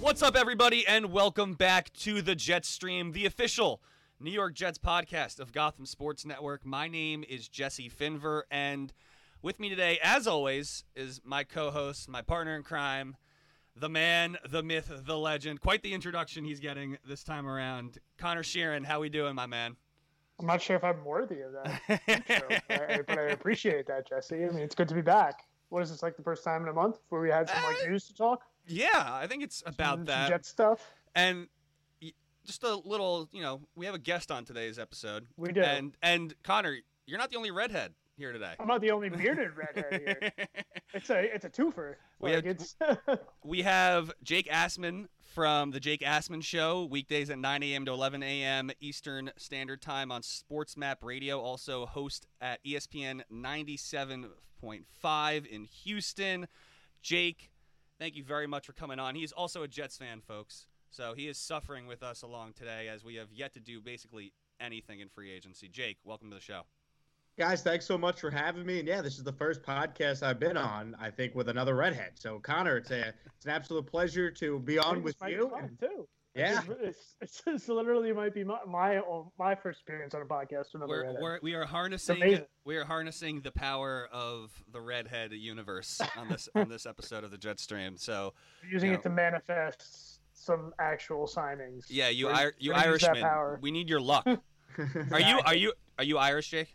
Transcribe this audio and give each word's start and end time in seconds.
What's 0.00 0.22
up, 0.22 0.36
everybody, 0.36 0.86
and 0.86 1.12
welcome 1.12 1.54
back 1.54 1.92
to 1.94 2.22
the 2.22 2.36
Jetstream, 2.36 3.12
the 3.12 3.26
official 3.26 3.82
New 4.20 4.30
York 4.30 4.54
Jets 4.54 4.78
podcast 4.78 5.40
of 5.40 5.52
Gotham 5.52 5.86
Sports 5.86 6.24
Network. 6.24 6.64
My 6.64 6.86
name 6.86 7.24
is 7.28 7.48
Jesse 7.48 7.90
Finver, 7.90 8.42
and 8.48 8.92
with 9.42 9.58
me 9.58 9.68
today, 9.68 9.98
as 10.00 10.28
always, 10.28 10.84
is 10.94 11.20
my 11.24 11.42
co 11.42 11.72
host, 11.72 12.08
my 12.08 12.22
partner 12.22 12.54
in 12.54 12.62
crime, 12.62 13.16
the 13.74 13.88
man, 13.88 14.38
the 14.48 14.62
myth, 14.62 14.90
the 15.04 15.18
legend. 15.18 15.60
Quite 15.60 15.82
the 15.82 15.92
introduction 15.92 16.44
he's 16.44 16.60
getting 16.60 16.96
this 17.06 17.24
time 17.24 17.46
around. 17.46 17.98
Conor 18.18 18.44
Sheeran, 18.44 18.84
how 18.84 19.00
we 19.00 19.08
doing, 19.08 19.34
my 19.34 19.46
man? 19.46 19.76
I'm 20.38 20.46
not 20.46 20.62
sure 20.62 20.76
if 20.76 20.84
I'm 20.84 21.04
worthy 21.04 21.40
of 21.40 21.52
that, 21.52 22.00
intro, 22.06 22.48
but, 22.68 22.90
I, 22.90 23.02
but 23.02 23.18
I 23.18 23.22
appreciate 23.32 23.88
that, 23.88 24.08
Jesse. 24.08 24.44
I 24.44 24.48
mean, 24.50 24.60
it's 24.60 24.76
good 24.76 24.88
to 24.88 24.94
be 24.94 25.02
back. 25.02 25.40
What 25.70 25.82
is 25.82 25.90
this 25.90 26.04
like 26.04 26.16
the 26.16 26.22
first 26.22 26.44
time 26.44 26.62
in 26.62 26.68
a 26.68 26.72
month 26.72 26.98
where 27.08 27.20
we 27.20 27.30
had 27.30 27.48
some 27.48 27.62
like 27.64 27.76
news 27.88 28.06
to 28.06 28.14
talk? 28.14 28.42
Yeah, 28.68 28.88
I 28.94 29.26
think 29.26 29.42
it's 29.42 29.62
about 29.66 30.04
that. 30.06 30.28
Jet 30.28 30.46
stuff. 30.46 30.80
And 31.14 31.48
just 32.46 32.62
a 32.62 32.74
little, 32.76 33.28
you 33.32 33.42
know, 33.42 33.60
we 33.74 33.86
have 33.86 33.94
a 33.94 33.98
guest 33.98 34.30
on 34.30 34.44
today's 34.44 34.78
episode. 34.78 35.26
We 35.36 35.52
do. 35.52 35.60
And 35.60 35.94
and 36.02 36.34
Conor, 36.42 36.76
you're 37.06 37.18
not 37.18 37.30
the 37.30 37.36
only 37.36 37.50
redhead 37.50 37.92
here 38.16 38.32
today. 38.32 38.54
I'm 38.58 38.66
not 38.66 38.80
the 38.80 38.90
only 38.90 39.10
bearded 39.10 39.50
redhead 39.56 39.92
here. 39.92 40.32
It's 40.94 41.10
a 41.10 41.18
it's 41.34 41.44
a 41.44 41.50
twofer. 41.50 41.96
We 42.18 42.34
Like, 42.36 42.46
have- 42.80 43.20
We 43.44 43.60
have 43.62 44.10
Jake 44.22 44.48
Asman 44.48 45.08
from 45.34 45.70
the 45.70 45.80
Jake 45.80 46.00
Asman 46.00 46.42
Show, 46.42 46.86
weekdays 46.86 47.28
at 47.28 47.38
9 47.38 47.62
a.m. 47.62 47.84
to 47.84 47.92
11 47.92 48.22
a.m. 48.22 48.70
Eastern 48.80 49.30
Standard 49.36 49.82
Time 49.82 50.10
on 50.10 50.22
Sports 50.22 50.78
Map 50.78 51.04
Radio. 51.04 51.40
Also 51.40 51.84
host 51.84 52.26
at 52.40 52.64
ESPN 52.64 53.20
97.5 53.30 55.46
in 55.46 55.64
Houston. 55.64 56.48
Jake, 57.02 57.50
thank 57.98 58.16
you 58.16 58.24
very 58.24 58.46
much 58.46 58.66
for 58.66 58.72
coming 58.72 58.98
on. 58.98 59.14
He's 59.14 59.32
also 59.32 59.62
a 59.62 59.68
Jets 59.68 59.96
fan, 59.96 60.20
folks. 60.20 60.66
So 60.90 61.14
he 61.14 61.28
is 61.28 61.36
suffering 61.36 61.86
with 61.86 62.02
us 62.02 62.22
along 62.22 62.54
today 62.54 62.88
as 62.88 63.04
we 63.04 63.16
have 63.16 63.28
yet 63.32 63.52
to 63.54 63.60
do 63.60 63.80
basically 63.80 64.32
anything 64.60 65.00
in 65.00 65.08
free 65.08 65.30
agency. 65.30 65.68
Jake, 65.68 65.98
welcome 66.04 66.30
to 66.30 66.36
the 66.36 66.42
show. 66.42 66.62
Guys, 67.38 67.62
thanks 67.62 67.86
so 67.86 67.96
much 67.96 68.20
for 68.20 68.30
having 68.30 68.66
me. 68.66 68.80
And 68.80 68.88
yeah, 68.88 69.00
this 69.00 69.16
is 69.16 69.22
the 69.22 69.32
first 69.32 69.62
podcast 69.62 70.24
I've 70.24 70.40
been 70.40 70.56
on, 70.56 70.96
I 71.00 71.10
think, 71.10 71.36
with 71.36 71.48
another 71.48 71.76
redhead. 71.76 72.12
So 72.14 72.40
Conor, 72.40 72.78
it's 72.78 72.90
a 72.90 73.12
it's 73.36 73.44
an 73.44 73.52
absolute 73.52 73.86
pleasure 73.86 74.30
to 74.32 74.58
be 74.58 74.78
on 74.78 75.02
with 75.02 75.16
you. 75.28 75.50
fun, 75.50 75.76
too. 75.80 76.08
Yeah. 76.38 76.60
It's, 76.80 77.14
it's, 77.20 77.42
it's 77.46 77.68
literally 77.68 78.12
might 78.12 78.34
be 78.34 78.44
my 78.44 78.58
my, 78.66 78.96
um, 78.98 79.30
my 79.38 79.54
first 79.54 79.80
appearance 79.82 80.14
on 80.14 80.22
a 80.22 80.24
podcast. 80.24 80.66
We're, 80.74 81.14
we're, 81.20 81.38
we 81.42 81.54
are 81.54 81.64
harnessing 81.66 82.40
we 82.64 82.76
are 82.76 82.84
harnessing 82.84 83.40
the 83.42 83.52
power 83.52 84.08
of 84.12 84.50
the 84.72 84.80
redhead 84.80 85.32
universe 85.32 86.00
on 86.16 86.28
this 86.28 86.48
on 86.54 86.68
this 86.68 86.86
episode 86.92 87.24
of 87.24 87.30
the 87.30 87.38
Jetstream. 87.38 87.98
So 87.98 88.34
using 88.70 88.90
you 88.90 88.96
it 88.96 89.02
to 89.02 89.10
manifest 89.10 90.20
some 90.32 90.72
actual 90.78 91.26
signings. 91.26 91.84
yeah, 91.88 92.08
you 92.08 92.26
We're- 92.26 92.52
you 92.58 92.70
we're 92.70 92.76
gonna 92.76 92.92
use 92.92 93.00
that 93.02 93.08
Irishmen, 93.10 93.22
power. 93.22 93.58
we 93.60 93.70
need 93.70 93.88
your 93.88 94.00
luck. 94.00 94.26
Are 95.10 95.20
you 95.20 95.40
are 95.44 95.54
you 95.56 95.72
are 95.98 96.04
you 96.04 96.18
Irish, 96.18 96.50
Jake? 96.50 96.72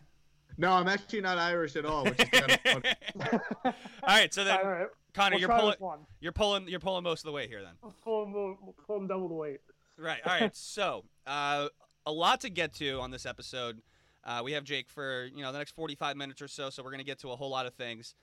No, 0.58 0.72
I'm 0.72 0.86
actually 0.88 1.22
not 1.22 1.38
Irish 1.38 1.74
at 1.74 1.86
all, 1.86 2.04
which 2.04 2.20
is 2.20 2.28
kind 2.28 2.52
of 2.52 2.60
funny. 2.64 3.40
All 3.64 3.72
right, 4.06 4.32
so 4.32 4.44
then 4.44 4.58
All 4.58 4.64
right, 4.70 4.86
Conor, 5.14 5.36
we'll 5.36 5.40
you're 5.40 5.48
pulling 5.48 5.76
you're 6.20 6.32
pulling 6.32 6.68
you're 6.68 6.80
pulling 6.80 7.04
most 7.04 7.20
of 7.20 7.26
the 7.26 7.32
way 7.32 7.46
here 7.46 7.62
then. 7.62 7.72
We'll 7.82 7.94
pull 8.02 8.26
we'll 8.32 8.74
pull 8.86 8.96
him 8.98 9.06
double 9.06 9.28
the 9.28 9.34
weight. 9.34 9.60
Right. 9.96 10.20
All 10.26 10.40
right. 10.40 10.54
so, 10.56 11.04
uh, 11.26 11.68
a 12.04 12.12
lot 12.12 12.40
to 12.42 12.50
get 12.50 12.74
to 12.74 13.00
on 13.00 13.10
this 13.10 13.24
episode. 13.24 13.80
Uh, 14.24 14.40
we 14.44 14.52
have 14.52 14.64
Jake 14.64 14.88
for 14.88 15.26
you 15.34 15.42
know 15.42 15.52
the 15.52 15.58
next 15.58 15.72
45 15.72 16.16
minutes 16.16 16.42
or 16.42 16.48
so, 16.48 16.70
so 16.70 16.82
we're 16.82 16.90
gonna 16.90 17.04
get 17.04 17.20
to 17.20 17.30
a 17.30 17.36
whole 17.36 17.50
lot 17.50 17.66
of 17.66 17.74
things. 17.74 18.14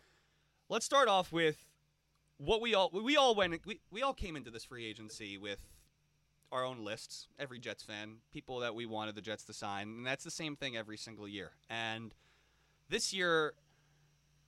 Let's 0.67 0.86
start 0.86 1.08
off 1.08 1.31
with 1.31 1.66
what 2.38 2.62
we 2.62 2.73
all 2.73 2.89
we 2.92 3.16
all 3.16 3.36
went 3.36 3.66
we, 3.66 3.80
we 3.91 4.01
all 4.01 4.13
came 4.13 4.35
into 4.35 4.51
this 4.51 4.66
free 4.66 4.85
agency 4.85 5.38
with 5.38 5.59
our 6.51 6.66
own 6.66 6.84
lists. 6.84 7.28
Every 7.40 7.59
Jets 7.59 7.84
fan, 7.84 8.18
people 8.34 8.59
that 8.59 8.75
we 8.75 8.85
wanted 8.85 9.16
the 9.16 9.22
Jets 9.22 9.46
to 9.46 9.53
sign, 9.53 9.88
and 9.88 10.06
that's 10.06 10.25
the 10.25 10.31
same 10.31 10.57
thing 10.57 10.75
every 10.75 10.97
single 10.97 11.28
year. 11.28 11.51
And 11.69 12.13
this 12.90 13.13
year 13.13 13.53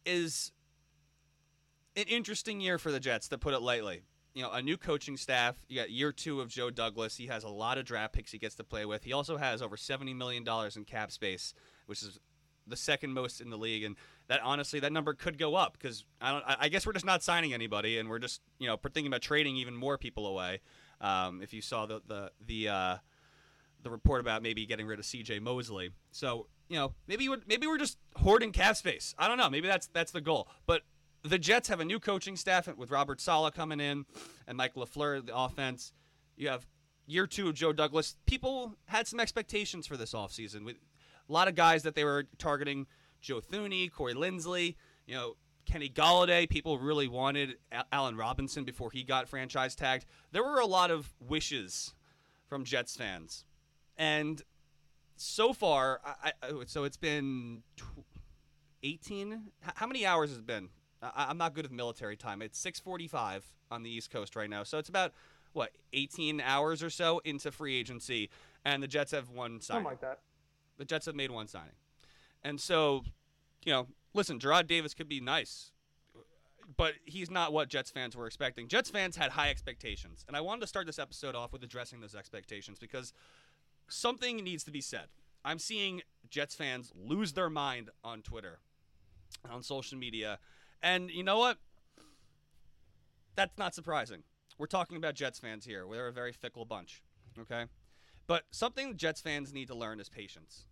is 0.05 0.51
an 1.95 2.05
interesting 2.07 2.59
year 2.59 2.77
for 2.77 2.91
the 2.91 2.99
Jets, 2.99 3.27
to 3.29 3.37
put 3.37 3.53
it 3.53 3.61
lightly. 3.61 4.03
You 4.33 4.41
know, 4.41 4.51
a 4.51 4.61
new 4.61 4.77
coaching 4.77 5.15
staff. 5.15 5.55
You 5.67 5.79
got 5.79 5.91
year 5.91 6.11
two 6.11 6.41
of 6.41 6.47
Joe 6.49 6.71
Douglas. 6.71 7.17
He 7.17 7.27
has 7.27 7.43
a 7.43 7.49
lot 7.49 7.77
of 7.77 7.85
draft 7.85 8.13
picks 8.13 8.31
he 8.31 8.39
gets 8.39 8.55
to 8.55 8.63
play 8.63 8.85
with. 8.85 9.03
He 9.03 9.13
also 9.13 9.37
has 9.37 9.61
over 9.61 9.77
seventy 9.77 10.13
million 10.13 10.43
dollars 10.43 10.75
in 10.75 10.85
cap 10.85 11.11
space, 11.11 11.53
which 11.85 12.01
is 12.01 12.19
the 12.65 12.75
second 12.75 13.13
most 13.13 13.41
in 13.41 13.49
the 13.49 13.57
league. 13.57 13.83
And 13.83 13.95
that 14.27 14.41
honestly, 14.41 14.79
that 14.79 14.91
number 14.91 15.13
could 15.13 15.37
go 15.37 15.55
up 15.55 15.73
because 15.73 16.05
I 16.19 16.31
don't. 16.31 16.43
I 16.47 16.69
guess 16.69 16.85
we're 16.85 16.93
just 16.93 17.05
not 17.05 17.21
signing 17.21 17.53
anybody, 17.53 17.99
and 17.99 18.09
we're 18.09 18.19
just 18.19 18.41
you 18.57 18.67
know 18.67 18.77
thinking 18.77 19.07
about 19.07 19.21
trading 19.21 19.55
even 19.57 19.75
more 19.75 19.97
people 19.97 20.25
away. 20.25 20.61
Um, 21.01 21.41
if 21.41 21.53
you 21.53 21.61
saw 21.61 21.85
the 21.85 22.01
the 22.07 22.31
the 22.45 22.69
uh, 22.69 22.97
the 23.83 23.89
report 23.89 24.21
about 24.21 24.41
maybe 24.41 24.65
getting 24.65 24.87
rid 24.87 24.99
of 24.99 25.05
C.J. 25.05 25.39
Mosley, 25.39 25.91
so 26.11 26.47
you 26.69 26.77
know 26.77 26.93
maybe 27.07 27.27
we're, 27.29 27.41
maybe 27.47 27.67
we're 27.67 27.77
just 27.77 27.97
hoarding 28.15 28.51
cap 28.51 28.77
space. 28.77 29.13
I 29.17 29.27
don't 29.27 29.37
know. 29.37 29.49
Maybe 29.49 29.67
that's 29.67 29.87
that's 29.87 30.11
the 30.11 30.21
goal, 30.21 30.47
but 30.65 30.81
the 31.23 31.39
Jets 31.39 31.69
have 31.69 31.79
a 31.79 31.85
new 31.85 31.99
coaching 31.99 32.35
staff 32.35 32.67
with 32.75 32.91
Robert 32.91 33.21
Saleh 33.21 33.53
coming 33.53 33.79
in 33.79 34.05
and 34.47 34.57
Mike 34.57 34.75
LaFleur, 34.75 35.25
the 35.25 35.35
offense. 35.35 35.93
You 36.35 36.49
have 36.49 36.65
year 37.05 37.27
two 37.27 37.49
of 37.49 37.55
Joe 37.55 37.73
Douglas. 37.73 38.15
People 38.25 38.75
had 38.85 39.07
some 39.07 39.19
expectations 39.19 39.87
for 39.87 39.97
this 39.97 40.13
offseason. 40.13 40.65
With 40.65 40.77
a 41.27 41.31
lot 41.31 41.47
of 41.47 41.55
guys 41.55 41.83
that 41.83 41.95
they 41.95 42.03
were 42.03 42.25
targeting 42.37 42.87
Joe 43.21 43.39
Thuney, 43.39 43.91
Corey 43.91 44.13
Linsley, 44.13 44.75
you 45.05 45.15
know, 45.15 45.35
Kenny 45.65 45.89
Golladay. 45.89 46.49
People 46.49 46.77
really 46.77 47.07
wanted 47.07 47.55
Al- 47.71 47.85
Allen 47.91 48.17
Robinson 48.17 48.65
before 48.65 48.91
he 48.91 49.03
got 49.03 49.29
franchise 49.29 49.75
tagged. 49.75 50.05
There 50.31 50.43
were 50.43 50.59
a 50.59 50.65
lot 50.65 50.91
of 50.91 51.13
wishes 51.19 51.93
from 52.47 52.65
Jets 52.65 52.97
fans. 52.97 53.45
And 53.97 54.41
so 55.15 55.53
far, 55.53 56.01
I, 56.05 56.33
I, 56.41 56.51
so 56.65 56.83
it's 56.83 56.97
been 56.97 57.63
tw- 57.77 58.03
18. 58.83 59.51
How 59.61 59.87
many 59.87 60.05
hours 60.05 60.29
has 60.29 60.39
it 60.39 60.45
been? 60.45 60.69
I, 61.03 61.25
I'm 61.29 61.37
not 61.37 61.53
good 61.53 61.65
with 61.65 61.71
military 61.71 62.15
time. 62.15 62.41
It's 62.41 62.63
6:45 62.63 63.41
on 63.71 63.83
the 63.83 63.89
East 63.89 64.11
Coast 64.11 64.35
right 64.35 64.49
now, 64.49 64.63
so 64.63 64.77
it's 64.77 64.89
about 64.89 65.13
what 65.53 65.71
18 65.93 66.41
hours 66.41 66.81
or 66.81 66.89
so 66.89 67.19
into 67.23 67.51
free 67.51 67.75
agency, 67.75 68.29
and 68.65 68.81
the 68.81 68.87
Jets 68.87 69.11
have 69.11 69.29
one 69.29 69.61
signing. 69.61 69.83
Something 69.83 69.83
like 69.85 70.01
that. 70.01 70.19
The 70.77 70.85
Jets 70.85 71.05
have 71.05 71.15
made 71.15 71.31
one 71.31 71.47
signing, 71.47 71.75
and 72.43 72.59
so, 72.59 73.03
you 73.63 73.71
know, 73.71 73.87
listen, 74.13 74.39
Jarrad 74.39 74.67
Davis 74.67 74.93
could 74.93 75.07
be 75.07 75.19
nice, 75.19 75.71
but 76.77 76.93
he's 77.05 77.29
not 77.29 77.53
what 77.53 77.69
Jets 77.69 77.91
fans 77.91 78.15
were 78.15 78.25
expecting. 78.25 78.67
Jets 78.67 78.89
fans 78.89 79.15
had 79.15 79.31
high 79.31 79.49
expectations, 79.49 80.25
and 80.27 80.35
I 80.35 80.41
wanted 80.41 80.61
to 80.61 80.67
start 80.67 80.87
this 80.87 80.99
episode 80.99 81.35
off 81.35 81.53
with 81.53 81.63
addressing 81.63 82.01
those 82.01 82.15
expectations 82.15 82.79
because 82.79 83.13
something 83.87 84.37
needs 84.37 84.63
to 84.63 84.71
be 84.71 84.81
said. 84.81 85.07
I'm 85.45 85.59
seeing 85.59 86.01
Jets 86.29 86.55
fans 86.55 86.91
lose 86.95 87.33
their 87.33 87.49
mind 87.49 87.89
on 88.03 88.21
Twitter, 88.21 88.59
on 89.49 89.61
social 89.61 89.97
media, 89.97 90.39
and 90.83 91.09
you 91.09 91.23
know 91.23 91.39
what? 91.39 91.57
That's 93.35 93.57
not 93.57 93.73
surprising. 93.73 94.21
We're 94.59 94.67
talking 94.67 94.97
about 94.97 95.15
Jets 95.15 95.39
fans 95.39 95.65
here. 95.65 95.87
We're 95.87 96.07
a 96.07 96.13
very 96.13 96.31
fickle 96.31 96.65
bunch, 96.65 97.01
okay? 97.39 97.65
But 98.27 98.43
something 98.51 98.95
Jets 98.97 99.21
fans 99.21 99.51
need 99.51 99.67
to 99.69 99.75
learn 99.75 99.99
is 99.99 100.09
patience. 100.09 100.67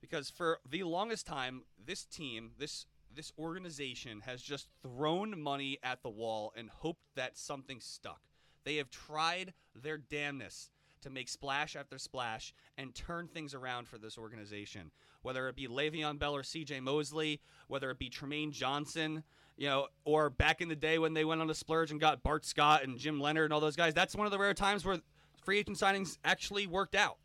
Because 0.00 0.30
for 0.30 0.58
the 0.68 0.82
longest 0.82 1.26
time, 1.26 1.62
this 1.78 2.04
team, 2.04 2.52
this 2.58 2.86
this 3.14 3.32
organization 3.38 4.20
has 4.20 4.40
just 4.40 4.68
thrown 4.82 5.40
money 5.40 5.78
at 5.82 6.02
the 6.02 6.10
wall 6.10 6.52
and 6.56 6.70
hoped 6.70 7.02
that 7.16 7.36
something 7.36 7.80
stuck. 7.80 8.20
They 8.64 8.76
have 8.76 8.90
tried 8.90 9.52
their 9.74 9.98
damnness 9.98 10.70
to 11.02 11.10
make 11.10 11.28
splash 11.28 11.76
after 11.76 11.98
splash 11.98 12.54
and 12.78 12.94
turn 12.94 13.26
things 13.26 13.54
around 13.54 13.88
for 13.88 13.98
this 13.98 14.16
organization. 14.16 14.92
Whether 15.22 15.48
it 15.48 15.56
be 15.56 15.66
Le'Veon 15.66 16.18
Bell 16.18 16.36
or 16.36 16.42
C.J. 16.42 16.80
Mosley, 16.80 17.40
whether 17.68 17.90
it 17.90 17.98
be 17.98 18.10
Trumaine 18.10 18.52
Johnson, 18.52 19.24
you 19.60 19.66
know, 19.68 19.88
or 20.06 20.30
back 20.30 20.62
in 20.62 20.68
the 20.68 20.74
day 20.74 20.98
when 20.98 21.12
they 21.12 21.22
went 21.22 21.42
on 21.42 21.50
a 21.50 21.54
splurge 21.54 21.90
and 21.90 22.00
got 22.00 22.22
Bart 22.22 22.46
Scott 22.46 22.82
and 22.82 22.98
Jim 22.98 23.20
Leonhard 23.20 23.44
and 23.44 23.52
all 23.52 23.60
those 23.60 23.76
guys. 23.76 23.92
That's 23.92 24.16
one 24.16 24.26
of 24.26 24.32
the 24.32 24.38
rare 24.38 24.54
times 24.54 24.86
where 24.86 24.98
free 25.44 25.58
agent 25.58 25.76
signings 25.76 26.16
actually 26.24 26.66
worked 26.66 26.94
out. 26.94 27.18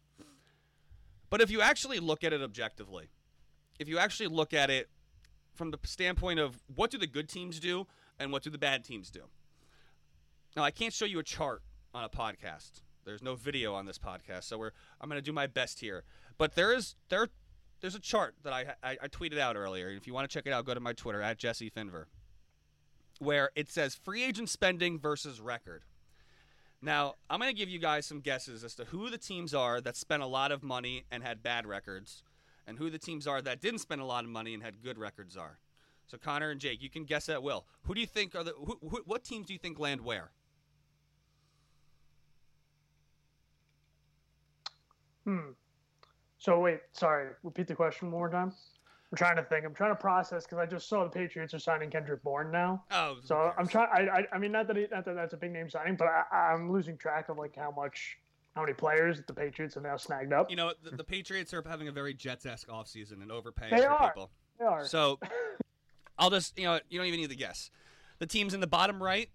But 1.30 1.40
if 1.40 1.50
you 1.50 1.62
actually 1.62 2.00
look 2.00 2.26
at 2.26 2.34
it 2.34 2.42
objectively, 2.42 3.08
if 3.80 3.88
you 3.88 3.98
actually 4.00 4.28
look 4.28 4.54
at 4.54 4.70
it 4.70 4.90
from 5.54 5.72
the 5.72 5.80
standpoint 5.86 6.42
of 6.42 6.62
what 6.76 6.92
do 6.92 6.98
the 6.98 7.08
good 7.08 7.30
teams 7.30 7.58
do 7.58 7.88
and 8.20 8.34
what 8.34 8.44
do 8.44 8.50
the 8.50 8.58
bad 8.58 8.84
teams 8.84 9.10
do. 9.10 9.22
Now, 10.58 10.64
I 10.64 10.72
can't 10.72 10.94
show 10.94 11.06
you 11.06 11.20
a 11.20 11.24
chart 11.24 11.62
on 11.94 12.04
a 12.04 12.10
podcast. 12.10 12.82
There's 13.06 13.24
no 13.24 13.36
video 13.36 13.74
on 13.74 13.86
this 13.86 13.98
podcast, 13.98 14.44
so 14.44 14.58
we're 14.58 14.72
I'm 15.00 15.08
going 15.10 15.22
to 15.22 15.26
do 15.26 15.32
my 15.32 15.48
best 15.48 15.80
here. 15.80 16.04
But 16.38 16.56
there 16.56 16.74
is 16.74 16.96
there 17.08 17.30
there's 17.80 17.96
a 17.96 18.00
chart 18.00 18.36
that 18.44 18.52
I, 18.52 18.74
I 18.84 18.98
I 19.04 19.08
tweeted 19.08 19.38
out 19.38 19.56
earlier. 19.56 19.90
If 19.90 20.06
you 20.08 20.14
want 20.14 20.30
to 20.30 20.34
check 20.34 20.48
it 20.48 20.52
out, 20.52 20.66
go 20.66 20.74
to 20.74 20.80
my 20.80 20.94
Twitter 20.94 21.22
at 21.22 21.38
Jesse 21.38 21.70
Finver, 21.70 22.06
where 23.20 23.50
it 23.56 23.70
says 23.70 23.96
free 23.96 24.24
agent 24.24 24.50
spending 24.50 25.00
versus 25.00 25.40
record. 25.40 25.84
Now, 26.82 27.16
I'm 27.30 27.40
going 27.40 27.52
to 27.52 27.58
give 27.58 27.70
you 27.70 27.80
guys 27.80 28.06
some 28.06 28.20
guesses 28.20 28.64
as 28.64 28.76
to 28.76 28.86
who 28.86 29.10
the 29.10 29.18
teams 29.18 29.54
are 29.54 29.82
that 29.82 29.96
spent 29.96 30.22
a 30.22 30.28
lot 30.28 30.52
of 30.52 30.62
money 30.62 31.06
and 31.12 31.24
had 31.24 31.42
bad 31.42 31.66
records, 31.66 32.24
and 32.68 32.78
who 32.78 32.90
the 32.90 33.00
teams 33.00 33.26
are 33.26 33.42
that 33.42 33.62
didn't 33.62 33.80
spend 33.80 34.02
a 34.02 34.06
lot 34.06 34.24
of 34.24 34.30
money 34.30 34.54
and 34.54 34.62
had 34.62 34.84
good 34.84 34.98
records 34.98 35.36
are. 35.36 35.60
So, 36.08 36.18
Conor 36.18 36.52
and 36.52 36.60
Jake, 36.60 36.84
you 36.84 36.90
can 36.90 37.06
guess 37.06 37.30
at 37.30 37.42
will. 37.42 37.66
Who 37.84 37.96
do 37.96 38.02
you 38.02 38.08
think 38.08 38.36
are 38.36 38.44
the? 38.44 38.52
Who, 38.52 38.78
who, 38.88 39.02
what 39.06 39.24
teams 39.24 39.48
do 39.48 39.54
you 39.54 39.60
think 39.60 39.80
land 39.80 40.02
where? 40.02 40.30
Hmm. 45.24 45.54
So 46.38 46.60
wait, 46.60 46.82
sorry. 46.92 47.32
Repeat 47.44 47.68
the 47.68 47.74
question 47.76 48.12
one 48.12 48.20
more 48.20 48.30
time. 48.30 48.54
I'm 49.12 49.18
trying 49.18 49.36
to 49.38 49.44
think. 49.44 49.66
I'm 49.66 49.74
trying 49.74 49.92
to 49.92 49.96
process 49.96 50.46
because 50.46 50.58
I 50.58 50.66
just 50.66 50.90
saw 50.90 51.04
the 51.04 51.10
Patriots 51.10 51.54
are 51.54 51.60
signing 51.60 51.90
Kendrick 51.90 52.24
Bourne 52.24 52.52
now. 52.52 52.84
Oh, 52.92 53.18
So 53.24 53.54
I'm 53.58 53.68
trying. 53.68 53.88
I, 53.94 54.20
I, 54.20 54.26
I 54.34 54.38
mean, 54.40 54.52
not 54.52 54.68
that, 54.68 54.76
he, 54.76 54.88
not 54.92 55.06
that 55.06 55.16
that's 55.16 55.34
a 55.34 55.38
big 55.38 55.52
name 55.52 55.70
signing, 55.70 55.96
but 55.96 56.08
I, 56.08 56.54
I'm 56.54 56.72
losing 56.72 56.98
track 56.98 57.30
of 57.30 57.38
like 57.38 57.56
how 57.56 57.72
much, 57.72 58.18
how 58.56 58.62
many 58.62 58.74
players 58.74 59.22
the 59.26 59.34
Patriots 59.34 59.76
have 59.76 59.84
now 59.84 59.96
snagged 59.96 60.34
up. 60.34 60.50
You 60.50 60.56
know, 60.58 60.74
the, 60.84 60.98
the 60.98 61.04
Patriots 61.04 61.54
are 61.54 61.64
having 61.68 61.88
a 61.88 61.92
very 61.92 62.14
Jets-esque 62.14 62.68
offseason 62.68 63.22
and 63.22 63.32
overpaying 63.32 63.76
They 63.76 63.82
for 63.84 63.90
are. 63.90 64.08
people. 64.10 64.32
They 64.60 64.66
are. 64.66 64.86
So 64.86 65.20
I'll 66.18 66.30
just, 66.32 66.58
you 66.58 66.66
know, 66.66 66.80
you 66.90 66.98
don't 67.00 67.08
even 67.08 67.20
need 67.20 67.30
to 67.30 67.36
guess. 67.36 67.70
The 68.20 68.26
teams 68.26 68.54
in 68.54 68.60
the 68.60 68.68
bottom 68.68 69.02
right 69.04 69.30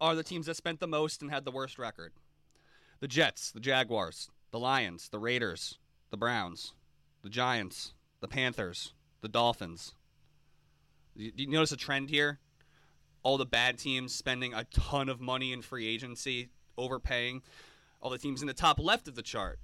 are 0.00 0.14
the 0.14 0.22
teams 0.22 0.46
that 0.46 0.56
spent 0.56 0.80
the 0.80 0.86
most 0.88 1.20
and 1.20 1.30
had 1.30 1.44
the 1.44 1.50
worst 1.50 1.78
record. 1.78 2.12
The 3.00 3.08
Jets, 3.08 3.50
the 3.50 3.60
Jaguars, 3.60 4.30
the 4.52 4.58
Lions, 4.58 5.08
the 5.10 5.18
Raiders, 5.18 5.78
the 6.10 6.16
Browns, 6.16 6.74
the 7.22 7.28
Giants, 7.28 7.92
the 8.20 8.28
Panthers, 8.28 8.92
the 9.20 9.28
Dolphins. 9.28 9.94
Do 11.16 11.30
you 11.34 11.48
notice 11.48 11.72
a 11.72 11.76
trend 11.76 12.10
here? 12.10 12.38
All 13.22 13.36
the 13.36 13.46
bad 13.46 13.78
teams 13.78 14.14
spending 14.14 14.54
a 14.54 14.64
ton 14.64 15.08
of 15.08 15.20
money 15.20 15.52
in 15.52 15.62
free 15.62 15.86
agency, 15.86 16.48
overpaying. 16.78 17.42
All 18.00 18.10
the 18.10 18.18
teams 18.18 18.40
in 18.40 18.46
the 18.46 18.54
top 18.54 18.78
left 18.78 19.08
of 19.08 19.14
the 19.14 19.22
chart. 19.22 19.58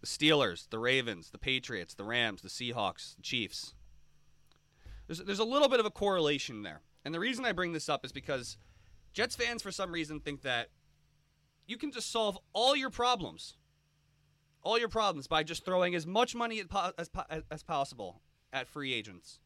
The 0.00 0.06
Steelers, 0.06 0.68
the 0.68 0.78
Ravens, 0.78 1.30
the 1.30 1.38
Patriots, 1.38 1.94
the 1.94 2.04
Rams, 2.04 2.42
the 2.42 2.48
Seahawks, 2.48 3.16
the 3.16 3.22
Chiefs. 3.22 3.74
There's, 5.06 5.18
there's 5.20 5.38
a 5.38 5.44
little 5.44 5.68
bit 5.68 5.80
of 5.80 5.86
a 5.86 5.90
correlation 5.90 6.62
there. 6.62 6.82
And 7.04 7.14
the 7.14 7.20
reason 7.20 7.44
I 7.44 7.52
bring 7.52 7.72
this 7.72 7.88
up 7.88 8.04
is 8.04 8.12
because 8.12 8.56
Jets 9.12 9.36
fans, 9.36 9.62
for 9.62 9.72
some 9.72 9.92
reason, 9.92 10.20
think 10.20 10.42
that 10.42 10.68
you 11.66 11.76
can 11.76 11.92
just 11.92 12.10
solve 12.10 12.38
all 12.52 12.76
your 12.76 12.90
problems, 12.90 13.56
all 14.62 14.78
your 14.78 14.88
problems, 14.88 15.26
by 15.26 15.42
just 15.42 15.64
throwing 15.64 15.94
as 15.94 16.06
much 16.06 16.34
money 16.34 16.60
as, 16.60 17.10
as, 17.30 17.42
as 17.50 17.62
possible 17.62 18.20
at 18.52 18.68
free 18.68 18.92
agents. 18.92 19.38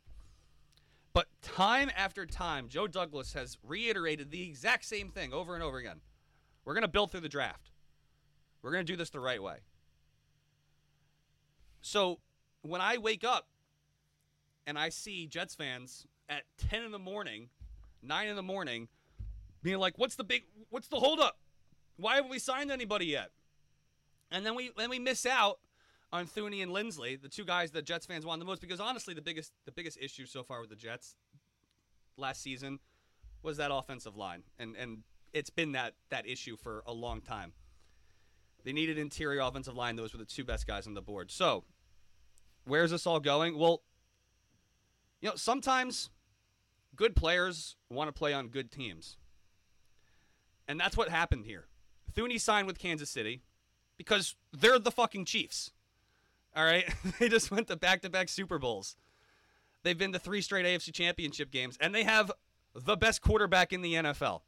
But 1.13 1.29
time 1.43 1.91
after 1.97 2.27
time, 2.27 2.69
Joe 2.69 2.89
Douglas 2.89 3.33
has 3.35 3.57
reiterated 3.63 4.31
the 4.31 4.43
exact 4.43 4.85
same 4.85 5.11
thing 5.11 5.33
over 5.33 5.55
and 5.55 5.63
over 5.63 5.79
again. 5.79 6.01
We're 6.65 6.75
going 6.75 6.83
to 6.83 6.89
build 6.89 7.13
through 7.13 7.21
the 7.21 7.29
draft. 7.29 7.71
We're 8.63 8.73
going 8.73 8.85
to 8.85 8.93
do 8.93 8.97
this 8.97 9.11
the 9.11 9.21
right 9.21 9.43
way. 9.43 9.59
So 11.83 12.19
when 12.63 12.81
I 12.81 12.97
wake 12.97 13.23
up 13.23 13.47
and 14.67 14.79
I 14.79 14.89
see 14.89 15.27
Jets 15.27 15.55
fans 15.55 16.07
at 16.29 16.45
10 16.71 16.83
in 16.83 16.91
the 16.91 16.99
morning, 16.99 17.51
9 18.03 18.27
in 18.27 18.37
the 18.37 18.43
morning, 18.43 18.89
being 19.63 19.79
like, 19.79 19.99
"What's 19.99 20.17
the 20.17 20.25
big? 20.25 20.45
What's 20.71 20.89
the 20.89 20.99
holdup? 20.99 21.39
Why 21.97 22.17
haven't 22.17 22.31
we 22.31 22.39
signed 22.39 22.71
anybody 22.71 23.07
yet?" 23.07 23.31
And 24.35 24.45
then 24.45 24.57
we 24.57 24.73
then 24.77 24.91
we 24.91 24.99
miss 24.99 25.25
out 25.25 25.61
on 26.13 26.27
Thuney 26.27 26.63
and 26.63 26.73
Linsley, 26.73 27.21
the 27.21 27.29
two 27.29 27.45
guys 27.45 27.71
that 27.71 27.85
Jets 27.85 28.05
fans 28.05 28.27
want 28.27 28.41
the 28.41 28.45
most, 28.45 28.61
because 28.61 28.81
honestly, 28.81 29.15
the 29.15 29.23
biggest 29.23 29.53
the 29.65 29.73
biggest 29.73 29.97
issue 30.01 30.27
so 30.27 30.43
far 30.43 30.61
with 30.61 30.71
the 30.71 30.77
Jets 30.77 31.15
last 32.17 32.43
season 32.43 32.81
was 33.43 33.59
that 33.59 33.71
offensive 33.73 34.17
line, 34.17 34.43
and 34.59 34.75
and 34.77 35.05
it's 35.33 35.51
been 35.51 35.73
that 35.73 35.95
that 36.11 36.27
issue 36.27 36.57
for 36.57 36.83
a 36.85 36.93
long 36.93 37.21
time. 37.21 37.53
They 38.65 38.73
needed 38.73 38.99
interior 38.99 39.41
offensive 39.41 39.77
line; 39.77 39.95
those 39.95 40.13
were 40.13 40.19
the 40.19 40.25
two 40.25 40.43
best 40.43 40.67
guys 40.67 40.89
on 40.89 40.95
the 40.95 41.03
board. 41.03 41.31
So, 41.31 41.63
where's 42.65 42.91
this 42.91 43.07
all 43.07 43.21
going? 43.21 43.57
Well, 43.57 43.83
you 45.21 45.29
know, 45.29 45.37
sometimes 45.37 46.11
good 46.97 47.15
players 47.15 47.77
want 47.89 48.09
to 48.09 48.13
play 48.13 48.33
on 48.33 48.49
good 48.49 48.73
teams. 48.73 49.17
And 50.67 50.81
that's 50.81 50.97
what 50.97 51.09
happened 51.09 51.45
here. 51.45 51.67
Thuney 52.17 52.41
signed 52.41 52.67
with 52.67 52.79
Kansas 52.79 53.11
City 53.11 53.43
because 53.97 54.35
they're 54.53 54.79
the 54.79 54.91
fucking 54.91 55.25
Chiefs. 55.25 55.71
All 56.57 56.65
right? 56.65 56.93
they 57.19 57.29
just 57.29 57.51
went 57.51 57.69
to 57.69 57.77
back 57.77 58.03
to 58.03 58.11
back 58.11 58.29
Super 58.29 58.59
Bowls. 58.59 58.97
They've 59.83 59.99
been 59.99 60.13
to 60.13 60.19
three 60.19 60.41
straight 60.41 60.65
AFC 60.65 60.93
championship 60.93 61.51
games, 61.51 61.77
and 61.81 61.95
they 61.95 62.05
have 62.05 62.33
the 62.75 62.97
best 62.97 63.21
quarterback 63.21 63.73
in 63.73 63.83
the 63.83 63.95
NFL. 63.95 64.41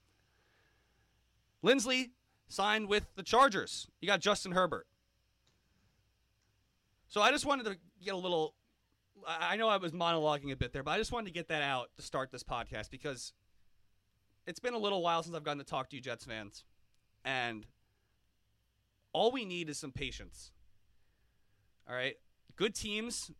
Linsley 1.63 2.11
signed 2.49 2.89
with 2.89 3.07
the 3.17 3.23
Chargers. 3.23 3.89
You 4.01 4.09
got 4.09 4.21
Justin 4.21 4.53
Herbert. 4.53 4.87
So 7.09 7.21
I 7.21 7.31
just 7.31 7.47
wanted 7.47 7.67
to 7.67 7.77
get 8.05 8.15
a 8.15 8.19
little. 8.19 8.55
I 9.27 9.57
know 9.57 9.69
I 9.69 9.77
was 9.79 9.93
monologuing 9.93 10.53
a 10.53 10.57
bit 10.57 10.73
there, 10.73 10.83
but 10.83 10.93
I 10.93 10.99
just 10.99 11.13
wanted 11.13 11.27
to 11.27 11.33
get 11.33 11.49
that 11.49 11.63
out 11.63 11.91
to 11.97 12.03
start 12.03 12.31
this 12.31 12.43
podcast 12.43 12.91
because 12.91 13.33
it's 14.47 14.61
been 14.61 14.75
a 14.75 14.79
little 14.79 15.03
while 15.03 15.23
since 15.23 15.35
I've 15.35 15.43
gotten 15.43 15.59
to 15.59 15.65
talk 15.65 15.91
to 15.91 15.97
you 15.97 16.03
Jets 16.03 16.25
fans. 16.25 16.65
And 17.25 17.67
all 19.17 19.33
we 19.33 19.47
need 19.47 19.71
is 19.71 19.79
some 19.79 19.93
patience. 19.93 20.53
All 21.89 21.97
right? 21.97 22.17
Good 22.55 22.75
teams 22.75 23.31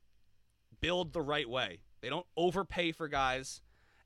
build 0.81 1.13
the 1.13 1.21
right 1.21 1.49
way. 1.49 1.81
They 2.01 2.09
don't 2.09 2.25
overpay 2.35 2.93
for 2.93 3.09
guys. 3.09 3.61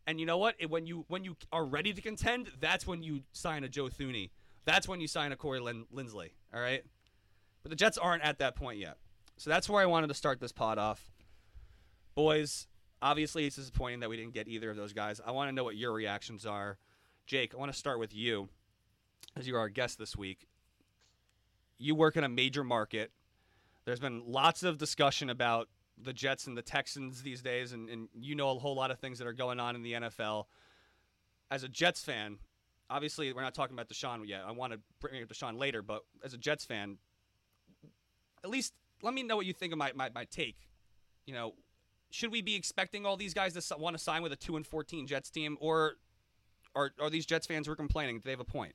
And 0.05 0.19
you 0.19 0.27
know 0.27 0.37
what? 0.37 0.57
When 0.69 0.85
you 0.87 1.05
when 1.07 1.23
you 1.23 1.37
are 1.53 1.65
ready 1.65 1.93
to 1.93 2.03
contend, 2.03 2.51
that's 2.59 2.89
when 2.89 3.05
you 3.05 3.21
sign 3.31 3.63
a 3.63 3.69
Joe 3.69 3.85
Thuney. 3.85 4.31
That's 4.65 4.89
when 4.89 5.01
you 5.01 5.07
sign 5.07 5.31
a 5.31 5.37
Corey 5.37 5.61
Lin- 5.61 5.87
Linsley. 5.95 6.31
All 6.53 6.61
right? 6.61 6.83
But 7.63 7.71
the 7.71 7.77
Jets 7.77 7.97
aren't 7.97 8.25
at 8.25 8.41
that 8.41 8.57
point 8.57 8.81
yet. 8.81 8.97
So 9.37 9.49
that's 9.49 9.69
where 9.69 9.81
I 9.81 9.87
wanted 9.87 10.09
to 10.09 10.15
start 10.15 10.41
this 10.41 10.53
pod 10.53 10.77
off. 10.77 11.13
Boys, 12.17 12.67
obviously 13.01 13.47
it's 13.47 13.55
disappointing 13.55 14.01
that 14.01 14.11
we 14.11 14.17
didn't 14.17 14.35
get 14.35 14.49
either 14.49 14.71
of 14.71 14.77
those 14.77 14.93
guys. 14.93 15.21
I 15.25 15.31
want 15.31 15.49
to 15.51 15.53
know 15.55 15.63
what 15.63 15.77
your 15.77 15.93
reactions 15.93 16.45
are. 16.47 16.79
Jake, 17.27 17.55
I 17.55 17.59
want 17.59 17.71
to 17.71 17.79
start 17.79 18.01
with 18.01 18.13
you, 18.13 18.49
as 19.37 19.47
you're 19.47 19.61
our 19.61 19.69
guest 19.69 19.99
this 20.01 20.17
week. 20.17 20.49
You 21.81 21.95
work 21.95 22.17
in 22.17 22.25
a 22.25 22.29
major 22.29 22.63
market. 22.63 23.11
There's 23.87 24.01
been 24.01 24.23
lots 24.27 24.63
of 24.63 24.79
discussion 24.79 25.31
about 25.31 25.69
the 26.03 26.13
Jets 26.13 26.47
and 26.47 26.57
the 26.57 26.63
Texans 26.63 27.23
these 27.23 27.43
days, 27.43 27.73
and, 27.73 27.89
and 27.89 28.09
you 28.15 28.35
know 28.35 28.51
a 28.51 28.59
whole 28.59 28.75
lot 28.75 28.91
of 28.91 28.99
things 28.99 29.19
that 29.19 29.27
are 29.27 29.33
going 29.33 29.59
on 29.59 29.75
in 29.75 29.83
the 29.83 29.95
NFL. 29.95 30.45
As 31.51 31.65
a 31.65 31.69
Jets 31.69 32.03
fan, 32.05 32.39
obviously 32.91 33.33
we're 33.33 33.43
not 33.43 33.55
talking 33.55 33.75
about 33.75 33.89
Deshaun 33.89 34.27
yet. 34.27 34.43
I 34.47 34.53
want 34.53 34.75
to 34.75 34.81
bring 35.01 35.23
up 35.23 35.29
Deshaun 35.29 35.59
later, 35.59 35.83
but 35.83 36.03
as 36.23 36.35
a 36.35 36.39
Jets 36.39 36.65
fan, 36.65 36.99
at 38.45 38.51
least 38.51 38.75
let 39.03 39.15
me 39.15 39.23
know 39.23 39.37
what 39.37 39.47
you 39.47 39.53
think 39.53 39.73
of 39.73 39.79
my, 39.79 39.93
my, 39.95 40.11
my 40.15 40.25
take. 40.25 40.69
You 41.27 41.35
know, 41.35 41.55
should 42.11 42.31
we 42.31 42.43
be 42.43 42.57
expecting 42.57 43.07
all 43.07 43.17
these 43.17 43.35
guys 43.35 43.55
to 43.55 43.77
want 43.79 43.97
to 43.97 44.03
sign 44.03 44.23
with 44.23 44.33
a 44.33 44.37
2 44.37 44.57
and 44.57 44.67
14 44.67 45.07
Jets 45.07 45.31
team, 45.31 45.57
or 45.61 45.95
are, 46.75 46.93
are 47.01 47.11
these 47.11 47.27
Jets 47.27 47.47
fans 47.47 47.67
who 47.67 47.73
are 47.73 47.77
complaining? 47.77 48.19
Do 48.19 48.23
they 48.25 48.31
have 48.31 48.41
a 48.41 48.45
point? 48.45 48.75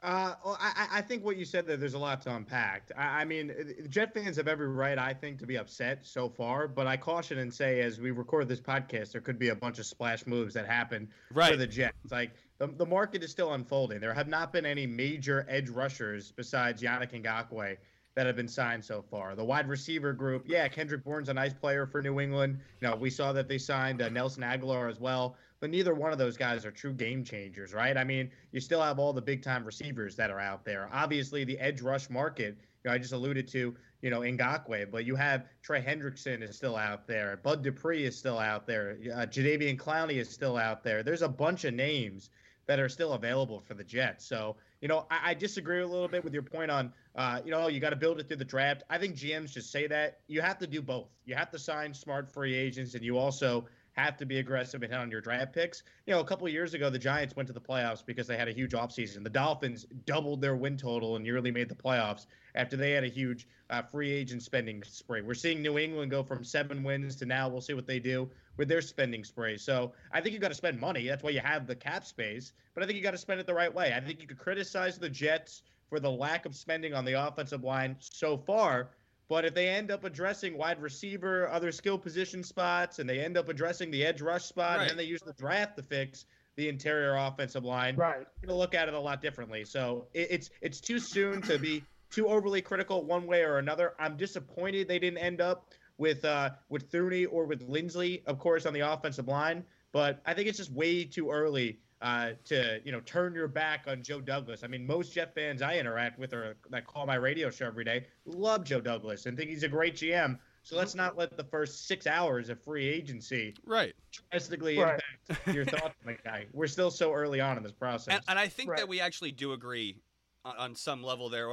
Uh, 0.00 0.34
well, 0.44 0.56
I, 0.60 0.86
I 0.92 1.00
think 1.00 1.24
what 1.24 1.36
you 1.36 1.44
said 1.44 1.66
there, 1.66 1.76
there's 1.76 1.94
a 1.94 1.98
lot 1.98 2.22
to 2.22 2.34
unpack. 2.34 2.92
I, 2.96 3.22
I 3.22 3.24
mean, 3.24 3.50
uh, 3.50 3.88
Jet 3.88 4.14
fans 4.14 4.36
have 4.36 4.46
every 4.46 4.68
right, 4.68 4.96
I 4.96 5.12
think, 5.12 5.40
to 5.40 5.46
be 5.46 5.56
upset 5.56 6.06
so 6.06 6.28
far. 6.28 6.68
But 6.68 6.86
I 6.86 6.96
caution 6.96 7.38
and 7.38 7.52
say, 7.52 7.80
as 7.80 8.00
we 8.00 8.12
record 8.12 8.48
this 8.48 8.60
podcast, 8.60 9.10
there 9.10 9.20
could 9.20 9.40
be 9.40 9.48
a 9.48 9.56
bunch 9.56 9.80
of 9.80 9.86
splash 9.86 10.24
moves 10.24 10.54
that 10.54 10.66
happen 10.66 11.08
right. 11.32 11.50
for 11.50 11.56
the 11.56 11.66
Jets. 11.66 11.96
Like 12.12 12.30
the, 12.58 12.68
the 12.68 12.86
market 12.86 13.24
is 13.24 13.32
still 13.32 13.54
unfolding. 13.54 13.98
There 13.98 14.14
have 14.14 14.28
not 14.28 14.52
been 14.52 14.64
any 14.64 14.86
major 14.86 15.44
edge 15.48 15.68
rushers 15.68 16.30
besides 16.30 16.80
Yannick 16.80 17.10
Ngakoue 17.20 17.76
that 18.14 18.26
have 18.26 18.36
been 18.36 18.48
signed 18.48 18.84
so 18.84 19.00
far. 19.00 19.36
The 19.36 19.44
wide 19.44 19.68
receiver 19.68 20.12
group, 20.12 20.44
yeah, 20.46 20.66
Kendrick 20.66 21.04
Bourne's 21.04 21.28
a 21.28 21.34
nice 21.34 21.54
player 21.54 21.86
for 21.86 22.02
New 22.02 22.18
England. 22.18 22.58
You 22.80 22.88
know, 22.88 22.96
we 22.96 23.10
saw 23.10 23.32
that 23.32 23.48
they 23.48 23.58
signed 23.58 24.02
uh, 24.02 24.08
Nelson 24.08 24.42
Agholor 24.42 24.90
as 24.90 24.98
well, 24.98 25.36
but 25.60 25.70
neither 25.70 25.94
one 25.94 26.12
of 26.12 26.18
those 26.18 26.36
guys 26.36 26.64
are 26.64 26.70
true 26.70 26.92
game 26.92 27.24
changers, 27.24 27.74
right? 27.74 27.96
I 27.96 28.04
mean, 28.04 28.30
you 28.52 28.60
still 28.60 28.82
have 28.82 28.98
all 28.98 29.12
the 29.12 29.22
big 29.22 29.42
time 29.42 29.64
receivers 29.64 30.16
that 30.16 30.30
are 30.30 30.40
out 30.40 30.64
there. 30.64 30.88
Obviously, 30.92 31.44
the 31.44 31.58
edge 31.58 31.80
rush 31.80 32.08
market, 32.10 32.56
you 32.84 32.90
know, 32.90 32.92
I 32.92 32.98
just 32.98 33.12
alluded 33.12 33.48
to, 33.48 33.74
you 34.00 34.10
know, 34.10 34.20
Ngakoue, 34.20 34.90
but 34.90 35.04
you 35.04 35.16
have 35.16 35.46
Trey 35.62 35.82
Hendrickson 35.82 36.42
is 36.42 36.56
still 36.56 36.76
out 36.76 37.06
there. 37.06 37.38
Bud 37.42 37.62
Dupree 37.62 38.04
is 38.04 38.16
still 38.16 38.38
out 38.38 38.66
there. 38.66 38.96
Uh, 39.12 39.26
Jadeveon 39.26 39.76
Clowney 39.76 40.14
is 40.14 40.28
still 40.30 40.56
out 40.56 40.84
there. 40.84 41.02
There's 41.02 41.22
a 41.22 41.28
bunch 41.28 41.64
of 41.64 41.74
names 41.74 42.30
that 42.68 42.78
are 42.78 42.88
still 42.88 43.14
available 43.14 43.60
for 43.60 43.74
the 43.74 43.82
Jets. 43.82 44.26
So, 44.26 44.56
you 44.80 44.88
know, 44.88 45.06
I, 45.10 45.30
I 45.30 45.34
disagree 45.34 45.80
a 45.80 45.86
little 45.86 46.06
bit 46.06 46.22
with 46.22 46.34
your 46.34 46.42
point 46.42 46.70
on, 46.70 46.92
uh, 47.16 47.40
you 47.44 47.50
know, 47.50 47.66
you 47.66 47.80
got 47.80 47.90
to 47.90 47.96
build 47.96 48.20
it 48.20 48.28
through 48.28 48.36
the 48.36 48.44
draft. 48.44 48.84
I 48.90 48.98
think 48.98 49.16
GMs 49.16 49.52
just 49.52 49.72
say 49.72 49.86
that. 49.88 50.20
You 50.28 50.42
have 50.42 50.58
to 50.58 50.66
do 50.66 50.82
both. 50.82 51.08
You 51.24 51.34
have 51.34 51.50
to 51.50 51.58
sign 51.58 51.94
smart 51.94 52.30
free 52.30 52.54
agents, 52.54 52.94
and 52.94 53.02
you 53.02 53.18
also 53.18 53.66
have 53.98 54.16
to 54.16 54.24
be 54.24 54.38
aggressive 54.38 54.82
and 54.82 54.92
hit 54.92 54.98
on 54.98 55.10
your 55.10 55.20
draft 55.20 55.52
picks. 55.52 55.82
You 56.06 56.14
know, 56.14 56.20
a 56.20 56.24
couple 56.24 56.48
years 56.48 56.72
ago, 56.72 56.88
the 56.88 56.98
Giants 56.98 57.34
went 57.34 57.48
to 57.48 57.52
the 57.52 57.60
playoffs 57.60 58.04
because 58.06 58.28
they 58.28 58.36
had 58.36 58.46
a 58.46 58.52
huge 58.52 58.72
offseason. 58.72 59.24
The 59.24 59.30
Dolphins 59.30 59.86
doubled 60.06 60.40
their 60.40 60.54
win 60.54 60.76
total 60.76 61.16
and 61.16 61.24
nearly 61.24 61.50
made 61.50 61.68
the 61.68 61.74
playoffs 61.74 62.26
after 62.54 62.76
they 62.76 62.92
had 62.92 63.02
a 63.02 63.08
huge 63.08 63.48
uh, 63.70 63.82
free 63.82 64.10
agent 64.10 64.42
spending 64.42 64.82
spree. 64.84 65.20
We're 65.20 65.34
seeing 65.34 65.60
New 65.62 65.78
England 65.78 66.12
go 66.12 66.22
from 66.22 66.44
seven 66.44 66.84
wins 66.84 67.16
to 67.16 67.26
now 67.26 67.48
we'll 67.48 67.60
see 67.60 67.74
what 67.74 67.86
they 67.86 67.98
do 67.98 68.30
with 68.56 68.68
their 68.68 68.82
spending 68.82 69.24
spree. 69.24 69.58
So 69.58 69.92
I 70.12 70.20
think 70.20 70.32
you've 70.32 70.42
got 70.42 70.48
to 70.48 70.54
spend 70.54 70.80
money. 70.80 71.06
That's 71.08 71.24
why 71.24 71.30
you 71.30 71.40
have 71.40 71.66
the 71.66 71.74
cap 71.74 72.04
space. 72.04 72.52
But 72.74 72.84
I 72.84 72.86
think 72.86 72.96
you've 72.96 73.04
got 73.04 73.10
to 73.12 73.18
spend 73.18 73.40
it 73.40 73.46
the 73.46 73.54
right 73.54 73.72
way. 73.72 73.92
I 73.94 74.00
think 74.00 74.20
you 74.20 74.28
could 74.28 74.38
criticize 74.38 74.98
the 74.98 75.10
Jets 75.10 75.62
for 75.88 75.98
the 75.98 76.10
lack 76.10 76.46
of 76.46 76.54
spending 76.54 76.94
on 76.94 77.04
the 77.04 77.14
offensive 77.14 77.64
line 77.64 77.96
so 77.98 78.36
far. 78.36 78.90
But 79.28 79.44
if 79.44 79.54
they 79.54 79.68
end 79.68 79.90
up 79.90 80.04
addressing 80.04 80.56
wide 80.56 80.80
receiver, 80.80 81.48
other 81.50 81.70
skill 81.70 81.98
position 81.98 82.42
spots, 82.42 82.98
and 82.98 83.08
they 83.08 83.20
end 83.20 83.36
up 83.36 83.48
addressing 83.48 83.90
the 83.90 84.04
edge 84.04 84.20
rush 84.22 84.44
spot, 84.44 84.78
Right. 84.78 84.80
and 84.82 84.90
then 84.90 84.96
they 84.96 85.04
use 85.04 85.20
the 85.20 85.34
draft 85.34 85.76
to 85.76 85.82
fix 85.82 86.24
the 86.56 86.68
interior 86.68 87.14
offensive 87.14 87.64
line, 87.64 87.94
Right. 87.94 88.18
you're 88.42 88.48
gonna 88.48 88.58
look 88.58 88.74
at 88.74 88.88
it 88.88 88.94
a 88.94 88.98
lot 88.98 89.22
differently. 89.22 89.64
So 89.64 90.08
it, 90.12 90.28
it's 90.30 90.50
it's 90.60 90.80
too 90.80 90.98
soon 90.98 91.40
to 91.42 91.58
be 91.58 91.84
too 92.10 92.26
overly 92.26 92.62
critical 92.62 93.04
one 93.04 93.26
way 93.26 93.42
or 93.44 93.58
another. 93.58 93.94
I'm 93.98 94.16
disappointed 94.16 94.88
they 94.88 94.98
didn't 94.98 95.18
end 95.18 95.40
up 95.40 95.72
with 95.98 96.24
uh, 96.24 96.50
with 96.68 96.90
Thuney 96.90 97.26
or 97.30 97.44
with 97.44 97.68
Linsley, 97.68 98.24
of 98.26 98.38
course, 98.38 98.66
on 98.66 98.72
the 98.72 98.80
offensive 98.80 99.28
line. 99.28 99.64
But 99.92 100.20
I 100.26 100.34
think 100.34 100.48
it's 100.48 100.58
just 100.58 100.72
way 100.72 101.04
too 101.04 101.30
early 101.30 101.78
uh, 102.00 102.30
to 102.44 102.80
you 102.84 102.92
know 102.92 103.00
turn 103.00 103.34
your 103.34 103.48
back 103.48 103.84
on 103.86 104.02
Joe 104.02 104.20
Douglas. 104.20 104.62
I 104.64 104.66
mean, 104.68 104.86
most 104.86 105.12
Jet 105.12 105.34
fans 105.34 105.62
I 105.62 105.78
interact 105.78 106.18
with 106.18 106.32
or 106.32 106.56
that 106.70 106.86
call 106.86 107.06
my 107.06 107.16
radio 107.16 107.50
show 107.50 107.66
every 107.66 107.84
day 107.84 108.06
love 108.24 108.64
Joe 108.64 108.80
Douglas 108.80 109.26
and 109.26 109.36
think 109.36 109.50
he's 109.50 109.62
a 109.64 109.68
great 109.68 109.94
GM. 109.96 110.38
So 110.62 110.76
let's 110.76 110.94
not 110.94 111.16
let 111.16 111.36
the 111.36 111.44
first 111.44 111.86
six 111.86 112.06
hours 112.06 112.50
of 112.50 112.62
free 112.62 112.86
agency 112.86 113.54
Right. 113.64 113.94
drastically 114.30 114.78
Right. 114.78 115.00
impact 115.28 115.54
your 115.54 115.64
thoughts 115.64 115.94
on 116.06 116.12
the 116.12 116.18
guy. 116.22 116.46
We're 116.52 116.66
still 116.66 116.90
so 116.90 117.12
early 117.14 117.40
on 117.40 117.56
in 117.56 117.62
this 117.62 117.72
process. 117.72 118.12
And, 118.14 118.22
and 118.28 118.38
I 118.38 118.48
think 118.48 118.68
Right. 118.70 118.76
that 118.78 118.88
we 118.88 119.00
actually 119.00 119.32
do 119.32 119.52
agree 119.52 120.02
on, 120.44 120.56
on 120.58 120.74
some 120.74 121.02
level 121.02 121.30
there. 121.30 121.48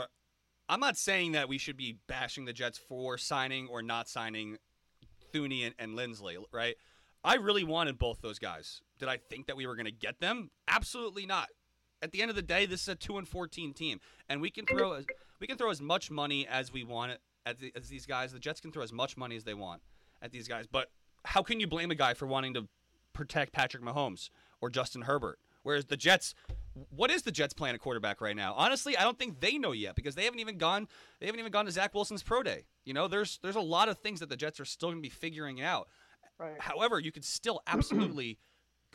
I'm 0.68 0.80
not 0.82 0.98
saying 0.98 1.32
that 1.32 1.48
we 1.48 1.58
should 1.58 1.78
be 1.78 2.00
bashing 2.08 2.44
the 2.44 2.52
Jets 2.52 2.78
for 2.78 3.18
signing 3.18 3.68
or 3.68 3.82
not 3.82 4.10
signing 4.10 4.58
Thuney 5.34 5.66
and, 5.66 5.76
and 5.80 5.94
Linsley, 5.98 6.36
right? 6.52 6.76
I 7.24 7.36
really 7.36 7.64
wanted 7.64 7.98
both 7.98 8.20
those 8.22 8.40
guys. 8.40 8.82
Did 9.00 9.10
I 9.10 9.18
think 9.30 9.48
that 9.48 9.58
we 9.58 9.68
were 9.68 9.76
going 9.76 9.86
to 9.86 9.92
get 9.92 10.20
them? 10.20 10.50
Absolutely 10.68 11.26
not. 11.26 11.50
At 12.02 12.12
the 12.12 12.22
end 12.22 12.30
of 12.30 12.36
the 12.36 12.42
day, 12.42 12.66
this 12.66 12.82
is 12.84 12.88
a 12.88 12.96
two 12.96 13.18
and 13.18 13.28
fourteen 13.28 13.74
team, 13.74 14.00
and 14.30 14.42
we 14.42 14.50
can 14.50 14.66
throw 14.66 14.94
as, 14.94 15.06
we 15.40 15.48
can 15.48 15.58
throw 15.58 15.70
as 15.70 15.82
much 15.82 16.12
money 16.12 16.46
as 16.48 16.72
we 16.72 16.84
want 16.84 17.14
at 17.46 17.60
the, 17.60 17.72
as 17.76 17.88
these 17.90 18.06
guys. 18.06 18.32
The 18.32 18.40
Jets 18.40 18.62
can 18.62 18.72
throw 18.72 18.84
as 18.84 18.94
much 18.94 19.18
money 19.18 19.36
as 19.36 19.44
they 19.44 19.54
want 19.54 19.82
at 20.22 20.32
these 20.32 20.48
guys. 20.48 20.68
But 20.68 20.92
how 21.24 21.42
can 21.42 21.60
you 21.60 21.68
blame 21.68 21.92
a 21.92 21.96
guy 21.96 22.14
for 22.14 22.28
wanting 22.28 22.54
to 22.54 22.68
protect 23.14 23.54
Patrick 23.54 23.82
Mahomes 23.82 24.30
or 24.62 24.70
Justin 24.70 25.04
Herbert? 25.04 25.40
Whereas 25.64 25.86
the 25.86 25.98
Jets, 25.98 26.36
what 26.96 27.10
is 27.10 27.24
the 27.24 27.32
Jets' 27.32 27.54
plan 27.54 27.74
at 27.74 27.82
quarterback 27.82 28.22
right 28.22 28.36
now? 28.36 28.54
Honestly, 28.56 28.96
I 28.96 29.02
don't 29.02 29.18
think 29.18 29.40
they 29.40 29.58
know 29.58 29.72
yet 29.72 29.96
because 29.96 30.14
they 30.14 30.26
haven't 30.26 30.40
even 30.40 30.60
gone. 30.60 30.88
They 31.20 31.26
haven't 31.26 31.40
even 31.40 31.52
gone 31.52 31.66
to 31.66 31.72
Zach 31.72 31.96
Wilson's 31.96 32.22
pro 32.22 32.44
day. 32.44 32.66
You 32.84 32.94
know, 32.94 33.08
there's 33.08 33.40
there's 33.42 33.56
a 33.56 33.62
lot 33.62 33.90
of 33.90 33.98
things 33.98 34.20
that 34.20 34.30
the 34.30 34.38
Jets 34.38 34.60
are 34.60 34.66
still 34.66 34.90
going 34.90 35.00
to 35.00 35.02
be 35.02 35.10
figuring 35.10 35.62
out. 35.62 35.88
Right. 36.38 36.60
However, 36.60 37.00
you 37.00 37.12
could 37.12 37.26
still 37.26 37.62
absolutely 37.66 38.38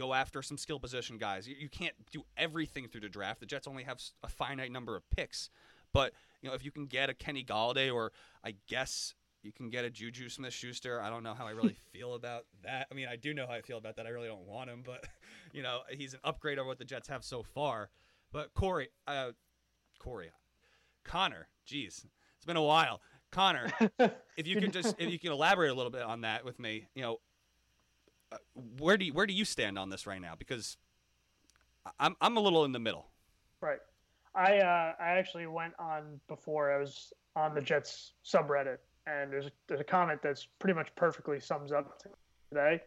go 0.00 0.14
after 0.14 0.42
some 0.42 0.56
skill 0.56 0.80
position 0.80 1.18
guys. 1.18 1.46
You, 1.46 1.54
you 1.58 1.68
can't 1.68 1.94
do 2.10 2.24
everything 2.36 2.88
through 2.88 3.02
the 3.02 3.08
draft. 3.08 3.40
The 3.40 3.46
Jets 3.46 3.66
only 3.66 3.84
have 3.84 4.00
a 4.22 4.28
finite 4.28 4.72
number 4.72 4.96
of 4.96 5.08
picks. 5.10 5.50
But 5.92 6.12
you 6.40 6.48
know, 6.48 6.54
if 6.54 6.64
you 6.64 6.70
can 6.70 6.86
get 6.86 7.10
a 7.10 7.14
Kenny 7.14 7.44
Golladay, 7.44 7.92
or 7.92 8.12
I 8.42 8.54
guess 8.66 9.14
you 9.42 9.52
can 9.52 9.70
get 9.70 9.84
a 9.84 9.90
Juju 9.90 10.28
Smith-Schuster. 10.28 11.00
I 11.00 11.08
don't 11.08 11.22
know 11.22 11.34
how 11.34 11.46
I 11.46 11.52
really 11.52 11.76
feel 11.92 12.14
about 12.14 12.44
that. 12.64 12.86
I 12.90 12.94
mean, 12.94 13.08
I 13.10 13.16
do 13.16 13.34
know 13.34 13.46
how 13.46 13.54
I 13.54 13.60
feel 13.62 13.78
about 13.78 13.96
that. 13.96 14.06
I 14.06 14.10
really 14.10 14.28
don't 14.28 14.46
want 14.46 14.70
him, 14.70 14.82
but 14.84 15.06
you 15.52 15.62
know, 15.62 15.80
he's 15.90 16.14
an 16.14 16.20
upgrade 16.24 16.58
over 16.58 16.68
what 16.68 16.78
the 16.78 16.84
Jets 16.84 17.08
have 17.08 17.24
so 17.24 17.42
far. 17.42 17.90
But 18.32 18.54
Corey, 18.54 18.88
uh, 19.06 19.32
Corey, 19.98 20.30
Conor, 21.04 21.48
geez, 21.66 22.06
it's 22.36 22.46
been 22.46 22.56
a 22.56 22.62
while. 22.62 23.00
Conor, 23.32 23.70
if 24.36 24.46
you 24.46 24.60
could 24.60 24.72
just 24.72 24.96
if 24.98 25.10
you 25.10 25.18
can 25.18 25.32
elaborate 25.32 25.70
a 25.70 25.74
little 25.74 25.90
bit 25.90 26.02
on 26.02 26.22
that 26.22 26.44
with 26.44 26.58
me, 26.58 26.86
you 26.94 27.02
know, 27.02 27.18
where 28.78 28.96
do 28.96 29.04
you, 29.04 29.12
where 29.12 29.26
do 29.26 29.34
you 29.34 29.44
stand 29.44 29.78
on 29.78 29.90
this 29.90 30.06
right 30.06 30.20
now? 30.20 30.34
Because 30.38 30.76
I'm 31.98 32.16
I'm 32.20 32.36
a 32.36 32.40
little 32.40 32.64
in 32.64 32.72
the 32.72 32.78
middle. 32.78 33.06
Right. 33.60 33.80
I 34.34 34.58
uh, 34.58 34.92
I 35.00 35.08
actually 35.08 35.46
went 35.46 35.74
on 35.78 36.20
before 36.28 36.72
I 36.72 36.78
was 36.78 37.12
on 37.36 37.54
the 37.54 37.60
Jets 37.60 38.12
subreddit, 38.24 38.78
and 39.06 39.32
there's 39.32 39.46
a, 39.46 39.50
there's 39.66 39.80
a 39.80 39.84
comment 39.84 40.20
that's 40.22 40.46
pretty 40.58 40.74
much 40.74 40.94
perfectly 40.94 41.40
sums 41.40 41.72
up 41.72 42.00
today. 42.48 42.80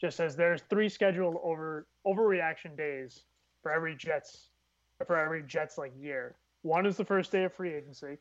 Just 0.00 0.16
says 0.16 0.36
there's 0.36 0.62
three 0.70 0.88
scheduled 0.88 1.36
over 1.42 1.86
overreaction 2.06 2.76
days 2.76 3.24
for 3.62 3.72
every 3.72 3.96
Jets 3.96 4.50
for 5.06 5.16
every 5.16 5.42
Jets 5.42 5.78
like 5.78 5.92
year. 5.98 6.36
One 6.62 6.86
is 6.86 6.96
the 6.96 7.04
first 7.04 7.32
day 7.32 7.44
of 7.44 7.52
free 7.52 7.74
agency 7.74 8.18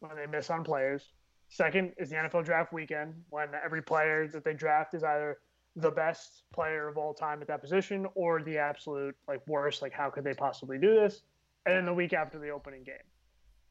when 0.00 0.16
they 0.16 0.26
miss 0.26 0.50
on 0.50 0.64
players. 0.64 1.12
Second 1.48 1.92
is 1.98 2.10
the 2.10 2.16
NFL 2.16 2.44
draft 2.44 2.72
weekend 2.72 3.14
when 3.30 3.48
every 3.64 3.82
player 3.82 4.28
that 4.28 4.44
they 4.44 4.54
draft 4.54 4.94
is 4.94 5.02
either 5.02 5.38
the 5.80 5.90
best 5.90 6.44
player 6.52 6.88
of 6.88 6.96
all 6.96 7.14
time 7.14 7.40
at 7.42 7.48
that 7.48 7.60
position 7.60 8.06
or 8.14 8.42
the 8.42 8.58
absolute 8.58 9.16
like 9.28 9.40
worst 9.46 9.82
like 9.82 9.92
how 9.92 10.10
could 10.10 10.24
they 10.24 10.34
possibly 10.34 10.78
do 10.78 10.94
this? 10.94 11.22
And 11.66 11.76
then 11.76 11.84
the 11.86 11.94
week 11.94 12.12
after 12.12 12.38
the 12.38 12.50
opening 12.50 12.84
game. 12.84 13.06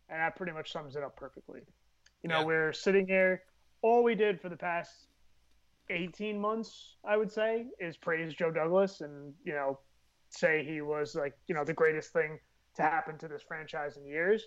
And 0.10 0.20
that 0.20 0.36
pretty 0.36 0.52
much 0.54 0.72
sums 0.72 0.96
it 0.96 1.04
up 1.04 1.16
perfectly. 1.16 1.62
You 2.24 2.30
know 2.30 2.40
Yeah. 2.40 2.46
we're 2.46 2.74
sitting 2.74 3.08
here. 3.08 3.44
All 3.82 4.04
we 4.04 4.16
did 4.16 4.40
for 4.42 4.50
the 4.50 4.58
past 4.58 5.08
18 5.92 6.40
months 6.40 6.98
i 7.04 7.18
would 7.18 7.32
say 7.32 7.66
is 7.80 7.98
praise 7.98 8.36
joe 8.36 8.52
douglas 8.52 9.02
and 9.02 9.34
you 9.44 9.54
know 9.54 9.80
say 10.30 10.64
he 10.64 10.82
was 10.82 11.16
like 11.16 11.34
you 11.48 11.56
know 11.56 11.64
the 11.64 11.74
greatest 11.74 12.14
thing 12.14 12.40
to 12.76 12.84
happen 12.84 13.18
to 13.18 13.28
this 13.28 13.42
franchise 13.42 13.98
in 13.98 14.06
years. 14.06 14.44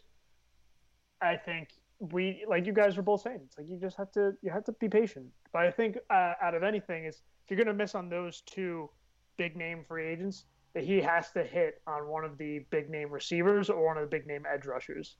I 1.20 1.36
think 1.36 1.68
we 1.98 2.44
like 2.48 2.66
you 2.66 2.72
guys 2.72 2.96
were 2.96 3.02
both 3.02 3.22
saying 3.22 3.40
it's 3.44 3.58
like 3.58 3.66
you 3.68 3.76
just 3.80 3.96
have 3.96 4.10
to 4.12 4.32
you 4.42 4.50
have 4.52 4.64
to 4.64 4.72
be 4.72 4.88
patient. 4.88 5.26
But 5.52 5.62
i 5.62 5.70
think 5.70 5.98
uh, 6.10 6.34
out 6.40 6.54
of 6.54 6.62
anything 6.62 7.04
is 7.04 7.20
if 7.44 7.50
you're 7.50 7.56
going 7.62 7.66
to 7.76 7.82
miss 7.82 7.94
on 7.94 8.08
those 8.08 8.42
two 8.42 8.88
big 9.36 9.56
name 9.56 9.84
free 9.86 10.06
agents 10.06 10.44
that 10.74 10.84
he 10.84 11.00
has 11.00 11.30
to 11.32 11.42
hit 11.44 11.80
on 11.86 12.08
one 12.08 12.24
of 12.24 12.38
the 12.38 12.60
big 12.70 12.88
name 12.90 13.10
receivers 13.10 13.68
or 13.70 13.84
one 13.84 13.96
of 13.96 14.02
the 14.02 14.08
big 14.08 14.26
name 14.26 14.44
edge 14.52 14.66
rushers 14.66 15.16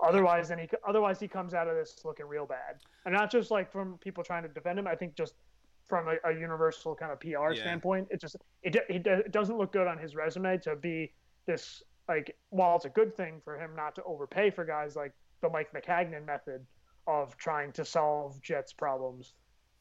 otherwise 0.00 0.48
then 0.48 0.58
he 0.58 0.68
otherwise 0.88 1.18
he 1.18 1.26
comes 1.28 1.54
out 1.54 1.66
of 1.68 1.74
this 1.76 1.98
looking 2.04 2.26
real 2.26 2.46
bad 2.46 2.76
and 3.04 3.14
not 3.14 3.30
just 3.30 3.50
like 3.50 3.70
from 3.70 3.98
people 3.98 4.22
trying 4.22 4.42
to 4.42 4.48
defend 4.48 4.78
him 4.78 4.86
i 4.86 4.94
think 4.94 5.14
just 5.16 5.34
from 5.88 6.06
a, 6.08 6.30
a 6.30 6.32
universal 6.32 6.94
kind 6.94 7.10
of 7.10 7.18
pr 7.18 7.26
Yeah. 7.28 7.54
standpoint 7.54 8.06
it 8.10 8.20
just 8.20 8.36
it, 8.62 8.76
it, 8.88 9.06
it 9.06 9.32
doesn't 9.32 9.58
look 9.58 9.72
good 9.72 9.86
on 9.88 9.98
his 9.98 10.14
resume 10.14 10.58
to 10.58 10.76
be 10.76 11.12
this 11.46 11.82
like 12.08 12.36
while 12.50 12.76
it's 12.76 12.84
a 12.84 12.90
good 12.90 13.16
thing 13.16 13.40
for 13.44 13.58
him 13.58 13.70
not 13.76 13.94
to 13.96 14.02
overpay 14.04 14.50
for 14.50 14.64
guys 14.64 14.94
like 14.96 15.12
the 15.40 15.48
Mike 15.48 15.68
Maccagnan 15.72 16.24
method 16.26 16.66
of 17.06 17.36
trying 17.36 17.70
to 17.72 17.84
solve 17.84 18.40
Jets 18.42 18.72
problems. 18.72 19.34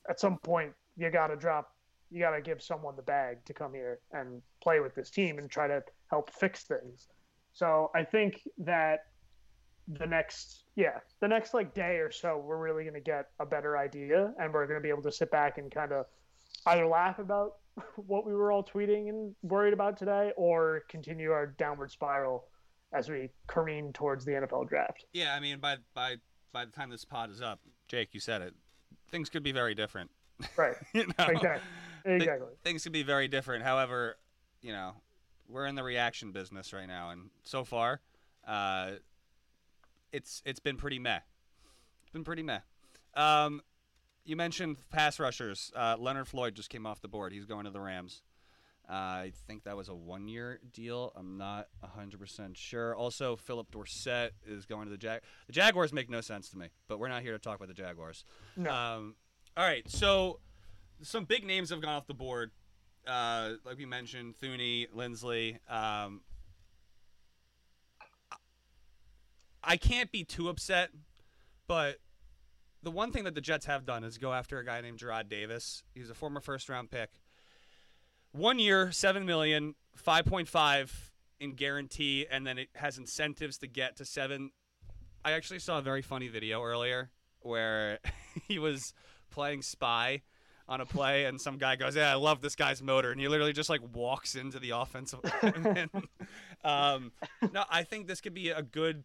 At 0.10 0.20
some 0.20 0.38
point, 0.38 0.72
you 0.98 1.10
got 1.10 1.27
to 1.27 1.36
drop, 1.36 1.74
you 2.12 2.20
got 2.20 2.32
to 2.32 2.42
give 2.42 2.62
someone 2.62 2.96
the 2.96 3.02
bag 3.02 3.44
to 3.46 3.54
come 3.54 3.74
here 3.74 4.00
and 4.12 4.42
play 4.62 4.80
with 4.80 4.96
this 4.96 5.10
team 5.10 5.38
and 5.38 5.50
try 5.50 5.68
to 5.68 5.84
help 6.10 6.30
fix 6.32 6.64
things. 6.64 7.08
So 7.54 7.92
I 7.96 8.04
think 8.04 8.42
that 8.60 9.00
the 9.88 10.06
next, 10.06 10.64
yeah, 10.76 11.00
the 11.22 11.28
next 11.28 11.54
like 11.54 11.74
day 11.74 11.98
or 11.98 12.12
so, 12.12 12.38
we're 12.38 12.58
really 12.58 12.84
going 12.84 12.94
to 12.94 13.00
get 13.00 13.30
a 13.40 13.46
better 13.46 13.78
idea 13.78 14.34
and 14.40 14.54
we're 14.54 14.68
going 14.68 14.80
to 14.80 14.84
be 14.84 14.90
able 14.90 15.04
to 15.04 15.12
sit 15.12 15.32
back 15.32 15.58
and 15.58 15.72
kind 15.72 15.92
of 15.92 16.06
either 16.68 16.86
laugh 16.86 17.20
about 17.20 17.54
what 17.96 18.26
we 18.26 18.34
were 18.34 18.52
all 18.52 18.64
tweeting 18.64 19.10
and 19.10 19.36
worried 19.44 19.74
about 19.74 19.98
today 19.98 20.32
or 20.38 20.84
continue 20.90 21.32
our 21.32 21.48
downward 21.48 21.92
spiral 21.92 22.46
as 22.94 23.10
we 23.10 23.30
careen 23.48 23.92
towards 23.94 24.24
the 24.26 24.32
NFL 24.32 24.70
draft. 24.70 25.06
Yeah, 25.14 25.34
I 25.34 25.40
mean, 25.40 25.60
by 25.60 25.78
by 25.94 26.16
by 26.54 26.66
the 26.66 26.72
time 26.72 26.90
this 26.90 27.06
pod 27.06 27.30
is 27.30 27.42
up, 27.42 27.60
Jake, 27.88 28.14
you 28.14 28.20
said 28.20 28.42
it. 28.42 28.54
Things 29.12 29.30
could 29.30 29.44
be 29.44 29.52
very 29.52 29.76
different. 29.76 30.10
Right. 30.56 30.76
you 30.94 31.06
know? 31.06 31.26
Exactly. 31.26 31.62
Th- 32.20 32.30
things 32.64 32.84
could 32.84 32.92
be 32.92 33.04
very 33.04 33.28
different. 33.28 33.64
However, 33.64 34.18
you 34.62 34.72
know, 34.72 34.94
we're 35.50 35.66
in 35.66 35.76
the 35.76 35.84
reaction 35.84 36.32
business 36.32 36.74
right 36.74 36.88
now, 36.88 37.10
and 37.12 37.30
so 37.44 37.64
far, 37.64 38.02
uh, 38.48 38.92
it's 40.12 40.42
it's 40.46 40.60
been 40.60 40.78
pretty 40.78 41.00
meh. 41.00 41.20
It's 42.02 42.12
been 42.12 42.24
pretty 42.24 42.44
meh. 42.44 42.60
Um, 43.14 43.62
you 44.26 44.36
mentioned 44.36 44.78
pass 44.92 45.20
rushers. 45.20 45.72
Uh, 45.76 45.96
Leonard 45.98 46.28
Floyd 46.28 46.56
just 46.56 46.70
came 46.70 46.86
off 46.86 47.02
the 47.02 47.08
board. 47.08 47.34
He's 47.34 47.46
going 47.46 47.66
to 47.66 47.72
the 47.72 47.80
Rams. 47.80 48.22
Uh, 48.90 48.94
I 48.94 49.32
think 49.48 49.66
that 49.66 49.76
was 49.76 49.90
a 49.90 49.96
one-year 49.96 50.60
deal. 50.72 51.12
I'm 51.18 51.38
not 51.38 51.68
100% 51.84 52.56
sure. 52.56 52.96
Also, 52.96 53.36
Phillip 53.36 53.70
Dorsett 53.70 54.34
is 54.46 54.66
going 54.66 54.86
to 54.86 54.92
the 54.92 54.98
Jag. 54.98 55.22
The 55.48 55.54
Jaguars 55.54 55.92
make 55.92 56.10
no 56.10 56.22
sense 56.22 56.48
to 56.50 56.58
me, 56.58 56.68
but 56.88 56.98
we're 56.98 57.10
not 57.10 57.22
here 57.22 57.34
to 57.34 57.40
talk 57.40 57.58
about 57.58 57.68
the 57.68 57.74
Jaguars. 57.74 58.24
No. 58.56 58.72
Um, 58.72 59.16
all 59.58 59.66
right, 59.66 59.90
so 59.90 60.40
some 61.01 61.25
big 61.25 61.46
names 61.46 61.70
have 61.70 61.82
gone 61.82 61.92
off 61.92 62.08
the 62.08 62.13
board. 62.13 62.51
Uh, 63.06 63.54
like 63.63 63.77
we 63.77 63.86
mentioned, 63.86 64.36
Thuney, 64.42 64.88
Linsley. 64.94 65.58
Um, 65.72 66.22
I 69.63 69.77
can't 69.77 70.12
be 70.12 70.24
too 70.24 70.50
upset, 70.50 70.89
but 71.68 71.98
the 72.84 72.92
one 72.92 73.12
thing 73.12 73.24
that 73.25 73.36
the 73.36 73.42
Jets 73.42 73.66
have 73.66 73.86
done 73.86 74.04
is 74.04 74.18
go 74.18 74.34
after 74.34 74.60
a 74.60 74.66
guy 74.66 74.82
named 74.82 75.00
Jarrad 75.00 75.30
Davis. 75.30 75.84
He's 75.94 76.10
a 76.10 76.13
former 76.13 76.39
first 76.39 76.70
round 76.70 76.89
pick. 76.92 77.10
One 78.32 78.60
year, 78.60 78.92
seven 78.92 79.25
million, 79.25 79.75
five 79.96 80.25
point 80.25 80.48
five 80.48 81.12
in 81.39 81.54
guarantee, 81.54 82.25
and 82.30 82.46
then 82.46 82.58
it 82.58 82.70
has 82.75 82.98
incentives 82.98 83.58
to 83.60 83.68
get 83.68 83.98
to 83.98 84.06
seven. 84.06 84.51
I 85.24 85.32
actually 85.32 85.60
saw 85.60 85.80
a 85.80 85.82
very 85.82 86.01
funny 86.01 86.27
video 86.27 86.63
earlier 86.63 87.10
where 87.42 88.00
he 88.48 88.60
was 88.60 88.94
playing 89.30 89.62
spy 89.62 90.22
on 90.69 90.81
a 90.81 90.86
play, 90.86 91.25
and 91.25 91.39
some 91.39 91.57
guy 91.57 91.75
goes, 91.75 91.95
"Yeah, 91.95 92.12
I 92.12 92.15
love 92.15 92.41
this 92.41 92.55
guy's 92.55 92.81
motor," 92.81 93.12
and 93.12 93.19
he 93.21 93.27
literally 93.27 93.53
just 93.53 93.69
like 93.69 93.81
walks 93.93 94.36
into 94.36 94.59
the 94.59 94.71
offensive. 94.71 95.19
line. 95.43 95.89
um, 96.63 97.12
no, 97.53 97.63
I 97.69 97.83
think 97.83 98.07
this 98.07 98.19
could 98.21 98.33
be 98.33 98.50
a 98.50 98.62
good, 98.62 99.03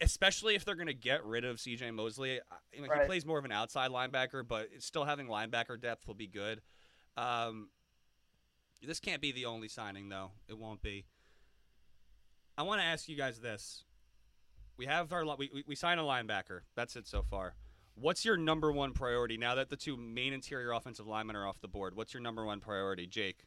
especially 0.00 0.54
if 0.54 0.64
they're 0.64 0.76
going 0.76 0.86
to 0.86 0.94
get 0.94 1.24
rid 1.24 1.44
of 1.44 1.60
C.J. 1.60 1.90
Mosley. 1.90 2.40
I- 2.40 2.54
You 2.72 2.86
know, 2.86 2.94
He 2.94 3.06
plays 3.06 3.26
more 3.26 3.38
of 3.38 3.44
an 3.44 3.52
outside 3.52 3.90
linebacker, 3.90 4.46
but 4.46 4.68
still 4.78 5.04
having 5.04 5.26
linebacker 5.26 5.80
depth 5.80 6.06
will 6.06 6.14
be 6.14 6.28
good. 6.28 6.60
Um, 7.16 7.68
this 8.82 9.00
can't 9.00 9.20
be 9.20 9.32
the 9.32 9.46
only 9.46 9.68
signing, 9.68 10.08
though. 10.08 10.30
It 10.48 10.56
won't 10.56 10.82
be. 10.82 11.04
I 12.56 12.62
want 12.62 12.80
to 12.80 12.84
ask 12.86 13.08
you 13.08 13.16
guys 13.16 13.40
this 13.40 13.84
We 14.76 14.86
have 14.86 15.12
our 15.12 15.24
we 15.36 15.50
we, 15.52 15.64
we 15.66 15.74
sign 15.74 15.98
a 15.98 16.02
linebacker. 16.02 16.60
That's 16.76 16.94
it 16.96 17.06
so 17.06 17.22
far. 17.22 17.54
What's 18.00 18.24
your 18.24 18.36
number 18.36 18.72
one 18.72 18.92
priority 18.92 19.36
now 19.36 19.54
that 19.56 19.68
the 19.68 19.76
two 19.76 19.96
main 19.96 20.32
interior 20.32 20.72
offensive 20.72 21.06
linemen 21.06 21.36
are 21.36 21.46
off 21.46 21.60
the 21.60 21.68
board? 21.68 21.94
What's 21.94 22.14
your 22.14 22.22
number 22.22 22.44
one 22.46 22.60
priority, 22.60 23.06
Jake? 23.06 23.44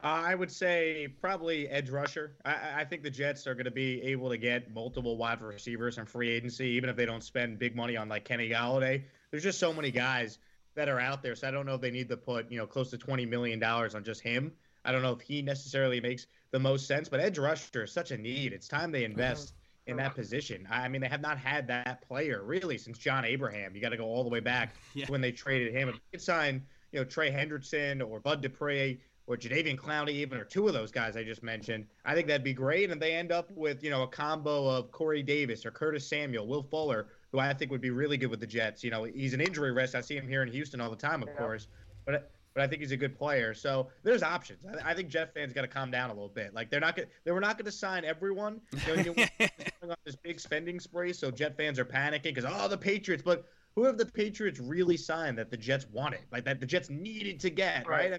Uh, 0.00 0.22
I 0.26 0.36
would 0.36 0.52
say 0.52 1.08
probably 1.20 1.68
edge 1.68 1.90
rusher. 1.90 2.36
I, 2.44 2.56
I 2.76 2.84
think 2.84 3.02
the 3.02 3.10
Jets 3.10 3.48
are 3.48 3.54
going 3.54 3.64
to 3.64 3.72
be 3.72 4.00
able 4.02 4.28
to 4.28 4.38
get 4.38 4.72
multiple 4.72 5.16
wide 5.16 5.42
receivers 5.42 5.98
in 5.98 6.06
free 6.06 6.30
agency, 6.30 6.68
even 6.68 6.88
if 6.88 6.94
they 6.94 7.04
don't 7.04 7.24
spend 7.24 7.58
big 7.58 7.74
money 7.74 7.96
on 7.96 8.08
like 8.08 8.24
Kenny 8.24 8.48
Golladay. 8.48 9.02
There's 9.32 9.42
just 9.42 9.58
so 9.58 9.72
many 9.72 9.90
guys 9.90 10.38
that 10.76 10.88
are 10.88 11.00
out 11.00 11.20
there, 11.20 11.34
so 11.34 11.48
I 11.48 11.50
don't 11.50 11.66
know 11.66 11.74
if 11.74 11.80
they 11.80 11.90
need 11.90 12.08
to 12.10 12.16
put 12.16 12.48
you 12.52 12.58
know 12.58 12.66
close 12.66 12.90
to 12.90 12.98
twenty 12.98 13.26
million 13.26 13.58
dollars 13.58 13.96
on 13.96 14.04
just 14.04 14.20
him. 14.20 14.52
I 14.84 14.92
don't 14.92 15.02
know 15.02 15.12
if 15.12 15.20
he 15.20 15.42
necessarily 15.42 16.00
makes 16.00 16.28
the 16.52 16.60
most 16.60 16.86
sense, 16.86 17.08
but 17.08 17.18
edge 17.18 17.36
rusher 17.36 17.82
is 17.82 17.90
such 17.90 18.12
a 18.12 18.16
need. 18.16 18.52
It's 18.52 18.68
time 18.68 18.92
they 18.92 19.02
invest 19.02 19.54
in 19.88 19.96
that 19.96 20.14
position. 20.14 20.68
I 20.70 20.86
mean, 20.86 21.00
they 21.00 21.08
have 21.08 21.22
not 21.22 21.38
had 21.38 21.66
that 21.68 22.06
player 22.06 22.42
really 22.44 22.78
since 22.78 22.98
John 22.98 23.24
Abraham. 23.24 23.74
You 23.74 23.80
got 23.80 23.88
to 23.88 23.96
go 23.96 24.04
all 24.04 24.22
the 24.22 24.28
way 24.28 24.40
back 24.40 24.74
yeah. 24.94 25.06
to 25.06 25.12
when 25.12 25.20
they 25.20 25.32
traded 25.32 25.74
him. 25.74 25.88
If 25.88 25.94
you 25.96 26.00
could 26.12 26.22
sign, 26.22 26.62
you 26.92 27.00
know, 27.00 27.04
Trey 27.04 27.30
Hendrickson 27.30 28.06
or 28.06 28.20
Bud 28.20 28.42
Dupree 28.42 29.00
or 29.26 29.36
Jadeveon 29.36 29.76
Clowney, 29.76 30.10
even 30.10 30.38
or 30.38 30.44
two 30.44 30.68
of 30.68 30.74
those 30.74 30.90
guys 30.90 31.16
I 31.16 31.24
just 31.24 31.42
mentioned, 31.42 31.86
I 32.04 32.14
think 32.14 32.28
that'd 32.28 32.44
be 32.44 32.52
great. 32.52 32.90
And 32.90 33.00
they 33.00 33.14
end 33.14 33.32
up 33.32 33.50
with 33.50 33.82
you 33.82 33.90
know 33.90 34.02
a 34.02 34.08
combo 34.08 34.68
of 34.68 34.92
Corey 34.92 35.22
Davis 35.22 35.64
or 35.64 35.70
Curtis 35.70 36.06
Samuel, 36.06 36.46
Will 36.46 36.62
Fuller, 36.62 37.08
who 37.32 37.38
I 37.38 37.52
think 37.54 37.70
would 37.70 37.80
be 37.80 37.90
really 37.90 38.18
good 38.18 38.30
with 38.30 38.40
the 38.40 38.46
Jets. 38.46 38.84
You 38.84 38.90
know, 38.90 39.04
he's 39.04 39.32
an 39.34 39.40
injury 39.40 39.72
risk. 39.72 39.94
I 39.94 40.02
see 40.02 40.16
him 40.16 40.28
here 40.28 40.42
in 40.42 40.52
Houston 40.52 40.80
all 40.80 40.90
the 40.90 40.96
time, 40.96 41.22
of 41.22 41.28
yeah. 41.28 41.36
course, 41.36 41.68
but 42.04 42.30
but 42.58 42.64
I 42.64 42.66
think 42.66 42.82
he's 42.82 42.90
a 42.90 42.96
good 42.96 43.16
player. 43.16 43.54
So 43.54 43.86
there's 44.02 44.24
options. 44.24 44.58
I, 44.66 44.90
I 44.90 44.94
think 44.94 45.08
Jet 45.08 45.32
fans 45.32 45.52
got 45.52 45.62
to 45.62 45.68
calm 45.68 45.92
down 45.92 46.10
a 46.10 46.12
little 46.12 46.28
bit. 46.28 46.54
Like 46.54 46.70
they're 46.70 46.80
not 46.80 46.96
gonna, 46.96 47.06
they 47.24 47.30
were 47.30 47.40
not 47.40 47.56
going 47.56 47.66
to 47.66 47.72
sign 47.72 48.04
everyone. 48.04 48.60
You 48.88 49.14
know, 49.16 49.48
on 49.90 49.94
this 50.04 50.16
big 50.16 50.40
spending 50.40 50.80
spree, 50.80 51.12
so 51.12 51.30
Jet 51.30 51.56
fans 51.56 51.78
are 51.78 51.84
panicking 51.84 52.34
because 52.34 52.44
oh 52.48 52.66
the 52.66 52.76
Patriots, 52.76 53.22
but 53.24 53.44
who 53.76 53.84
have 53.84 53.96
the 53.96 54.06
Patriots 54.06 54.58
really 54.58 54.96
signed 54.96 55.38
that 55.38 55.52
the 55.52 55.56
Jets 55.56 55.86
wanted, 55.92 56.22
like 56.32 56.44
that 56.46 56.58
the 56.58 56.66
Jets 56.66 56.90
needed 56.90 57.38
to 57.40 57.50
get, 57.50 57.86
right? 57.86 57.98
right? 57.98 58.06
I 58.06 58.10
mean, 58.10 58.18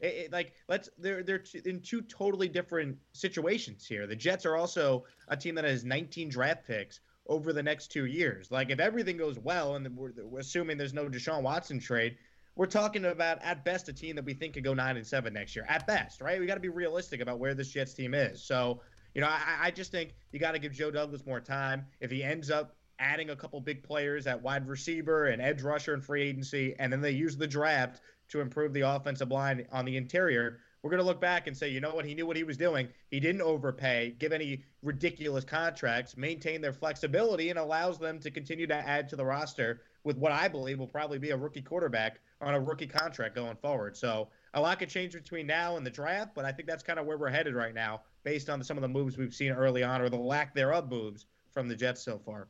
it, 0.00 0.06
it, 0.06 0.32
like 0.32 0.52
let's 0.68 0.90
they're 0.98 1.22
they're 1.22 1.42
in 1.64 1.80
two 1.80 2.02
totally 2.02 2.48
different 2.48 2.98
situations 3.12 3.86
here. 3.86 4.06
The 4.06 4.16
Jets 4.16 4.44
are 4.44 4.56
also 4.56 5.04
a 5.28 5.38
team 5.38 5.54
that 5.54 5.64
has 5.64 5.86
19 5.86 6.28
draft 6.28 6.66
picks 6.66 7.00
over 7.28 7.54
the 7.54 7.62
next 7.62 7.90
two 7.90 8.04
years. 8.04 8.50
Like 8.50 8.68
if 8.68 8.78
everything 8.78 9.16
goes 9.16 9.38
well, 9.38 9.76
and 9.76 9.96
we're, 9.96 10.12
we're 10.22 10.40
assuming 10.40 10.76
there's 10.76 10.92
no 10.92 11.08
Deshaun 11.08 11.42
Watson 11.42 11.80
trade, 11.80 12.16
we're 12.60 12.66
talking 12.66 13.06
about 13.06 13.38
at 13.42 13.64
best 13.64 13.88
a 13.88 13.92
team 13.92 14.14
that 14.14 14.24
we 14.26 14.34
think 14.34 14.52
could 14.52 14.62
go 14.62 14.74
nine 14.74 14.98
and 14.98 15.06
seven 15.06 15.32
next 15.32 15.56
year. 15.56 15.64
At 15.66 15.86
best, 15.86 16.20
right? 16.20 16.38
We 16.38 16.44
got 16.44 16.56
to 16.56 16.60
be 16.60 16.68
realistic 16.68 17.22
about 17.22 17.38
where 17.38 17.54
this 17.54 17.70
Jets 17.70 17.94
team 17.94 18.12
is. 18.12 18.44
So 18.44 18.82
you 19.14 19.22
know, 19.22 19.28
I, 19.28 19.56
I 19.62 19.70
just 19.70 19.90
think 19.90 20.12
you 20.30 20.38
got 20.38 20.52
to 20.52 20.58
give 20.58 20.70
Joe 20.70 20.90
Douglas 20.90 21.24
more 21.24 21.40
time. 21.40 21.86
If 22.00 22.10
he 22.10 22.22
ends 22.22 22.50
up 22.50 22.76
adding 22.98 23.30
a 23.30 23.36
couple 23.36 23.58
big 23.62 23.82
players 23.82 24.26
at 24.26 24.42
wide 24.42 24.68
receiver 24.68 25.28
and 25.28 25.40
edge 25.40 25.62
rusher 25.62 25.94
and 25.94 26.04
free 26.04 26.20
agency, 26.20 26.74
and 26.78 26.92
then 26.92 27.00
they 27.00 27.12
use 27.12 27.34
the 27.34 27.46
draft 27.46 28.02
to 28.28 28.42
improve 28.42 28.74
the 28.74 28.82
offensive 28.82 29.30
line 29.30 29.66
on 29.72 29.86
the 29.86 29.96
interior, 29.96 30.58
we're 30.82 30.90
going 30.90 31.00
to 31.00 31.06
look 31.06 31.20
back 31.20 31.46
and 31.46 31.56
say, 31.56 31.70
you 31.70 31.80
know 31.80 31.94
what, 31.94 32.04
he 32.04 32.14
knew 32.14 32.26
what 32.26 32.36
he 32.36 32.44
was 32.44 32.58
doing. 32.58 32.88
He 33.10 33.20
didn't 33.20 33.40
overpay, 33.40 34.16
give 34.18 34.32
any 34.32 34.64
ridiculous 34.82 35.44
contracts, 35.44 36.14
maintain 36.14 36.60
their 36.60 36.74
flexibility, 36.74 37.48
and 37.48 37.58
allows 37.58 37.98
them 37.98 38.20
to 38.20 38.30
continue 38.30 38.66
to 38.66 38.74
add 38.74 39.08
to 39.08 39.16
the 39.16 39.24
roster 39.24 39.80
with 40.04 40.16
what 40.16 40.32
I 40.32 40.48
believe 40.48 40.78
will 40.78 40.86
probably 40.86 41.18
be 41.18 41.30
a 41.30 41.36
rookie 41.36 41.62
quarterback 41.62 42.20
on 42.40 42.54
a 42.54 42.60
rookie 42.60 42.86
contract 42.86 43.34
going 43.34 43.56
forward. 43.56 43.96
So 43.96 44.28
a 44.54 44.60
lot 44.60 44.78
could 44.78 44.88
change 44.88 45.12
between 45.12 45.46
now 45.46 45.76
and 45.76 45.84
the 45.84 45.90
draft, 45.90 46.34
but 46.34 46.44
I 46.44 46.52
think 46.52 46.68
that's 46.68 46.82
kind 46.82 46.98
of 46.98 47.06
where 47.06 47.18
we're 47.18 47.28
headed 47.28 47.54
right 47.54 47.74
now, 47.74 48.02
based 48.24 48.48
on 48.48 48.62
some 48.64 48.76
of 48.76 48.82
the 48.82 48.88
moves 48.88 49.18
we've 49.18 49.34
seen 49.34 49.52
early 49.52 49.82
on 49.82 50.00
or 50.00 50.08
the 50.08 50.16
lack 50.16 50.54
thereof 50.54 50.90
moves 50.90 51.26
from 51.52 51.68
the 51.68 51.76
Jets 51.76 52.02
so 52.02 52.18
far. 52.18 52.48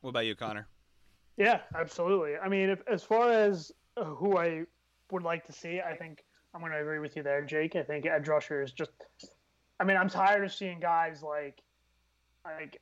What 0.00 0.10
about 0.10 0.26
you, 0.26 0.34
Conor? 0.34 0.66
Yeah, 1.36 1.60
absolutely. 1.74 2.36
I 2.36 2.48
mean, 2.48 2.68
if, 2.68 2.82
as 2.88 3.02
far 3.02 3.30
as 3.30 3.70
uh, 3.96 4.04
who 4.04 4.36
I 4.36 4.64
would 5.12 5.22
like 5.22 5.46
to 5.46 5.52
see, 5.52 5.80
I 5.80 5.94
think 5.94 6.24
I'm 6.54 6.60
going 6.60 6.72
to 6.72 6.80
agree 6.80 6.98
with 6.98 7.14
you 7.16 7.22
there, 7.22 7.44
Jake. 7.44 7.76
I 7.76 7.82
think 7.82 8.06
edge 8.06 8.26
rusher 8.26 8.62
is 8.62 8.72
just. 8.72 8.90
I 9.78 9.84
mean, 9.84 9.96
I'm 9.96 10.08
tired 10.08 10.44
of 10.44 10.52
seeing 10.52 10.80
guys 10.80 11.22
like, 11.22 11.62
like, 12.44 12.80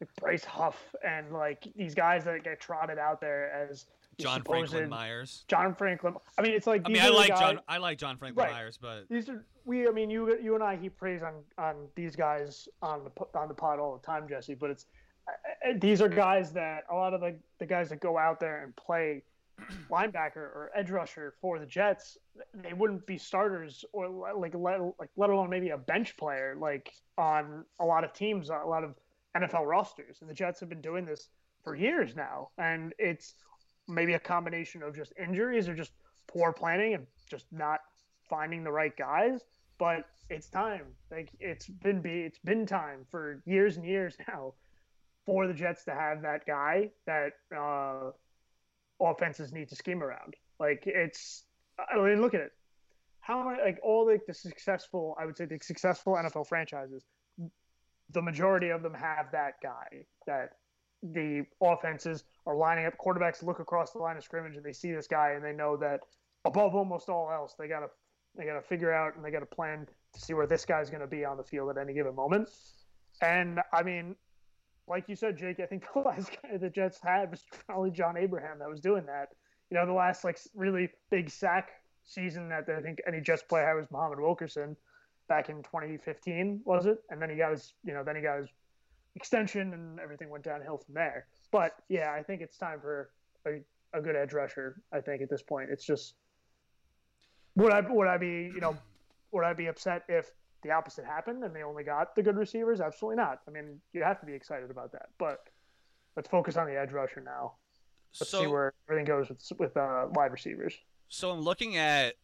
like 0.00 0.14
Bryce 0.20 0.44
Huff 0.44 0.94
and 1.06 1.32
like 1.32 1.68
these 1.76 1.94
guys 1.94 2.24
that 2.24 2.44
get 2.44 2.60
trotted 2.60 2.98
out 2.98 3.20
there 3.20 3.50
as 3.52 3.86
John 4.18 4.42
Franklin 4.42 4.88
Myers. 4.88 5.44
John 5.48 5.74
Franklin. 5.74 6.14
I 6.36 6.42
mean, 6.42 6.52
it's 6.52 6.66
like 6.66 6.82
I 6.84 6.88
mean, 6.88 7.02
I 7.02 7.08
like 7.08 7.28
guys, 7.28 7.38
John. 7.38 7.60
I 7.68 7.78
like 7.78 7.98
John 7.98 8.16
Franklin 8.16 8.46
right. 8.46 8.52
Myers, 8.52 8.78
but 8.80 9.08
these 9.08 9.28
are 9.28 9.44
we. 9.64 9.86
I 9.86 9.92
mean, 9.92 10.10
you 10.10 10.38
you 10.40 10.54
and 10.54 10.64
I 10.64 10.76
heap 10.76 10.96
praise 10.96 11.22
on 11.22 11.34
on 11.56 11.76
these 11.94 12.16
guys 12.16 12.68
on 12.82 13.02
the 13.04 13.38
on 13.38 13.48
the 13.48 13.54
pod 13.54 13.78
all 13.78 13.96
the 13.96 14.04
time, 14.04 14.28
Jesse. 14.28 14.54
But 14.54 14.70
it's 14.70 14.86
uh, 15.28 15.72
these 15.78 16.02
are 16.02 16.08
guys 16.08 16.52
that 16.52 16.84
a 16.90 16.94
lot 16.94 17.14
of 17.14 17.20
the 17.20 17.36
the 17.60 17.66
guys 17.66 17.88
that 17.90 18.00
go 18.00 18.18
out 18.18 18.40
there 18.40 18.64
and 18.64 18.74
play 18.74 19.22
linebacker 19.90 20.36
or 20.36 20.70
edge 20.74 20.90
rusher 20.90 21.34
for 21.40 21.60
the 21.60 21.66
Jets, 21.66 22.18
they 22.54 22.72
wouldn't 22.72 23.06
be 23.06 23.18
starters 23.18 23.84
or 23.92 24.08
like 24.36 24.54
let, 24.54 24.80
like 24.98 25.10
let 25.16 25.30
alone 25.30 25.48
maybe 25.48 25.70
a 25.70 25.78
bench 25.78 26.16
player 26.16 26.56
like 26.58 26.92
on 27.16 27.64
a 27.78 27.84
lot 27.84 28.02
of 28.02 28.12
teams, 28.12 28.50
a 28.50 28.54
lot 28.66 28.82
of 28.82 28.94
NFL 29.36 29.66
rosters. 29.66 30.18
And 30.20 30.28
the 30.28 30.34
Jets 30.34 30.60
have 30.60 30.68
been 30.68 30.80
doing 30.80 31.04
this 31.04 31.28
for 31.64 31.74
years 31.74 32.14
now, 32.16 32.50
and 32.58 32.94
it's 32.98 33.34
maybe 33.86 34.14
a 34.14 34.18
combination 34.18 34.82
of 34.82 34.94
just 34.94 35.12
injuries 35.20 35.68
or 35.68 35.74
just 35.74 35.92
poor 36.26 36.52
planning 36.52 36.94
and 36.94 37.06
just 37.28 37.46
not 37.50 37.80
finding 38.28 38.62
the 38.62 38.72
right 38.72 38.96
guys. 38.96 39.40
But 39.78 40.04
it's 40.28 40.48
time. 40.48 40.86
Like 41.10 41.30
it's 41.40 41.66
been 41.66 42.00
be 42.00 42.20
it's 42.20 42.38
been 42.38 42.66
time 42.66 43.06
for 43.10 43.42
years 43.46 43.76
and 43.76 43.86
years 43.86 44.16
now 44.28 44.54
for 45.28 45.46
the 45.46 45.54
Jets 45.54 45.84
to 45.84 45.92
have 45.92 46.22
that 46.22 46.46
guy 46.46 46.90
that 47.06 47.32
uh, 47.54 48.10
offenses 48.98 49.52
need 49.52 49.68
to 49.68 49.76
scheme 49.76 50.02
around. 50.02 50.34
Like 50.58 50.84
it's, 50.86 51.44
I 51.78 51.96
mean, 51.98 52.22
look 52.22 52.32
at 52.32 52.40
it. 52.40 52.52
How 53.20 53.46
many, 53.46 53.62
like 53.62 53.78
all 53.82 54.06
the, 54.06 54.18
the 54.26 54.32
successful, 54.32 55.14
I 55.20 55.26
would 55.26 55.36
say 55.36 55.44
the 55.44 55.58
successful 55.60 56.14
NFL 56.14 56.46
franchises, 56.46 57.04
the 58.12 58.22
majority 58.22 58.70
of 58.70 58.82
them 58.82 58.94
have 58.94 59.30
that 59.32 59.54
guy 59.62 60.04
that 60.26 60.50
the 61.02 61.44
offenses 61.62 62.24
are 62.46 62.56
lining 62.56 62.86
up. 62.86 62.94
Quarterbacks 62.98 63.42
look 63.42 63.60
across 63.60 63.92
the 63.92 63.98
line 63.98 64.16
of 64.16 64.24
scrimmage 64.24 64.56
and 64.56 64.64
they 64.64 64.72
see 64.72 64.92
this 64.92 65.06
guy 65.06 65.32
and 65.32 65.44
they 65.44 65.52
know 65.52 65.76
that 65.76 66.00
above 66.44 66.74
almost 66.74 67.08
all 67.08 67.30
else, 67.30 67.54
they 67.58 67.68
gotta 67.68 67.88
they 68.36 68.44
gotta 68.44 68.62
figure 68.62 68.92
out 68.92 69.16
and 69.16 69.24
they 69.24 69.30
gotta 69.30 69.46
plan 69.46 69.86
to 70.14 70.20
see 70.20 70.34
where 70.34 70.46
this 70.46 70.64
guy's 70.64 70.90
gonna 70.90 71.06
be 71.06 71.24
on 71.24 71.36
the 71.36 71.44
field 71.44 71.70
at 71.70 71.78
any 71.78 71.92
given 71.92 72.14
moment. 72.14 72.48
And 73.20 73.60
I 73.72 73.82
mean, 73.82 74.16
like 74.86 75.04
you 75.08 75.16
said, 75.16 75.36
Jake, 75.36 75.60
I 75.60 75.66
think 75.66 75.84
the 75.94 76.00
last 76.00 76.30
guy 76.42 76.56
the 76.56 76.70
Jets 76.70 76.98
had 77.02 77.30
was 77.30 77.44
probably 77.66 77.90
John 77.90 78.16
Abraham 78.16 78.58
that 78.58 78.68
was 78.68 78.80
doing 78.80 79.06
that. 79.06 79.28
You 79.70 79.76
know, 79.76 79.86
the 79.86 79.92
last 79.92 80.24
like 80.24 80.38
really 80.54 80.88
big 81.10 81.30
sack 81.30 81.70
season 82.04 82.48
that 82.48 82.64
I 82.68 82.80
think 82.80 83.00
any 83.06 83.20
Jets 83.20 83.42
player 83.42 83.66
had 83.66 83.74
was 83.74 83.86
Muhammad 83.90 84.18
Wilkerson 84.18 84.76
back 85.28 85.48
in 85.48 85.62
2015, 85.62 86.62
was 86.64 86.86
it? 86.86 86.98
And 87.10 87.20
then 87.20 87.30
he 87.30 87.36
got 87.36 87.52
his, 87.52 87.74
you 87.84 87.92
know, 87.92 88.02
then 88.02 88.16
he 88.16 88.22
got 88.22 88.38
his 88.38 88.48
extension 89.14 89.72
and 89.74 90.00
everything 90.00 90.30
went 90.30 90.44
downhill 90.44 90.78
from 90.78 90.94
there. 90.94 91.26
But 91.50 91.72
yeah, 91.88 92.12
I 92.12 92.22
think 92.22 92.40
it's 92.40 92.56
time 92.56 92.80
for 92.80 93.10
a, 93.46 93.60
a 93.92 94.00
good 94.00 94.16
edge 94.16 94.32
rusher. 94.32 94.82
I 94.92 95.00
think 95.00 95.22
at 95.22 95.30
this 95.30 95.42
point, 95.42 95.70
it's 95.70 95.84
just 95.84 96.14
would 97.56 97.72
I 97.72 97.80
would 97.80 98.06
I 98.06 98.16
be 98.16 98.50
you 98.54 98.60
know 98.60 98.76
would 99.32 99.44
I 99.44 99.52
be 99.52 99.66
upset 99.66 100.04
if 100.08 100.30
the 100.62 100.70
opposite 100.70 101.04
happened 101.04 101.44
and 101.44 101.54
they 101.54 101.62
only 101.62 101.84
got 101.84 102.14
the 102.14 102.22
good 102.22 102.36
receivers? 102.36 102.80
Absolutely 102.80 103.16
not. 103.16 103.40
I 103.46 103.50
mean, 103.50 103.80
you 103.92 104.02
have 104.02 104.20
to 104.20 104.26
be 104.26 104.34
excited 104.34 104.70
about 104.70 104.92
that. 104.92 105.08
But 105.18 105.40
let's 106.16 106.28
focus 106.28 106.56
on 106.56 106.66
the 106.66 106.78
edge 106.78 106.92
rusher 106.92 107.20
now. 107.20 107.54
Let's 108.20 108.30
so, 108.30 108.40
see 108.40 108.46
where 108.46 108.72
everything 108.88 109.06
goes 109.06 109.28
with 109.28 109.42
with 109.58 109.76
uh, 109.76 110.06
wide 110.10 110.32
receivers. 110.32 110.74
So 111.08 111.30
I'm 111.30 111.40
looking 111.40 111.76
at 111.76 112.14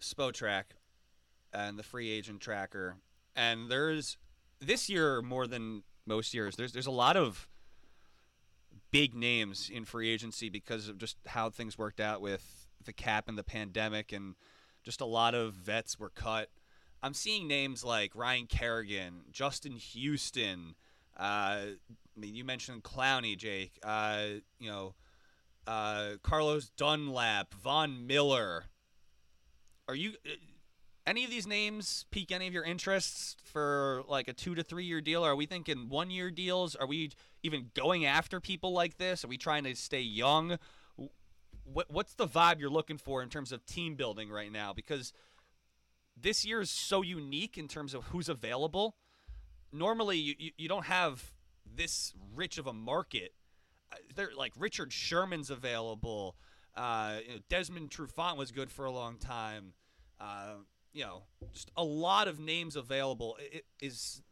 Spotrac 0.00 0.64
and 1.52 1.78
the 1.78 1.82
free 1.82 2.10
agent 2.10 2.40
tracker, 2.40 2.96
and 3.34 3.70
there's 3.70 4.16
this 4.60 4.88
year 4.88 5.22
more 5.22 5.46
than 5.46 5.82
most 6.06 6.34
years. 6.34 6.56
There's 6.56 6.72
there's 6.72 6.86
a 6.86 6.90
lot 6.90 7.16
of 7.16 7.48
big 8.90 9.14
names 9.14 9.70
in 9.72 9.84
free 9.84 10.10
agency 10.10 10.48
because 10.48 10.88
of 10.88 10.98
just 10.98 11.16
how 11.26 11.50
things 11.50 11.78
worked 11.78 12.00
out 12.00 12.20
with 12.20 12.68
the 12.84 12.92
cap 12.92 13.28
and 13.28 13.38
the 13.38 13.44
pandemic, 13.44 14.12
and 14.12 14.34
just 14.82 15.00
a 15.00 15.06
lot 15.06 15.34
of 15.34 15.54
vets 15.54 15.98
were 15.98 16.10
cut. 16.10 16.50
I'm 17.02 17.14
seeing 17.14 17.48
names 17.48 17.82
like 17.82 18.14
Ryan 18.14 18.46
Kerrigan, 18.46 19.22
Justin 19.30 19.72
Houston. 19.72 20.74
Uh, 21.18 21.22
I 21.22 21.76
mean, 22.16 22.34
you 22.34 22.44
mentioned 22.44 22.82
Clowney, 22.82 23.36
Jake. 23.36 23.78
Uh, 23.82 24.24
you 24.58 24.70
know, 24.70 24.94
uh, 25.66 26.12
Carlos 26.22 26.70
Dunlap, 26.76 27.54
Von 27.54 28.06
Miller. 28.06 28.64
Are 29.88 29.94
you 29.94 30.12
any 31.06 31.24
of 31.24 31.30
these 31.30 31.46
names 31.46 32.04
pique 32.10 32.32
any 32.32 32.46
of 32.46 32.52
your 32.52 32.64
interests 32.64 33.36
for 33.44 34.02
like 34.08 34.28
a 34.28 34.32
two 34.32 34.54
to 34.54 34.62
three 34.62 34.84
year 34.84 35.00
deal? 35.00 35.24
Are 35.24 35.36
we 35.36 35.46
thinking 35.46 35.88
one 35.88 36.10
year 36.10 36.30
deals? 36.30 36.76
Are 36.76 36.86
we 36.86 37.10
even 37.42 37.70
going 37.74 38.04
after 38.04 38.40
people 38.40 38.72
like 38.72 38.98
this? 38.98 39.24
Are 39.24 39.28
we 39.28 39.38
trying 39.38 39.64
to 39.64 39.74
stay 39.74 40.00
young? 40.00 40.58
What, 41.64 41.90
what's 41.90 42.14
the 42.14 42.26
vibe 42.26 42.60
you're 42.60 42.70
looking 42.70 42.98
for 42.98 43.22
in 43.22 43.28
terms 43.28 43.52
of 43.52 43.64
team 43.64 43.94
building 43.94 44.30
right 44.30 44.52
now? 44.52 44.72
Because 44.72 45.12
this 46.16 46.44
year 46.44 46.60
is 46.60 46.70
so 46.70 47.02
unique 47.02 47.56
in 47.56 47.68
terms 47.68 47.94
of 47.94 48.04
who's 48.06 48.28
available. 48.28 48.96
normally 49.72 50.18
you, 50.18 50.50
you, 50.56 50.68
don't 50.68 50.86
have 50.86 51.32
this 51.64 52.12
rich 52.34 52.58
of 52.58 52.66
a 52.66 52.72
market. 52.72 53.32
Uh, 53.92 53.96
They're 54.14 54.30
like 54.36 54.52
Richard 54.58 54.92
Sherman's 54.92 55.50
available. 55.50 56.36
Uh, 56.76 57.18
you 57.26 57.34
know, 57.34 57.40
Desmond 57.48 57.90
Trufant 57.90 58.36
was 58.36 58.50
good 58.50 58.70
for 58.70 58.84
a 58.84 58.90
long 58.90 59.16
time. 59.16 59.72
Uh, 60.20 60.54
you 60.92 61.04
know, 61.04 61.22
just 61.52 61.70
a 61.76 61.84
lot 61.84 62.28
of 62.28 62.38
names 62.38 62.76
available. 62.76 63.36
Is 63.80 64.22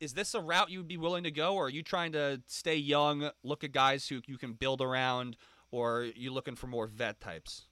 is 0.00 0.14
this 0.14 0.34
a 0.34 0.40
route 0.40 0.70
you 0.70 0.78
would 0.78 0.88
be 0.88 0.96
willing 0.96 1.24
to 1.24 1.30
go, 1.30 1.54
or 1.54 1.66
are 1.66 1.70
you 1.70 1.82
trying 1.82 2.12
to 2.12 2.42
stay 2.48 2.74
young, 2.76 3.30
look 3.44 3.62
at 3.62 3.70
guys 3.72 4.08
who 4.08 4.20
you 4.26 4.36
can 4.36 4.52
build 4.52 4.80
around, 4.80 5.36
or 5.70 5.98
are 5.98 6.04
you 6.04 6.32
looking 6.32 6.56
for 6.56 6.66
more 6.66 6.88
vet 6.88 7.20
types? 7.20 7.66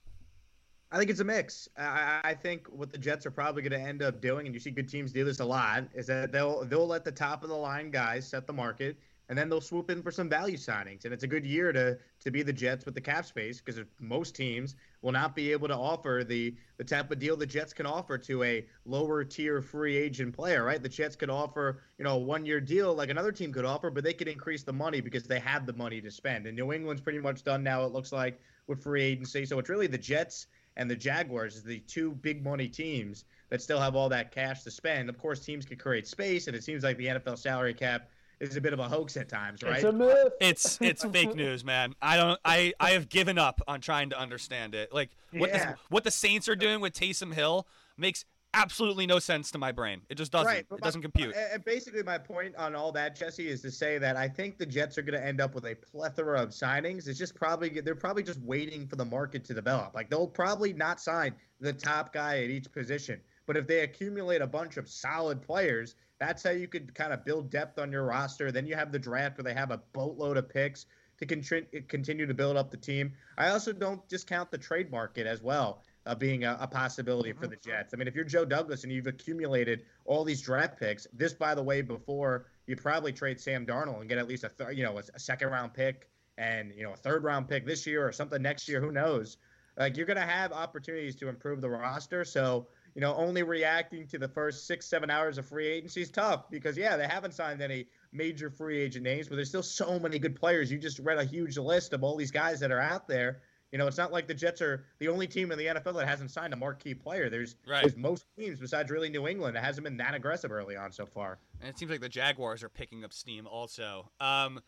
I 0.93 0.99
think 0.99 1.11
it's 1.11 1.21
a 1.21 1.25
mix. 1.25 1.69
I- 1.77 2.21
I 2.25 2.35
think 2.35 2.67
what 2.69 2.91
the 2.91 2.99
Jets 2.99 3.25
are 3.27 3.31
probably 3.31 3.63
going 3.63 3.81
to 3.81 3.89
end 3.89 4.03
up 4.03 4.21
doing, 4.21 4.47
and 4.47 4.55
you 4.55 4.61
see 4.61 4.71
good 4.71 4.89
teams 4.89 5.13
do 5.13 5.25
this 5.25 5.41
a 5.41 5.45
lot, 5.45 5.85
is 5.95 6.07
that 6.07 6.33
they'll 6.33 6.65
they'll 6.65 6.87
let 6.87 7.05
the 7.05 7.13
top 7.13 7.43
of 7.43 7.49
the 7.49 7.57
line 7.57 7.91
guys 7.91 8.27
set 8.29 8.47
the 8.47 8.53
market, 8.53 8.97
and 9.31 9.39
then 9.39 9.49
they'll 9.49 9.61
swoop 9.61 9.91
in 9.91 10.03
for 10.03 10.11
some 10.11 10.29
value 10.29 10.57
signings. 10.57 11.05
And 11.05 11.15
it's 11.15 11.23
a 11.23 11.29
good 11.29 11.47
year 11.47 11.73
to 11.73 11.97
to 12.19 12.31
be 12.33 12.43
the 12.43 12.53
Jets 12.53 12.85
with 12.85 12.95
the 12.95 13.01
cap 13.01 13.25
space 13.25 13.63
because 13.63 13.81
most 14.01 14.35
teams 14.35 14.75
will 15.03 15.13
not 15.13 15.37
be 15.37 15.53
able 15.53 15.69
to 15.69 15.77
offer 15.77 16.25
the 16.27 16.57
the 16.79 16.85
type 16.85 17.13
of 17.13 17.21
deal 17.21 17.37
the 17.37 17.47
Jets 17.47 17.73
can 17.73 17.87
offer 17.87 18.19
to 18.19 18.43
a 18.43 18.67
lower 18.85 19.23
tier 19.23 19.63
free 19.63 19.97
agent 19.97 20.35
player. 20.35 20.65
Right? 20.65 20.83
The 20.83 20.89
Jets 20.89 21.15
could 21.15 21.31
offer 21.31 21.81
you 21.97 22.05
know 22.05 22.17
a 22.17 22.19
one 22.19 22.45
year 22.45 22.61
deal 22.61 22.93
like 22.93 23.09
another 23.09 23.31
team 23.31 23.53
could 23.53 23.65
offer, 23.65 23.89
but 23.89 24.03
they 24.03 24.13
could 24.13 24.27
increase 24.27 24.65
the 24.65 24.73
money 24.73 25.01
because 25.01 25.23
they 25.23 25.39
have 25.39 25.65
the 25.65 25.75
money 25.75 26.01
to 26.01 26.11
spend. 26.11 26.49
And 26.49 26.57
New 26.57 26.73
England's 26.73 27.01
pretty 27.01 27.21
much 27.21 27.45
done 27.45 27.63
now. 27.63 27.85
It 27.85 27.93
looks 27.93 28.11
like 28.11 28.41
with 28.67 28.83
free 28.83 29.05
agency, 29.05 29.47
so 29.47 29.61
it's 29.61 29.71
really 29.71 29.87
the 29.87 29.97
Jets 29.97 30.49
and 30.77 30.91
the 30.91 30.97
Jaguars 30.97 31.55
is 31.55 31.63
the 31.63 31.79
two 31.81 32.13
big 32.17 32.43
money 32.43 32.69
teams 32.69 33.25
that 33.51 33.63
still 33.63 33.81
have 33.81 33.95
all 33.95 34.09
that 34.09 34.33
cash 34.33 34.63
to 34.65 34.71
spend. 34.71 35.09
Of 35.09 35.19
course, 35.19 35.41
teams 35.41 35.67
can 35.67 35.77
create 35.77 36.07
space, 36.07 36.47
and 36.49 36.57
it 36.57 36.65
seems 36.65 36.83
like 36.83 36.97
the 36.97 37.07
NFL 37.07 37.39
salary 37.39 37.75
cap 37.75 38.09
is 38.41 38.57
a 38.57 38.61
bit 38.61 38.73
of 38.73 38.79
a 38.79 38.89
hoax 38.89 39.17
at 39.17 39.29
times, 39.29 39.63
right? 39.63 39.75
It's 39.77 39.85
a 39.85 39.93
myth. 39.93 40.33
It's 40.41 40.79
it's 40.81 41.05
fake 41.13 41.35
news, 41.35 41.65
man. 41.65 41.95
I 42.01 42.17
don't 42.17 42.41
I 42.45 42.73
I 42.81 42.91
have 42.93 43.09
given 43.09 43.39
up 43.39 43.61
on 43.69 43.81
trying 43.81 44.11
to 44.11 44.19
understand 44.19 44.75
it. 44.75 44.93
Like 44.93 45.11
what 45.33 45.51
Yeah. 45.51 45.73
the, 45.73 45.77
what 45.91 46.05
the 46.05 46.11
Saints 46.11 46.49
are 46.49 46.57
doing 46.57 46.81
with 46.81 46.95
Taysom 46.95 47.35
Hill 47.35 47.67
makes 47.97 48.25
absolutely 48.53 49.07
no 49.07 49.19
sense 49.21 49.51
to 49.53 49.59
my 49.59 49.71
brain. 49.71 50.01
It 50.09 50.17
just 50.17 50.33
doesn't. 50.33 50.47
Right, 50.49 50.59
it 50.61 50.71
my- 50.71 50.79
doesn't 50.79 51.03
compute. 51.03 51.35
And 51.37 51.53
and 51.55 51.65
basically, 51.65 52.03
my 52.03 52.19
point 52.19 52.57
on 52.57 52.75
all 52.75 52.91
that, 52.93 53.15
Jesse, 53.15 53.47
is 53.47 53.61
to 53.63 53.71
say 53.71 53.99
that 53.99 54.17
I 54.17 54.27
think 54.27 54.57
the 54.59 54.67
Jets 54.67 54.97
are 54.97 55.03
going 55.03 55.21
to 55.21 55.25
end 55.25 55.41
up 55.41 55.55
with 55.55 55.67
a 55.67 55.75
plethora 55.75 56.41
of 56.43 56.49
signings. 56.49 57.07
It's 57.09 57.19
just 57.19 57.35
probably 57.35 57.69
they're 57.81 57.95
probably 57.95 58.23
just 58.23 58.41
waiting 58.41 58.87
for 58.87 58.97
the 58.97 59.05
market 59.05 59.45
to 59.45 59.55
develop. 59.55 59.95
Like 59.95 60.09
they'll 60.09 60.27
probably 60.27 60.73
not 60.73 60.99
sign 61.01 61.35
the 61.61 61.73
top 61.75 62.13
guy 62.13 62.43
at 62.43 62.49
each 62.51 62.73
position, 62.73 63.21
but 63.47 63.57
if 63.59 63.67
they 63.67 63.81
accumulate 63.81 64.41
a 64.41 64.47
bunch 64.47 64.79
of 64.79 64.89
solid 64.89 65.43
players, 65.43 65.95
that's 66.21 66.43
how 66.43 66.51
you 66.51 66.69
could 66.69 66.95
kind 66.95 67.13
of 67.13 67.25
build 67.25 67.51
depth 67.51 67.79
on 67.79 67.91
your 67.91 68.05
roster. 68.05 68.53
Then 68.53 68.67
you 68.67 68.77
have 68.77 68.93
the 68.93 68.99
draft 68.99 69.39
where 69.39 69.45
they 69.45 69.55
have 69.55 69.71
a 69.71 69.81
boatload 69.93 70.37
of 70.37 70.49
picks 70.49 70.87
to 71.19 71.27
contri- 71.27 71.89
continue 71.89 72.27
to 72.27 72.35
build 72.35 72.57
up 72.57 72.71
the 72.71 72.77
team. 72.77 73.13
I 73.39 73.49
also 73.49 73.73
don't 73.73 74.07
discount 74.09 74.51
the 74.51 74.59
trade 74.59 74.91
market 74.91 75.27
as 75.27 75.43
well 75.43 75.83
uh, 76.07 76.15
being 76.15 76.45
a, 76.45 76.57
a 76.61 76.67
possibility 76.67 77.33
for 77.33 77.47
the 77.47 77.57
Jets. 77.57 77.95
I 77.95 77.97
mean, 77.97 78.07
if 78.07 78.15
you're 78.15 78.25
Joe 78.25 78.45
Douglas 78.45 78.85
and 78.85 78.93
you've 78.93 79.07
accumulated 79.07 79.85
all 80.05 80.25
these 80.25 80.41
draft 80.43 80.79
picks, 80.79 81.07
this, 81.13 81.33
by 81.33 81.55
the 81.55 81.63
way, 81.63 81.83
before 81.83 82.47
you 82.67 82.77
probably 82.77 83.13
trade 83.13 83.41
Sam 83.41 83.67
Darnold 83.67 84.01
and 84.01 84.09
get 84.09 84.19
at 84.19 84.29
least 84.29 84.45
a 84.45 84.51
th- 84.51 84.77
you 84.77 84.85
know 84.85 84.99
a, 84.99 85.03
a 85.15 85.19
second 85.19 85.49
round 85.49 85.75
pick 85.75 86.09
and 86.39 86.73
you 86.75 86.83
know 86.83 86.93
a 86.93 86.97
third 86.97 87.25
round 87.25 87.49
pick 87.49 87.67
this 87.67 87.87
year 87.87 88.07
or 88.07 88.13
something 88.13 88.41
next 88.41 88.69
year. 88.69 88.81
Who 88.81 88.93
knows? 88.93 89.39
Like 89.79 89.97
you're 89.97 90.07
gonna 90.07 90.21
have 90.21 90.53
opportunities 90.53 91.17
to 91.17 91.29
improve 91.29 91.61
the 91.61 91.71
roster. 91.71 92.25
So 92.25 92.67
you 93.01 93.07
know, 93.07 93.15
only 93.17 93.43
reacting 93.43 94.07
to 94.09 94.19
the 94.19 94.29
first 94.29 94.67
six, 94.67 94.85
seven 94.85 95.09
hours 95.09 95.39
of 95.39 95.47
free 95.47 95.67
agency 95.67 96.03
is 96.03 96.11
tough 96.11 96.51
because 96.51 96.77
yeah, 96.77 96.99
they 96.99 97.07
haven't 97.07 97.33
signed 97.33 97.63
any 97.63 97.87
major 98.13 98.51
free 98.51 98.79
agent 98.79 99.05
names, 99.05 99.27
but 99.27 99.37
there's 99.37 99.49
still 99.49 99.63
so 99.63 99.99
many 99.99 100.19
good 100.19 100.37
players. 100.37 100.71
You 100.71 100.77
just 100.77 100.99
read 100.99 101.17
a 101.17 101.25
huge 101.25 101.57
list 101.57 101.95
of 101.95 102.05
all 102.05 102.15
these 102.15 102.31
guys 102.31 102.61
that 102.61 102.71
are 102.71 102.79
out 102.79 103.09
there. 103.09 103.41
You 103.73 103.79
know, 103.79 103.87
it's 103.87 103.97
not 103.97 104.13
like 104.13 104.27
the 104.27 104.35
Jets 104.35 104.61
are 104.61 104.85
the 104.99 105.09
only 105.09 105.27
team 105.27 105.51
in 105.51 105.57
the 105.57 105.65
NFL 105.65 105.95
that 105.95 106.07
hasn't 106.09 106.31
signed 106.31 106.53
a 106.53 106.57
marquee 106.57 106.93
player. 106.93 107.31
There's, 107.31 107.57
Right. 107.67 107.81
there's 107.81 107.97
most 107.97 108.27
teams 108.39 108.61
besides 108.61 108.91
really 108.91 109.09
New 109.09 109.27
England 109.27 109.57
that 109.57 109.65
hasn't 109.65 109.85
been 109.85 109.97
that 109.97 110.13
aggressive 110.13 110.53
early 110.53 110.77
on 110.77 110.93
so 110.93 111.07
far. 111.07 111.39
And 111.63 111.71
it 111.71 111.79
seems 111.79 111.91
like 111.91 112.03
the 112.03 112.09
Jaguars 112.11 112.63
are 112.63 112.69
picking 112.69 113.03
up 113.03 113.15
steam 113.15 113.47
also. 113.47 114.11
Um, 114.21 114.61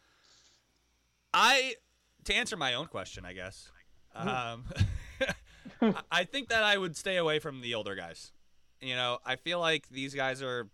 I 1.35 1.75
to 2.25 2.33
answer 2.35 2.57
my 2.57 2.73
own 2.73 2.87
question, 2.87 3.27
I 3.27 3.35
guess. 3.35 3.71
Um, 4.15 4.65
I- 6.11 6.25
think 6.25 6.49
that 6.49 6.63
I 6.63 6.77
would 6.79 6.97
stay 6.97 7.17
away 7.17 7.39
from 7.39 7.61
the 7.61 7.75
older 7.75 7.95
guys. 7.95 8.33
You 8.81 8.97
know, 8.97 9.19
I 9.25 9.37
feel 9.37 9.61
like 9.61 9.89
these 9.89 10.15
guys 10.15 10.43
are. 10.43 10.69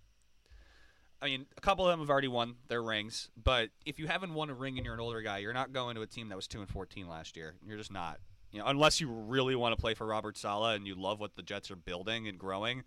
I 1.21 1.27
mean, 1.27 1.47
a 1.57 1.61
couple 1.61 1.85
of 1.85 1.91
them 1.91 1.99
have 2.01 2.11
already 2.11 2.29
won 2.29 2.55
their 2.69 2.81
rings, 2.83 3.29
but 3.43 3.71
if 3.85 3.99
you 3.99 4.07
haven't 4.07 4.35
won 4.35 4.51
a 4.51 4.55
ring 4.55 4.77
and 4.77 4.85
you're 4.85 4.95
an 4.95 5.01
older 5.01 5.21
guy, 5.21 5.39
you're 5.39 5.53
not 5.53 5.73
going 5.73 5.97
to 5.97 6.03
a 6.03 6.07
team 6.07 6.29
that 6.29 6.37
was 6.37 6.47
two 6.47 6.61
and 6.61 6.69
fourteen 6.69 7.09
last 7.09 7.37
year. 7.37 7.55
You're 7.67 7.77
just 7.77 7.93
not. 7.93 8.21
You 8.53 8.61
know, 8.61 8.67
unless 8.67 9.01
you 9.01 9.11
really 9.11 9.57
want 9.57 9.77
to 9.77 9.81
play 9.81 9.95
for 9.95 10.07
Robert 10.07 10.39
Saleh 10.39 10.77
and 10.77 10.87
you 10.87 10.95
love 10.95 11.21
what 11.21 11.37
the 11.37 11.43
Jets 11.43 11.71
are 11.71 11.77
building 11.77 12.29
and 12.29 12.39
growing. 12.39 12.85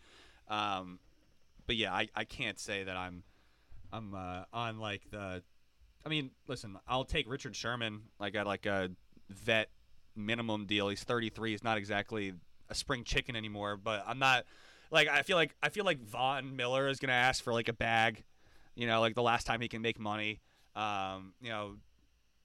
Um, 0.48 1.00
but 1.68 1.76
yeah, 1.76 1.94
I, 1.94 2.08
I 2.16 2.24
can't 2.24 2.60
say 2.60 2.84
that 2.84 2.98
I'm 2.98 3.24
I'm 3.92 4.14
uh, 4.16 4.44
on 4.54 4.80
like 4.80 5.02
the. 5.12 5.44
I 6.06 6.10
mean, 6.10 6.32
listen, 6.48 6.78
I'll 6.88 7.06
take 7.06 7.30
Richard 7.30 7.56
Sherman 7.56 8.02
like 8.20 8.36
at 8.36 8.48
like 8.48 8.66
a 8.66 8.90
vet 9.30 9.70
minimum 10.16 10.66
deal. 10.66 10.90
He's 10.90 11.04
33. 11.04 11.52
He's 11.52 11.64
not 11.64 11.78
exactly 11.78 12.34
a 12.70 12.76
spring 12.76 13.04
chicken 13.04 13.36
anymore, 13.36 13.78
but 13.78 14.04
I'm 14.08 14.20
not 14.20 14.46
like 14.92 15.08
I 15.08 15.22
feel 15.22 15.38
like 15.38 15.56
I 15.62 15.70
feel 15.70 15.86
like 15.86 16.00
Von 16.00 16.56
Miller 16.56 16.88
is 16.88 17.00
gonna 17.00 17.14
ask 17.14 17.44
for 17.44 17.54
like 17.54 17.68
a 17.68 17.74
bag, 17.74 18.24
you 18.76 18.88
know, 18.88 19.00
like 19.00 19.16
the 19.16 19.22
last 19.22 19.46
time 19.46 19.62
he 19.62 19.68
can 19.68 19.82
make 19.82 20.00
money. 20.00 20.42
Um, 20.76 21.34
you 21.42 21.50
know, 21.50 21.76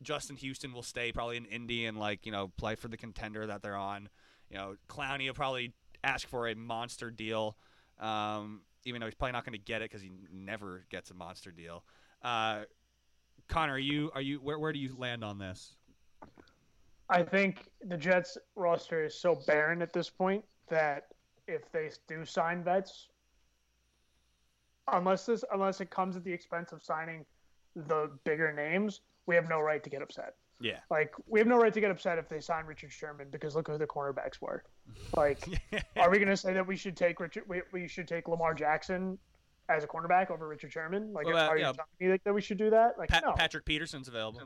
Justin 0.03 0.37
Houston 0.37 0.73
will 0.73 0.83
stay 0.83 1.13
probably 1.13 1.37
in 1.37 1.45
Indy 1.47 1.87
and 1.87 1.99
like 1.99 2.27
you 2.27 2.33
know 2.33 2.53
play 2.57 2.75
for 2.75 2.89
the 2.89 2.97
contender 2.97 3.47
that 3.47 3.63
they're 3.63 3.77
on. 3.77 4.09
You 4.51 4.59
know, 4.59 4.77
Clowney 4.89 5.27
will 5.27 5.35
probably 5.35 5.73
ask 6.05 6.29
for 6.29 6.49
a 6.49 6.55
monster 6.55 7.11
deal, 7.11 7.57
um, 7.99 8.63
even 8.85 9.01
though 9.01 9.07
he's 9.07 9.15
probably 9.15 9.33
not 9.33 9.45
going 9.45 9.59
to 9.59 9.65
get 9.65 9.83
it 9.83 9.91
because 9.91 10.03
he 10.03 10.11
never 10.33 10.85
gets 10.89 11.11
a 11.11 11.15
monster 11.15 11.51
deal. 11.51 11.85
Uh, 12.23 12.61
Conor, 13.49 13.75
are 13.75 13.79
you 13.79 14.11
are 14.15 14.21
you 14.21 14.39
where 14.39 14.59
where 14.59 14.73
do 14.73 14.79
you 14.79 14.95
land 14.97 15.25
on 15.25 15.39
this? 15.39 15.75
I 17.09 17.23
think 17.23 17.69
the 17.83 17.97
Jets 17.97 18.37
roster 18.57 19.05
is 19.05 19.14
so 19.19 19.37
barren 19.47 19.83
at 19.83 19.92
this 19.92 20.11
point 20.11 20.45
that 20.69 21.09
if 21.47 21.71
they 21.73 21.90
do 22.09 22.25
sign 22.25 22.64
vets, 22.64 23.09
unless 24.92 25.27
this 25.27 25.45
unless 25.53 25.81
it 25.81 25.90
comes 25.90 26.16
at 26.16 26.25
the 26.25 26.33
expense 26.33 26.73
of 26.73 26.83
signing 26.83 27.25
the 27.75 28.11
bigger 28.25 28.53
names, 28.53 29.03
we 29.27 29.35
have 29.35 29.49
no 29.49 29.61
right 29.61 29.83
to 29.85 29.90
get 29.90 30.03
upset. 30.03 30.35
Yeah. 30.61 30.79
Like 30.90 31.14
we 31.27 31.38
have 31.38 31.47
no 31.47 31.59
right 31.59 31.73
to 31.73 31.81
get 31.81 31.90
upset 31.90 32.19
if 32.19 32.29
they 32.29 32.40
sign 32.40 32.64
Richard 32.64 32.90
Sherman 32.90 33.29
because 33.31 33.55
look 33.55 33.69
who 33.69 33.79
the 33.79 33.87
cornerbacks 33.87 34.40
were. 34.40 34.64
Like, 35.16 35.47
are 35.97 36.11
we 36.11 36.16
going 36.19 36.29
to 36.29 36.37
say 36.37 36.55
that 36.55 36.66
we 36.66 36.77
should 36.77 36.97
take 36.97 37.21
Richard? 37.21 37.45
We, 37.47 37.62
we 37.73 37.87
should 37.87 38.09
take 38.09 38.27
Lamar 38.27 38.55
Jackson 38.55 39.19
as 39.69 39.85
a 39.85 39.87
cornerback 39.87 40.31
over 40.31 40.49
Richard 40.49 40.73
Sherman? 40.73 41.12
Like, 41.12 41.27
Well, 41.27 41.37
uh, 41.37 41.49
are 41.49 41.57
you 41.57 41.64
yeah. 41.64 41.73
telling 41.73 42.12
me 42.12 42.19
that, 42.25 42.33
we 42.33 42.40
should 42.40 42.59
do 42.59 42.71
that? 42.71 42.99
Like, 42.99 43.11
no. 43.23 43.33
Patrick 43.33 43.64
Peterson's 43.64 44.09
available. 44.09 44.40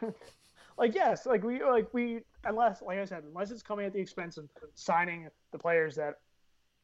like 0.78 0.94
yes, 0.94 1.26
like 1.26 1.42
we 1.42 1.62
like 1.62 1.92
we 1.92 2.20
unless 2.44 2.82
like 2.82 2.98
I 2.98 3.04
said, 3.04 3.24
unless 3.24 3.50
it's 3.50 3.62
coming 3.62 3.86
at 3.86 3.92
the 3.92 4.00
expense 4.00 4.36
of 4.36 4.48
signing 4.74 5.28
the 5.52 5.58
players 5.58 5.94
that 5.96 6.14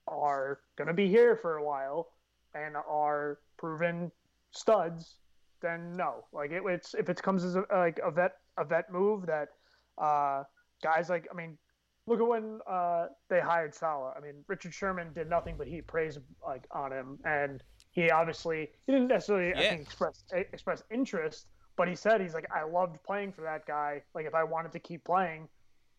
are 0.09 0.61
gonna 0.77 0.95
be 0.95 1.09
here 1.09 1.37
for 1.37 1.57
a 1.57 1.65
while 1.65 2.09
and 2.55 2.77
are 2.77 3.39
proven 3.57 4.11
studs, 4.51 5.17
then 5.61 5.97
no. 5.97 6.25
Like 6.33 6.51
it, 6.51 6.63
it's 6.67 6.95
if 6.95 7.09
it 7.09 7.23
comes 7.23 7.45
as 7.45 7.57
a, 7.57 7.65
like 7.73 8.01
a 8.05 8.11
vet 8.11 8.33
a 8.59 8.65
vet 8.65 8.91
move 8.91 9.27
that 9.27 9.49
uh, 9.99 10.45
guys 10.83 11.09
like 11.09 11.27
I 11.31 11.35
mean, 11.35 11.59
look 12.07 12.21
at 12.21 12.27
when 12.27 12.61
uh, 12.69 13.07
they 13.29 13.41
hired 13.41 13.75
Saleh. 13.75 14.15
I 14.17 14.21
mean, 14.21 14.45
Richard 14.49 14.75
Sherman 14.75 15.13
did 15.13 15.29
nothing 15.29 15.57
but 15.59 15.67
heap 15.67 15.87
praise 15.87 16.19
like 16.47 16.65
on 16.71 16.93
him, 16.93 17.19
and 17.25 17.63
he 17.91 18.11
obviously 18.11 18.71
he 18.87 18.93
didn't 18.93 19.09
necessarily 19.09 19.55
I 19.55 19.63
Yeah. 19.63 19.71
think 19.71 19.83
express 19.83 20.25
express 20.33 20.83
interest, 20.91 21.47
but 21.77 21.89
he 21.89 21.95
said 21.95 22.21
he's 22.21 22.35
like 22.35 22.47
I 22.55 22.65
loved 22.65 23.03
playing 23.05 23.33
for 23.33 23.43
that 23.43 23.67
guy. 23.67 24.03
Like 24.15 24.27
if 24.27 24.35
I 24.35 24.45
wanted 24.45 24.73
to 24.73 24.79
keep 24.79 25.05
playing, 25.05 25.49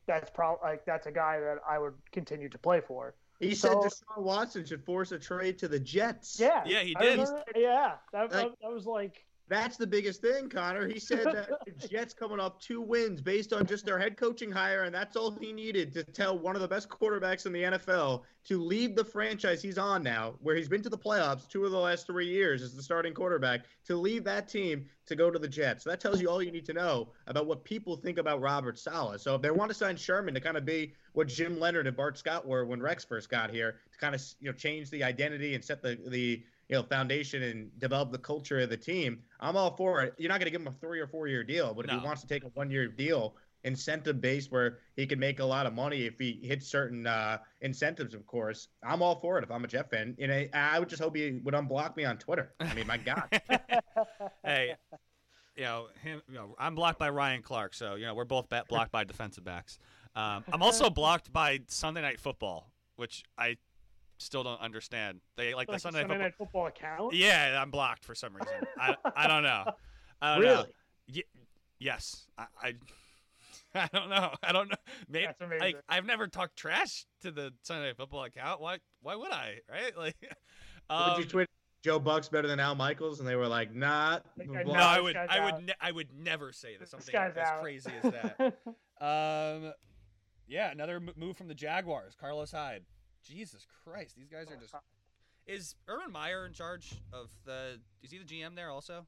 that's 0.08 0.30
probably 0.30 0.70
like 0.70 0.86
that's 0.86 1.08
a 1.08 1.12
guy 1.12 1.40
that 1.40 1.58
I 1.68 1.80
would 1.80 1.94
continue 2.12 2.50
to 2.50 2.58
play 2.58 2.82
for. 2.82 3.16
He 3.40 3.56
said 3.56 3.72
So- 3.72 3.82
Deshaun 3.82 4.24
Watson 4.24 4.66
should 4.66 4.84
force 4.86 5.12
a 5.12 5.20
trade 5.20 5.58
to 5.60 5.68
the 5.68 5.80
Jets. 5.80 6.40
Yeah, 6.40 6.64
Yeah, 6.66 6.82
he 6.82 6.94
did. 6.94 7.20
remember- 7.20 7.44
yeah, 7.56 7.94
that, 8.12 8.30
that, 8.30 8.52
that 8.62 8.72
was 8.72 8.86
like 8.86 9.26
That's 9.49 9.75
the 9.75 9.86
biggest 9.86 10.21
thing, 10.21 10.49
Conor. 10.49 10.88
He 10.88 10.99
said 10.99 11.25
that 11.25 11.49
the 11.65 11.88
Jets 11.88 12.13
coming 12.13 12.39
off 12.39 12.60
two 12.60 12.82
wins 12.82 13.21
based 13.21 13.51
on 13.51 13.65
just 13.65 13.86
their 13.86 13.99
head 13.99 14.15
coaching 14.15 14.51
hire, 14.51 14.84
and 14.84 14.95
that's 14.95 15.17
all 15.17 15.32
he 15.32 15.51
needed 15.51 15.93
to 15.93 16.03
tell 16.03 16.38
one 16.39 16.56
of 16.56 16.62
the 16.62 16.67
best 16.67 16.88
quarterbacks 16.88 17.45
in 17.45 17.51
the 17.51 17.63
NFL 17.63 18.21
to 18.45 18.62
leave 18.62 18.95
the 18.95 19.03
franchise 19.03 19.62
he's 19.62 19.77
on 19.77 20.01
now, 20.01 20.36
where 20.41 20.56
he's 20.56 20.69
been 20.69 20.82
to 20.82 20.89
the 20.89 20.97
playoffs 20.97 21.47
two 21.47 21.65
of 21.65 21.71
the 21.71 21.77
last 21.77 22.08
three 22.08 22.27
years 22.27 22.62
as 22.62 22.73
the 22.73 22.82
starting 22.82 23.13
quarterback, 23.13 23.62
to 23.86 23.95
leave 23.97 24.23
that 24.23 24.47
team 24.47 24.86
to 25.06 25.15
go 25.15 25.29
to 25.29 25.39
the 25.39 25.47
Jets. 25.47 25.84
So 25.84 25.89
that 25.89 25.99
tells 25.99 26.21
you 26.21 26.29
all 26.29 26.41
you 26.41 26.51
need 26.51 26.65
to 26.65 26.73
know 26.73 27.10
about 27.27 27.45
what 27.45 27.63
people 27.65 27.97
think 27.97 28.17
about 28.17 28.41
Robert 28.41 28.79
Saleh. 28.79 29.19
So 29.19 29.36
if 29.36 29.41
they 29.41 29.51
want 29.51 29.69
to 29.69 29.75
sign 29.75 29.97
Sherman 29.97 30.34
to 30.34 30.39
kind 30.39 30.58
of 30.58 30.65
be 30.65 30.93
what 31.13 31.27
Jim 31.27 31.60
Leonhard 31.60 31.88
and 31.88 31.95
Bart 31.95 32.17
Scott 32.17 32.47
were 32.47 32.65
when 32.65 32.82
Rex 32.82 33.03
first 33.03 33.29
got 33.29 33.49
here, 33.49 33.75
to 33.91 33.97
kind 33.97 34.15
of 34.15 34.23
you 34.39 34.47
know 34.47 34.53
change 34.53 34.89
the 34.89 35.03
identity 35.03 35.56
and 35.56 35.63
set 35.63 35.82
the 35.82 35.99
the 36.08 36.43
you 36.74 36.80
know 36.80 36.84
foundation 36.84 37.44
and 37.44 37.70
develop 37.80 38.12
the 38.12 38.18
culture 38.18 38.60
of 38.60 38.70
the 38.72 38.78
team, 38.78 39.20
I'm 39.40 39.56
all 39.56 39.76
for 39.78 40.02
it. 40.02 40.16
You're 40.18 40.30
not 40.30 40.40
going 40.40 40.46
to 40.48 40.52
give 40.52 40.62
him 40.62 40.68
a 40.68 40.72
three 40.72 41.00
or 41.00 41.06
four 41.08 41.28
year 41.28 41.44
deal, 41.44 41.72
but 41.74 41.86
if 41.86 41.92
No. 41.92 42.00
he 42.00 42.06
wants 42.06 42.22
to 42.22 42.28
take 42.28 42.44
a 42.44 42.48
one 42.56 42.72
year 42.72 42.88
deal, 42.88 43.36
incentive 43.64 44.20
based 44.20 44.52
where 44.52 44.80
he 44.96 45.06
can 45.06 45.20
make 45.20 45.40
a 45.40 45.46
lot 45.46 45.68
of 45.68 45.74
money 45.74 46.06
if 46.06 46.18
he 46.18 46.40
hits 46.44 46.68
certain 46.68 47.06
uh, 47.06 47.38
incentives, 47.62 48.16
of 48.16 48.26
course, 48.26 48.70
I'm 48.84 49.04
all 49.04 49.20
for 49.20 49.38
it. 49.38 49.44
If 49.44 49.52
I'm 49.52 49.64
a 49.64 49.68
Jeff 49.68 49.92
fan, 49.92 50.16
you 50.18 50.28
know, 50.28 50.46
I 50.54 50.80
would 50.80 50.90
just 50.90 51.02
hope 51.02 51.16
he 51.16 51.40
would 51.44 51.54
unblock 51.54 51.96
me 51.96 52.06
on 52.06 52.18
Twitter. 52.18 52.54
I 52.60 52.74
mean, 52.74 52.88
my 52.88 52.98
God. 52.98 53.24
hey, 54.44 54.74
you 55.56 55.64
know 55.64 55.88
him. 56.02 56.24
You 56.28 56.34
know, 56.36 56.56
I'm 56.58 56.74
blocked 56.74 56.98
by 56.98 57.12
Ryan 57.12 57.44
Clark, 57.44 57.76
so 57.76 57.94
you 57.96 58.06
know 58.08 58.16
we're 58.16 58.26
both 58.26 58.48
blocked 58.68 58.92
by 58.92 59.04
defensive 59.04 59.44
backs. 59.44 59.78
Um, 60.16 60.44
I'm 60.52 60.64
also 60.64 60.90
blocked 60.90 61.32
by 61.32 61.60
Sunday 61.68 62.02
Night 62.02 62.20
Football, 62.20 62.72
which 62.96 63.24
I 63.38 63.58
still 64.17 64.43
don't 64.43 64.62
understand. 64.62 65.21
They 65.38 65.54
like 65.54 65.67
the 65.67 65.73
like 65.73 65.82
Sunday, 65.82 66.02
Sunday 66.02 66.15
Night 66.17 66.23
Night 66.23 66.36
Football 66.38 66.67
account. 66.67 67.13
Yeah, 67.13 67.60
I'm 67.62 67.71
blocked 67.71 68.06
for 68.06 68.15
some 68.15 68.34
reason. 68.36 68.54
I, 68.80 68.95
I 69.15 69.28
don't 69.28 69.43
know. 69.43 69.65
I 70.21 70.36
don't 70.36 70.43
know. 70.43 70.65
Really? 71.10 71.23
Yes, 71.80 72.28
I, 72.38 72.45
I. 72.62 72.73
I 73.76 73.89
don't 73.91 74.10
know. 74.10 74.30
I 74.43 74.52
don't 74.52 74.69
know. 74.69 74.76
Maybe 75.10 75.26
That's 75.26 75.41
amazing. 75.41 75.60
like 75.60 75.76
I've 75.89 76.06
never 76.06 76.28
talked 76.28 76.56
trash 76.56 77.06
to 77.21 77.32
the 77.32 77.52
Sunday 77.63 77.88
Night 77.88 77.97
Football 77.97 78.23
account. 78.26 78.62
Why? 78.62 78.78
Why 79.02 79.15
would 79.15 79.32
I? 79.32 79.60
Right? 79.69 79.93
Like, 80.89 81.08
would 81.08 81.17
you 81.17 81.23
um, 81.23 81.30
tweet 81.30 81.47
Joe 81.82 81.97
Buck's 81.97 82.28
better 82.30 82.47
than 82.47 82.60
Al 82.60 82.76
Michaels? 82.76 83.19
And 83.19 83.28
they 83.28 83.36
were 83.36 83.47
like, 83.47 83.73
nah. 83.73 84.19
Blah, 84.38 84.62
no, 84.63 84.73
No, 84.73 84.80
I 84.80 84.99
would. 84.99 85.15
I 85.15 85.45
would. 85.45 85.65
Ne- 85.65 85.73
I 85.80 85.91
would 85.91 86.10
never 86.13 86.52
say 86.52 86.73
that 86.73 86.82
This 86.82 86.89
something 86.91 87.12
guy's 87.13 87.32
as 87.32 87.47
out. 87.47 87.62
crazy 87.62 87.91
as 88.04 88.12
that. 88.12 88.58
Um, 89.02 89.73
yeah, 90.47 90.71
another 90.71 91.02
move 91.17 91.36
from 91.36 91.49
the 91.49 91.56
Jaguars, 91.56 92.15
Carlos 92.17 92.52
Hyde. 92.52 92.84
Jesus 93.24 93.66
Christ, 93.84 94.16
these 94.16 94.28
guys 94.30 94.48
are 94.52 94.60
just. 94.60 94.74
Is 95.46 95.76
Urban 95.90 96.12
Meyer 96.12 96.46
in 96.46 96.54
charge 96.54 96.94
of 97.12 97.30
the? 97.46 97.80
Is 98.02 98.12
he 98.12 98.18
the 98.18 98.24
GM 98.24 98.56
there 98.56 98.70
also? 98.70 99.06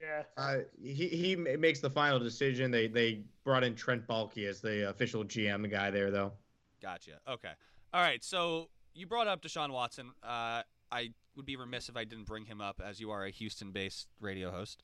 yeah. 0.00 0.22
Uh, 0.36 0.58
he 0.82 1.08
he 1.08 1.36
makes 1.36 1.80
the 1.80 1.90
final 1.90 2.18
decision. 2.18 2.70
They 2.70 2.88
they 2.88 3.22
brought 3.44 3.64
in 3.64 3.74
Trent 3.74 4.06
Baalke 4.06 4.48
as 4.48 4.60
the 4.60 4.88
official 4.88 5.24
GM 5.24 5.70
guy 5.70 5.90
there, 5.90 6.10
though. 6.10 6.32
Gotcha. 6.80 7.12
Okay. 7.28 7.52
All 7.92 8.00
right. 8.00 8.22
So 8.22 8.68
you 8.94 9.06
brought 9.06 9.28
up 9.28 9.42
Deshaun 9.42 9.70
Watson. 9.70 10.10
Uh, 10.22 10.62
I 10.90 11.10
would 11.36 11.46
be 11.46 11.56
remiss 11.56 11.88
if 11.88 11.96
I 11.96 12.04
didn't 12.04 12.26
bring 12.26 12.44
him 12.44 12.60
up, 12.60 12.80
as 12.84 13.00
you 13.00 13.10
are 13.10 13.24
a 13.24 13.30
Houston-based 13.30 14.06
radio 14.20 14.50
host. 14.50 14.82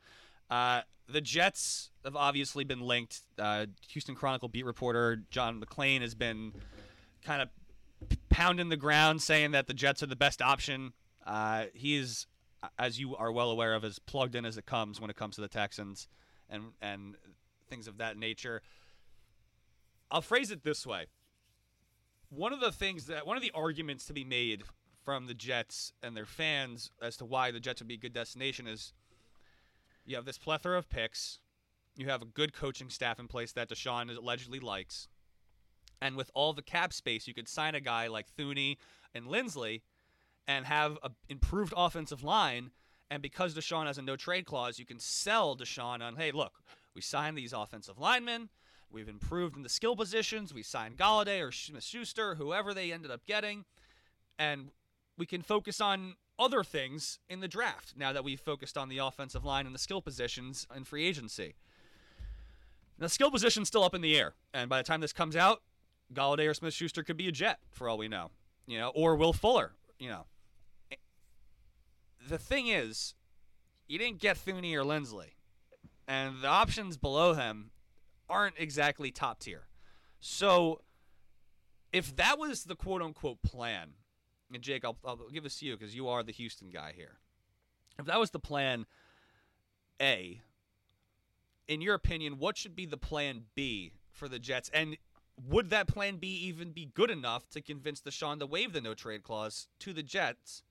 Uh, 0.48 0.80
the 1.08 1.20
Jets 1.20 1.90
have 2.04 2.16
obviously 2.16 2.64
been 2.64 2.80
linked. 2.80 3.20
Uh, 3.38 3.66
Houston 3.90 4.14
Chronicle 4.14 4.48
beat 4.48 4.64
reporter 4.64 5.22
John 5.30 5.60
McClain 5.60 6.00
has 6.00 6.14
been 6.14 6.52
kind 7.24 7.42
of 7.42 7.48
pounding 8.30 8.68
the 8.68 8.76
ground, 8.76 9.22
saying 9.22 9.50
that 9.50 9.66
the 9.66 9.74
Jets 9.74 10.02
are 10.02 10.06
the 10.06 10.16
best 10.16 10.40
option. 10.40 10.92
Uh, 11.26 11.66
he 11.74 11.96
is, 11.96 12.26
as 12.78 12.98
you 12.98 13.14
are 13.16 13.30
well 13.30 13.50
aware 13.50 13.74
of, 13.74 13.84
as 13.84 13.98
plugged 13.98 14.34
in 14.34 14.44
as 14.44 14.56
it 14.56 14.66
comes 14.66 15.00
when 15.00 15.10
it 15.10 15.16
comes 15.16 15.34
to 15.34 15.40
the 15.40 15.48
Texans 15.48 16.08
and 16.48 16.72
and 16.80 17.16
things 17.68 17.86
of 17.86 17.98
that 17.98 18.16
nature. 18.16 18.62
I'll 20.10 20.22
phrase 20.22 20.50
it 20.50 20.64
this 20.64 20.86
way 20.86 21.06
one 22.30 22.52
of 22.52 22.60
the 22.60 22.72
things 22.72 23.06
that 23.06 23.26
one 23.26 23.36
of 23.36 23.42
the 23.42 23.50
arguments 23.54 24.06
to 24.06 24.12
be 24.12 24.24
made 24.24 24.62
from 25.04 25.26
the 25.26 25.34
Jets 25.34 25.92
and 26.02 26.16
their 26.16 26.26
fans 26.26 26.90
as 27.02 27.16
to 27.16 27.24
why 27.24 27.50
the 27.50 27.60
Jets 27.60 27.80
would 27.80 27.88
be 27.88 27.94
a 27.94 27.98
good 27.98 28.12
destination 28.12 28.66
is 28.66 28.92
you 30.06 30.16
have 30.16 30.24
this 30.24 30.38
plethora 30.38 30.78
of 30.78 30.88
picks, 30.88 31.40
you 31.96 32.08
have 32.08 32.22
a 32.22 32.26
good 32.26 32.52
coaching 32.52 32.88
staff 32.88 33.18
in 33.18 33.26
place 33.26 33.52
that 33.52 33.68
Deshaun 33.68 34.16
allegedly 34.16 34.60
likes, 34.60 35.08
and 36.00 36.16
with 36.16 36.30
all 36.34 36.52
the 36.52 36.62
cap 36.62 36.92
space, 36.92 37.26
you 37.28 37.34
could 37.34 37.48
sign 37.48 37.74
a 37.74 37.80
guy 37.80 38.06
like 38.06 38.26
Thuney 38.36 38.76
and 39.14 39.26
Linsley 39.26 39.82
and 40.46 40.66
have 40.66 40.98
an 41.02 41.14
improved 41.28 41.74
offensive 41.76 42.24
line. 42.24 42.70
And 43.10 43.22
because 43.22 43.54
Deshaun 43.54 43.86
has 43.86 43.98
a 43.98 44.02
no 44.02 44.16
trade 44.16 44.46
clause, 44.46 44.78
you 44.78 44.86
can 44.86 44.98
sell 44.98 45.56
Deshaun 45.56 46.00
on, 46.00 46.16
hey, 46.16 46.30
look, 46.30 46.54
we 46.94 47.00
signed 47.00 47.36
these 47.36 47.52
offensive 47.52 47.98
linemen. 47.98 48.48
We've 48.90 49.08
improved 49.08 49.56
in 49.56 49.62
the 49.62 49.68
skill 49.68 49.94
positions. 49.94 50.52
We 50.52 50.62
signed 50.62 50.96
Golladay 50.96 51.46
or 51.46 51.52
Smith 51.52 51.84
Schuster, 51.84 52.34
whoever 52.34 52.74
they 52.74 52.92
ended 52.92 53.10
up 53.10 53.26
getting. 53.26 53.64
And 54.38 54.70
we 55.16 55.26
can 55.26 55.42
focus 55.42 55.80
on 55.80 56.14
other 56.38 56.64
things 56.64 57.18
in 57.28 57.40
the 57.40 57.48
draft 57.48 57.94
now 57.96 58.12
that 58.12 58.24
we've 58.24 58.40
focused 58.40 58.78
on 58.78 58.88
the 58.88 58.98
offensive 58.98 59.44
line 59.44 59.66
and 59.66 59.74
the 59.74 59.78
skill 59.78 60.00
positions 60.00 60.66
in 60.74 60.84
free 60.84 61.06
agency. 61.06 61.54
Now, 62.98 63.06
skill 63.06 63.30
position's 63.30 63.68
still 63.68 63.84
up 63.84 63.94
in 63.94 64.00
the 64.00 64.18
air. 64.18 64.34
And 64.52 64.68
by 64.68 64.78
the 64.78 64.84
time 64.84 65.00
this 65.00 65.12
comes 65.12 65.36
out, 65.36 65.62
Golladay 66.12 66.48
or 66.48 66.54
Smith 66.54 66.74
Schuster 66.74 67.02
could 67.02 67.16
be 67.16 67.28
a 67.28 67.32
Jet 67.32 67.58
for 67.70 67.88
all 67.88 67.98
we 67.98 68.08
know. 68.08 68.30
You 68.66 68.78
know, 68.78 68.92
or 68.94 69.16
Will 69.16 69.32
Fuller, 69.32 69.72
you 69.98 70.08
know. 70.08 70.26
The 72.28 72.38
thing 72.38 72.68
is, 72.68 73.14
you 73.88 73.98
didn't 73.98 74.20
get 74.20 74.36
Thuney 74.36 74.74
or 74.74 74.84
Linsley. 74.84 75.32
And 76.06 76.42
the 76.42 76.48
options 76.48 76.96
below 76.96 77.34
him 77.34 77.70
aren't 78.28 78.56
exactly 78.58 79.10
top 79.10 79.40
tier. 79.40 79.66
So, 80.20 80.82
if 81.92 82.14
that 82.16 82.38
was 82.38 82.64
the 82.64 82.76
quote 82.76 83.02
unquote 83.02 83.42
plan, 83.42 83.90
and 84.52 84.62
Jake, 84.62 84.84
I'll, 84.84 84.98
I'll 85.04 85.28
give 85.32 85.44
this 85.44 85.58
to 85.60 85.66
you 85.66 85.76
because 85.76 85.94
you 85.94 86.08
are 86.08 86.22
the 86.22 86.32
Houston 86.32 86.70
guy 86.70 86.92
here. 86.94 87.18
If 87.98 88.06
that 88.06 88.18
was 88.18 88.30
the 88.30 88.38
plan 88.38 88.86
A, 90.00 90.40
in 91.68 91.80
your 91.80 91.94
opinion, 91.94 92.38
what 92.38 92.56
should 92.56 92.74
be 92.74 92.86
the 92.86 92.96
plan 92.96 93.44
B 93.54 93.92
for 94.10 94.28
the 94.28 94.38
Jets? 94.38 94.70
And 94.74 94.96
would 95.48 95.70
that 95.70 95.86
plan 95.86 96.16
B 96.16 96.28
even 96.28 96.72
be 96.72 96.90
good 96.94 97.10
enough 97.10 97.48
to 97.50 97.60
convince 97.60 98.00
Deshaun 98.00 98.38
to 98.40 98.46
waive 98.46 98.72
the 98.72 98.80
no 98.80 98.94
trade 98.94 99.22
clause 99.22 99.68
to 99.80 99.92
the 99.92 100.02
Jets 100.02 100.62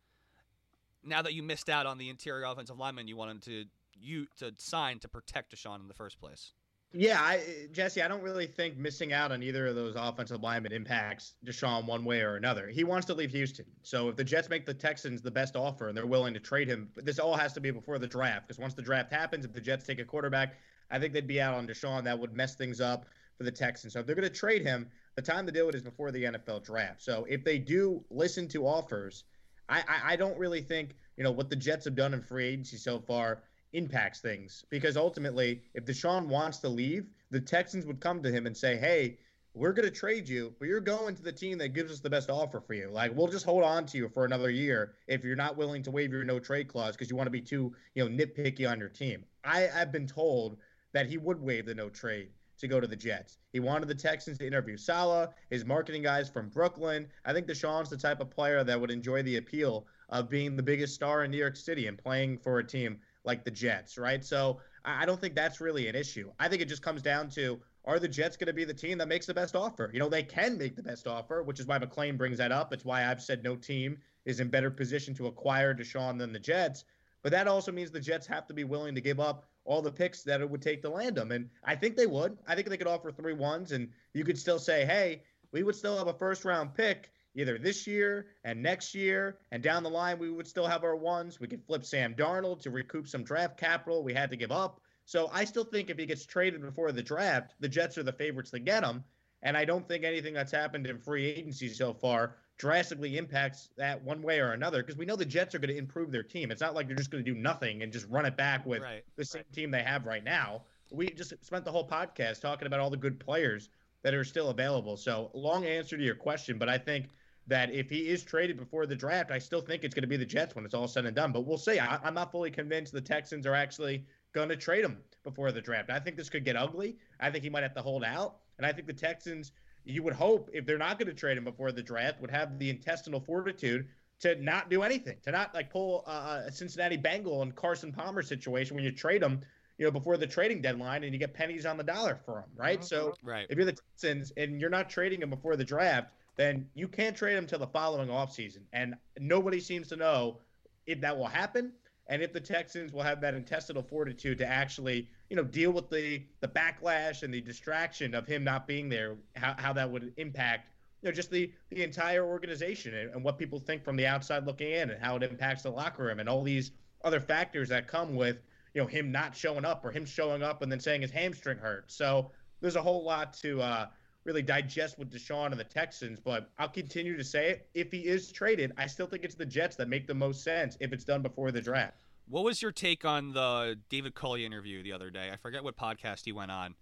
now 1.04 1.22
that 1.22 1.34
you 1.34 1.44
missed 1.44 1.70
out 1.70 1.86
on 1.86 1.98
the 1.98 2.10
interior 2.10 2.46
offensive 2.46 2.78
lineman 2.78 3.08
you 3.08 3.16
wanted 3.16 3.42
to 3.44 3.66
you 4.02 4.28
to 4.38 4.54
sign 4.58 5.00
to 5.00 5.10
protect 5.10 5.56
Deshaun 5.56 5.82
in 5.82 5.88
the 5.88 5.94
first 5.94 6.20
place? 6.20 6.54
Yeah, 6.92 7.20
I, 7.22 7.68
Jesse, 7.72 8.02
I 8.02 8.08
don't 8.08 8.24
really 8.24 8.48
think 8.48 8.76
missing 8.76 9.14
out 9.14 9.32
on 9.32 9.44
either 9.44 9.68
of 9.68 9.76
those 9.76 9.94
offensive 9.96 10.42
linemen 10.42 10.72
impacts 10.72 11.36
Deshaun 11.46 11.86
one 11.86 12.04
way 12.04 12.22
or 12.22 12.36
another. 12.36 12.68
He 12.68 12.84
wants 12.84 13.06
to 13.08 13.14
leave 13.14 13.30
Houston. 13.32 13.66
So 13.84 14.10
if 14.10 14.16
the 14.16 14.24
Jets 14.24 14.50
make 14.50 14.66
the 14.66 14.74
Texans 14.74 15.22
the 15.22 15.30
best 15.30 15.56
offer 15.56 15.90
and 15.90 15.96
they're 15.96 16.08
willing 16.08 16.34
to 16.34 16.40
trade 16.40 16.68
him, 16.68 16.90
this 16.96 17.20
all 17.20 17.36
has 17.36 17.54
to 17.54 17.60
be 17.60 17.70
before 17.70 18.00
the 18.00 18.08
draft. 18.08 18.48
Because 18.48 18.60
once 18.60 18.74
the 18.74 18.82
draft 18.82 19.12
happens, 19.12 19.46
if 19.46 19.54
the 19.54 19.62
Jets 19.62 19.86
take 19.86 20.00
a 20.00 20.06
quarterback, 20.06 20.56
I 20.90 20.98
think 20.98 21.14
they'd 21.14 21.28
be 21.28 21.40
out 21.40 21.54
on 21.54 21.68
Deshaun. 21.68 22.04
That 22.06 22.18
would 22.18 22.34
mess 22.34 22.56
things 22.56 22.82
up 22.82 23.06
for 23.40 23.46
the 23.46 23.52
Texans. 23.52 23.94
So 23.94 24.02
if 24.02 24.06
they're 24.06 24.16
going 24.16 24.28
to 24.28 24.34
trade 24.34 24.64
him, 24.64 24.88
the 25.16 25.22
time 25.22 25.46
to 25.46 25.52
do 25.52 25.70
it 25.70 25.74
is 25.74 25.82
before 25.82 26.12
the 26.12 26.26
NFL 26.26 26.64
draft. 26.64 27.02
So 27.02 27.26
if 27.28 27.44
they 27.44 27.58
do 27.58 28.04
listen 28.12 28.50
to 28.50 28.68
offers, 28.68 29.24
I, 29.70 29.80
I, 29.80 30.14
I 30.14 30.16
don't 30.18 30.38
really 30.38 30.62
think 30.62 30.96
you 31.16 31.24
know 31.24 31.32
what 31.32 31.50
the 31.50 31.56
Jets 31.56 31.86
have 31.86 31.96
done 31.96 32.14
in 32.14 32.22
free 32.22 32.48
agency 32.48 32.78
so 32.78 33.00
far 33.00 33.44
impacts 33.72 34.20
things 34.20 34.66
because 34.70 34.98
ultimately, 34.98 35.62
if 35.74 35.86
Deshaun 35.86 36.28
wants 36.28 36.58
to 36.60 36.70
leave, 36.70 37.08
the 37.32 37.40
Texans 37.40 37.86
would 37.86 38.02
come 38.02 38.22
to 38.24 38.32
him 38.32 38.46
and 38.46 38.56
say, 38.56 38.78
"Hey, 38.78 39.18
we're 39.54 39.74
going 39.74 39.88
to 39.88 39.94
trade 39.94 40.28
you, 40.28 40.54
but 40.60 40.68
you're 40.68 40.82
going 40.82 41.16
to 41.16 41.24
the 41.24 41.32
team 41.32 41.58
that 41.60 41.70
gives 41.70 41.92
us 41.92 42.02
the 42.02 42.10
best 42.10 42.30
offer 42.30 42.60
for 42.60 42.74
you. 42.74 42.90
Like, 42.90 43.16
we'll 43.16 43.28
just 43.28 43.46
hold 43.46 43.64
on 43.64 43.86
to 43.88 43.98
you 43.98 44.10
for 44.10 44.26
another 44.26 44.50
year 44.50 44.96
if 45.08 45.24
you're 45.24 45.36
not 45.36 45.56
willing 45.56 45.82
to 45.84 45.92
waive 45.92 46.12
your 46.12 46.26
no 46.26 46.40
trade 46.40 46.68
clause 46.68 46.96
because 46.96 47.10
you 47.10 47.16
want 47.16 47.28
to 47.28 47.32
be 47.32 47.42
too, 47.42 47.74
you 47.96 48.04
know, 48.04 48.26
nitpicky 48.26 48.70
on 48.70 48.80
your 48.80 48.90
team." 48.90 49.24
I 49.46 49.62
have 49.62 49.94
been 49.94 50.08
told 50.08 50.58
that 50.92 51.08
he 51.08 51.18
would 51.18 51.42
waive 51.42 51.66
the 51.66 51.76
no 51.76 51.90
trade 51.90 52.30
to 52.60 52.68
go 52.68 52.80
to 52.80 52.88
the 52.88 52.96
Jets. 52.96 53.38
He 53.52 53.60
wanted 53.60 53.88
the 53.88 53.96
Texans 53.96 54.38
to 54.38 54.48
interview 54.48 54.78
Saleh, 54.78 55.30
his 55.50 55.66
marketing 55.66 56.04
guys 56.04 56.30
from 56.30 56.50
Brooklyn. 56.50 57.08
I 57.26 57.34
think 57.34 57.48
Deshaun's 57.48 57.90
the 57.90 57.98
type 57.98 58.22
of 58.22 58.30
player 58.30 58.64
that 58.64 58.80
would 58.80 58.92
enjoy 58.92 59.24
the 59.24 59.38
appeal 59.38 59.88
of 60.10 60.30
being 60.30 60.56
the 60.56 60.64
biggest 60.64 60.96
star 60.96 61.24
in 61.24 61.32
New 61.32 61.38
York 61.38 61.56
City 61.56 61.88
and 61.88 61.98
playing 61.98 62.38
for 62.38 62.60
a 62.60 62.64
team 62.64 63.00
like 63.24 63.44
the 63.44 63.52
Jets, 63.52 63.98
right? 63.98 64.24
So 64.24 64.60
I 64.86 65.06
don't 65.06 65.20
think 65.20 65.36
that's 65.36 65.62
really 65.62 65.88
an 65.88 65.96
issue. 65.96 66.32
I 66.40 66.48
think 66.48 66.62
it 66.62 66.68
just 66.68 66.82
comes 66.82 67.02
down 67.02 67.30
to 67.32 67.60
are 67.86 68.00
the 68.00 68.08
Jets 68.08 68.38
going 68.38 68.48
to 68.48 68.54
be 68.54 68.66
the 68.66 68.74
team 68.74 68.98
that 69.00 69.08
makes 69.08 69.26
the 69.26 69.34
best 69.34 69.56
offer? 69.56 69.90
You 69.94 70.00
know, 70.00 70.10
they 70.10 70.24
can 70.24 70.58
make 70.58 70.76
the 70.76 70.84
best 70.84 71.08
offer, 71.08 71.44
which 71.44 71.60
is 71.60 71.66
why 71.66 71.80
McClain 71.80 72.18
brings 72.18 72.38
that 72.38 72.52
up. 72.52 72.72
It's 72.74 72.86
why 72.86 73.06
I've 73.06 73.22
said 73.22 73.44
no 73.44 73.56
team 73.56 73.98
is 74.26 74.40
in 74.40 74.50
better 74.50 74.70
position 74.70 75.14
to 75.16 75.28
acquire 75.28 75.74
Deshaun 75.74 76.18
than 76.18 76.32
the 76.32 76.40
Jets. 76.40 76.86
But 77.24 77.32
that 77.32 77.48
also 77.48 77.72
means 77.72 77.92
the 77.92 78.00
Jets 78.00 78.28
have 78.28 78.48
to 78.48 78.54
be 78.54 78.64
willing 78.64 78.96
to 78.96 79.02
give 79.02 79.20
up 79.20 79.49
all 79.70 79.84
the 79.84 79.92
picks 79.92 80.24
that 80.24 80.42
it 80.42 80.50
would 80.50 80.64
take 80.64 80.82
to 80.82 80.90
land 80.90 81.16
them. 81.16 81.32
And 81.32 81.48
I 81.64 81.76
think 81.76 81.96
they 81.96 82.08
would. 82.08 82.36
I 82.48 82.56
think 82.56 82.68
they 82.70 82.78
could 82.78 82.88
offer 82.88 83.12
three 83.12 83.34
ones, 83.34 83.72
and 83.72 83.88
you 84.14 84.24
could 84.24 84.38
still 84.38 84.58
say, 84.58 84.84
hey, 84.84 85.22
we 85.52 85.62
would 85.62 85.76
still 85.76 85.96
have 85.96 86.08
a 86.08 86.14
first 86.14 86.44
round 86.44 86.74
pick 86.74 87.12
either 87.36 87.60
this 87.60 87.86
year 87.86 88.26
and 88.44 88.64
next 88.64 88.96
year, 88.96 89.38
and 89.52 89.62
down 89.62 89.84
the 89.84 89.90
line, 89.90 90.18
we 90.18 90.32
would 90.32 90.48
still 90.48 90.66
have 90.66 90.84
our 90.84 90.96
ones. 90.96 91.40
We 91.40 91.48
could 91.48 91.64
flip 91.64 91.86
Sam 91.86 92.16
Darnold 92.16 92.62
to 92.62 92.72
recoup 92.72 93.08
some 93.08 93.24
draft 93.24 93.58
capital 93.58 94.04
we 94.04 94.14
had 94.14 94.32
to 94.32 94.36
give 94.36 94.52
up. 94.52 94.82
So 95.06 95.30
I 95.32 95.46
still 95.46 95.64
think 95.64 95.92
if 95.92 96.00
he 96.00 96.08
gets 96.08 96.26
traded 96.26 96.62
before 96.62 96.92
the 96.92 97.04
draft, 97.04 97.54
the 97.60 97.70
Jets 97.70 98.00
are 98.00 98.04
the 98.04 98.12
favorites 98.12 98.52
to 98.52 98.60
get 98.60 98.84
him. 98.84 99.04
And 99.44 99.56
I 99.56 99.66
don't 99.66 99.88
think 99.88 100.04
anything 100.04 100.34
that's 100.34 100.52
happened 100.52 100.88
in 100.88 100.98
free 100.98 101.28
agency 101.28 101.70
so 101.70 101.94
far 101.94 102.38
drastically 102.60 103.18
impacts 103.18 103.70
that 103.78 104.04
one 104.04 104.22
way 104.22 104.40
or 104.40 104.52
another 104.52 104.84
because 104.84 104.98
we 104.98 105.06
know 105.06 105.16
the 105.16 105.26
Jets 105.26 105.56
are 105.56 105.60
going 105.60 105.74
to 105.74 105.78
improve 105.78 106.12
their 106.12 106.22
team. 106.22 106.52
It's 106.52 106.62
not 106.62 106.76
like 106.76 106.88
they're 106.88 106.96
just 106.96 107.10
going 107.10 107.24
to 107.24 107.34
do 107.34 107.40
nothing 107.40 107.82
and 107.82 107.92
just 107.92 108.06
run 108.10 108.26
it 108.26 108.38
back 108.38 108.66
with 108.66 108.84
Right, 108.84 109.04
the 109.16 109.26
same 109.26 109.46
team 109.54 109.72
they 109.72 109.82
have 109.82 110.06
right 110.06 110.24
now. 110.24 110.64
We 110.92 111.10
just 111.10 111.34
spent 111.44 111.64
the 111.64 111.72
whole 111.72 111.88
podcast 111.88 112.42
talking 112.42 112.68
about 112.68 112.82
all 112.82 112.90
the 112.90 112.98
good 112.98 113.20
players 113.20 113.70
that 114.04 114.14
are 114.14 114.26
still 114.26 114.50
available. 114.50 114.98
So, 114.98 115.32
long 115.34 115.66
answer 115.66 115.98
to 115.98 116.04
your 116.04 116.16
question, 116.16 116.58
but 116.58 116.68
I 116.68 116.78
think 116.78 117.08
that 117.48 117.74
if 117.74 117.90
he 117.90 118.10
is 118.10 118.24
traded 118.24 118.58
before 118.58 118.86
the 118.86 118.96
draft, 118.96 119.32
I 119.32 119.40
still 119.40 119.62
think 119.62 119.84
it's 119.84 119.96
going 119.96 120.04
to 120.04 120.08
be 120.08 120.18
the 120.18 120.26
Jets 120.26 120.56
when 120.56 120.66
it's 120.66 120.74
all 120.74 120.88
said 120.88 121.06
and 121.06 121.16
done. 121.16 121.32
But 121.32 121.46
we'll 121.46 121.58
see. 121.58 121.80
I, 121.80 122.06
am 122.08 122.14
not 122.14 122.32
fully 122.32 122.52
convinced 122.52 122.94
the 122.94 123.02
Texans 123.02 123.48
are 123.48 123.56
actually 123.56 124.06
going 124.34 124.50
to 124.50 124.56
trade 124.56 124.84
him 124.84 124.98
before 125.24 125.52
the 125.52 125.62
draft. 125.62 125.90
I 125.90 126.00
think 126.00 126.18
this 126.18 126.30
could 126.30 126.46
get 126.46 126.56
ugly. 126.56 126.98
I 127.20 127.32
think 127.32 127.44
he 127.44 127.50
might 127.50 127.64
have 127.64 127.74
to 127.76 127.82
hold 127.82 128.04
out. 128.04 128.38
And 128.58 128.66
I 128.66 128.74
think 128.74 128.86
the 128.86 128.94
Texans, 128.94 129.52
you 129.90 130.04
would 130.04 130.14
hope, 130.14 130.50
if 130.54 130.66
they're 130.66 130.78
not 130.78 131.00
going 131.00 131.08
to 131.08 131.14
trade 131.14 131.38
him 131.38 131.44
before 131.44 131.72
the 131.72 131.84
draft, 131.84 132.22
would 132.22 132.32
have 132.32 132.60
the 132.60 132.70
intestinal 132.70 133.20
fortitude 133.20 133.88
to 134.22 134.36
not 134.42 134.70
do 134.70 134.84
anything, 134.84 135.18
to 135.24 135.32
not 135.32 135.54
like 135.54 135.70
pull 135.70 136.04
uh, 136.06 136.42
a 136.46 136.52
Cincinnati 136.52 136.98
Bengal 136.98 137.42
and 137.42 137.56
Carson 137.56 137.92
Palmer 137.92 138.22
situation 138.22 138.76
when 138.76 138.84
you 138.84 138.92
trade 138.92 139.22
them, 139.22 139.42
you 139.78 139.86
know, 139.86 139.92
before 139.92 140.18
the 140.18 140.28
trading 140.28 140.62
deadline 140.62 141.04
and 141.04 141.14
you 141.14 141.20
get 141.20 141.34
pennies 141.34 141.66
on 141.66 141.78
the 141.78 141.84
dollar 141.84 142.20
for 142.26 142.42
them, 142.42 142.50
right? 142.56 142.84
So 142.84 143.14
right. 143.24 143.48
if 143.50 143.56
you're 143.56 143.66
the 143.66 143.78
Texans 143.94 144.32
and 144.36 144.60
you're 144.60 144.70
not 144.70 144.90
trading 144.90 145.22
him 145.22 145.30
before 145.30 145.56
the 145.56 145.64
draft, 145.64 146.10
then 146.36 146.68
you 146.74 146.88
can't 146.88 147.16
trade 147.16 147.38
him 147.38 147.48
till 147.48 147.60
the 147.60 147.68
following 147.68 148.10
offseason. 148.10 148.62
And 148.74 148.96
nobody 149.20 149.60
seems 149.60 149.88
to 149.90 149.96
know 149.96 150.40
if 150.86 151.02
that 151.02 151.18
will 151.18 151.28
happen 151.28 151.72
and 152.10 152.24
if 152.24 152.34
the 152.34 152.42
Texans 152.42 152.92
will 152.92 153.04
have 153.04 153.22
that 153.22 153.36
intestinal 153.36 153.84
fortitude 153.84 154.40
to 154.40 154.46
actually, 154.46 155.08
you 155.30 155.36
know, 155.38 155.44
deal 155.44 155.72
with 155.72 155.90
the 155.90 156.24
the 156.42 156.48
backlash 156.48 157.22
and 157.22 157.32
the 157.32 157.40
distraction 157.40 158.16
of 158.16 158.26
him 158.26 158.44
not 158.44 158.68
being 158.68 158.90
there, 158.90 159.16
how, 159.36 159.56
how 159.58 159.74
that 159.74 159.90
would 159.90 160.12
impact, 160.18 160.70
you 161.02 161.10
know, 161.10 161.14
just 161.14 161.30
the 161.30 161.54
the 161.70 161.84
entire 161.84 162.26
organization 162.26 162.96
and, 162.96 163.12
and 163.12 163.24
what 163.24 163.38
people 163.38 163.60
think 163.60 163.84
from 163.84 163.96
the 163.96 164.08
outside 164.08 164.46
looking 164.48 164.72
in 164.72 164.90
and 164.90 165.02
how 165.02 165.16
it 165.16 165.24
impacts 165.24 165.62
the 165.62 165.70
locker 165.70 166.04
room 166.04 166.20
and 166.20 166.28
all 166.28 166.42
these 166.44 166.72
other 167.04 167.20
factors 167.20 167.70
that 167.70 167.88
come 167.88 168.16
with, 168.16 168.42
you 168.74 168.82
know, 168.82 168.88
him 168.88 169.12
not 169.12 169.36
showing 169.36 169.64
up 169.64 169.86
or 169.86 169.92
him 169.92 170.04
showing 170.04 170.42
up 170.42 170.64
and 170.64 170.72
then 170.72 170.80
saying 170.80 171.02
his 171.02 171.12
hamstring 171.12 171.60
hurt. 171.60 171.92
So 171.92 172.32
there's 172.60 172.76
a 172.76 172.82
whole 172.82 173.06
lot 173.06 173.34
to 173.34 173.62
uh, 173.62 173.88
really 174.26 174.42
digest 174.42 175.00
with 175.00 175.12
Deshaun 175.12 175.52
and 175.52 175.60
the 175.60 175.64
Texans, 175.64 176.20
but 176.20 176.50
I'll 176.58 176.70
continue 176.70 177.18
to 177.18 177.24
say 177.24 177.50
it. 177.50 177.70
If 177.74 177.92
he 177.92 178.00
is 178.00 178.32
traded, 178.32 178.74
I 178.78 178.88
still 178.88 179.08
think 179.08 179.24
it's 179.24 179.36
the 179.36 179.46
Jets 179.46 179.76
that 179.78 179.88
make 179.88 180.08
the 180.08 180.14
most 180.14 180.44
sense 180.44 180.78
if 180.80 180.94
it's 180.94 181.04
done 181.04 181.22
before 181.22 181.52
the 181.52 181.62
draft. 181.62 181.98
What 182.28 182.44
was 182.44 182.62
your 182.62 182.72
take 182.72 183.06
on 183.06 183.34
the 183.34 183.80
David 183.90 184.14
Culley 184.14 184.46
interview 184.46 184.84
the 184.84 184.92
other 184.92 185.10
day? 185.10 185.32
I 185.34 185.38
forget 185.38 185.64
what 185.64 185.78
podcast 185.78 186.26
he 186.26 186.32
went 186.32 186.52
on, 186.52 186.76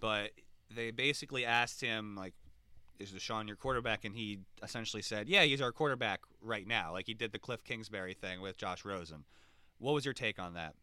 but 0.00 0.30
they 0.74 0.90
basically 0.92 1.44
asked 1.44 1.80
him 1.82 2.16
like, 2.16 2.32
"Is 2.98 3.12
Deshaun 3.12 3.46
your 3.46 3.56
quarterback?" 3.56 4.06
And 4.06 4.16
he 4.16 4.38
essentially 4.62 5.02
said, 5.02 5.28
"Yeah, 5.28 5.42
he's 5.42 5.60
our 5.60 5.72
quarterback 5.72 6.20
right 6.40 6.66
now." 6.66 6.92
Like 6.92 7.06
he 7.06 7.12
did 7.12 7.32
the 7.32 7.38
Cliff 7.38 7.62
Kingsbury 7.64 8.14
thing 8.14 8.40
with 8.40 8.56
Josh 8.56 8.82
Rosen. 8.84 9.24
What 9.76 9.92
was 9.92 10.06
your 10.06 10.14
take 10.14 10.38
on 10.38 10.54
that? 10.54 10.74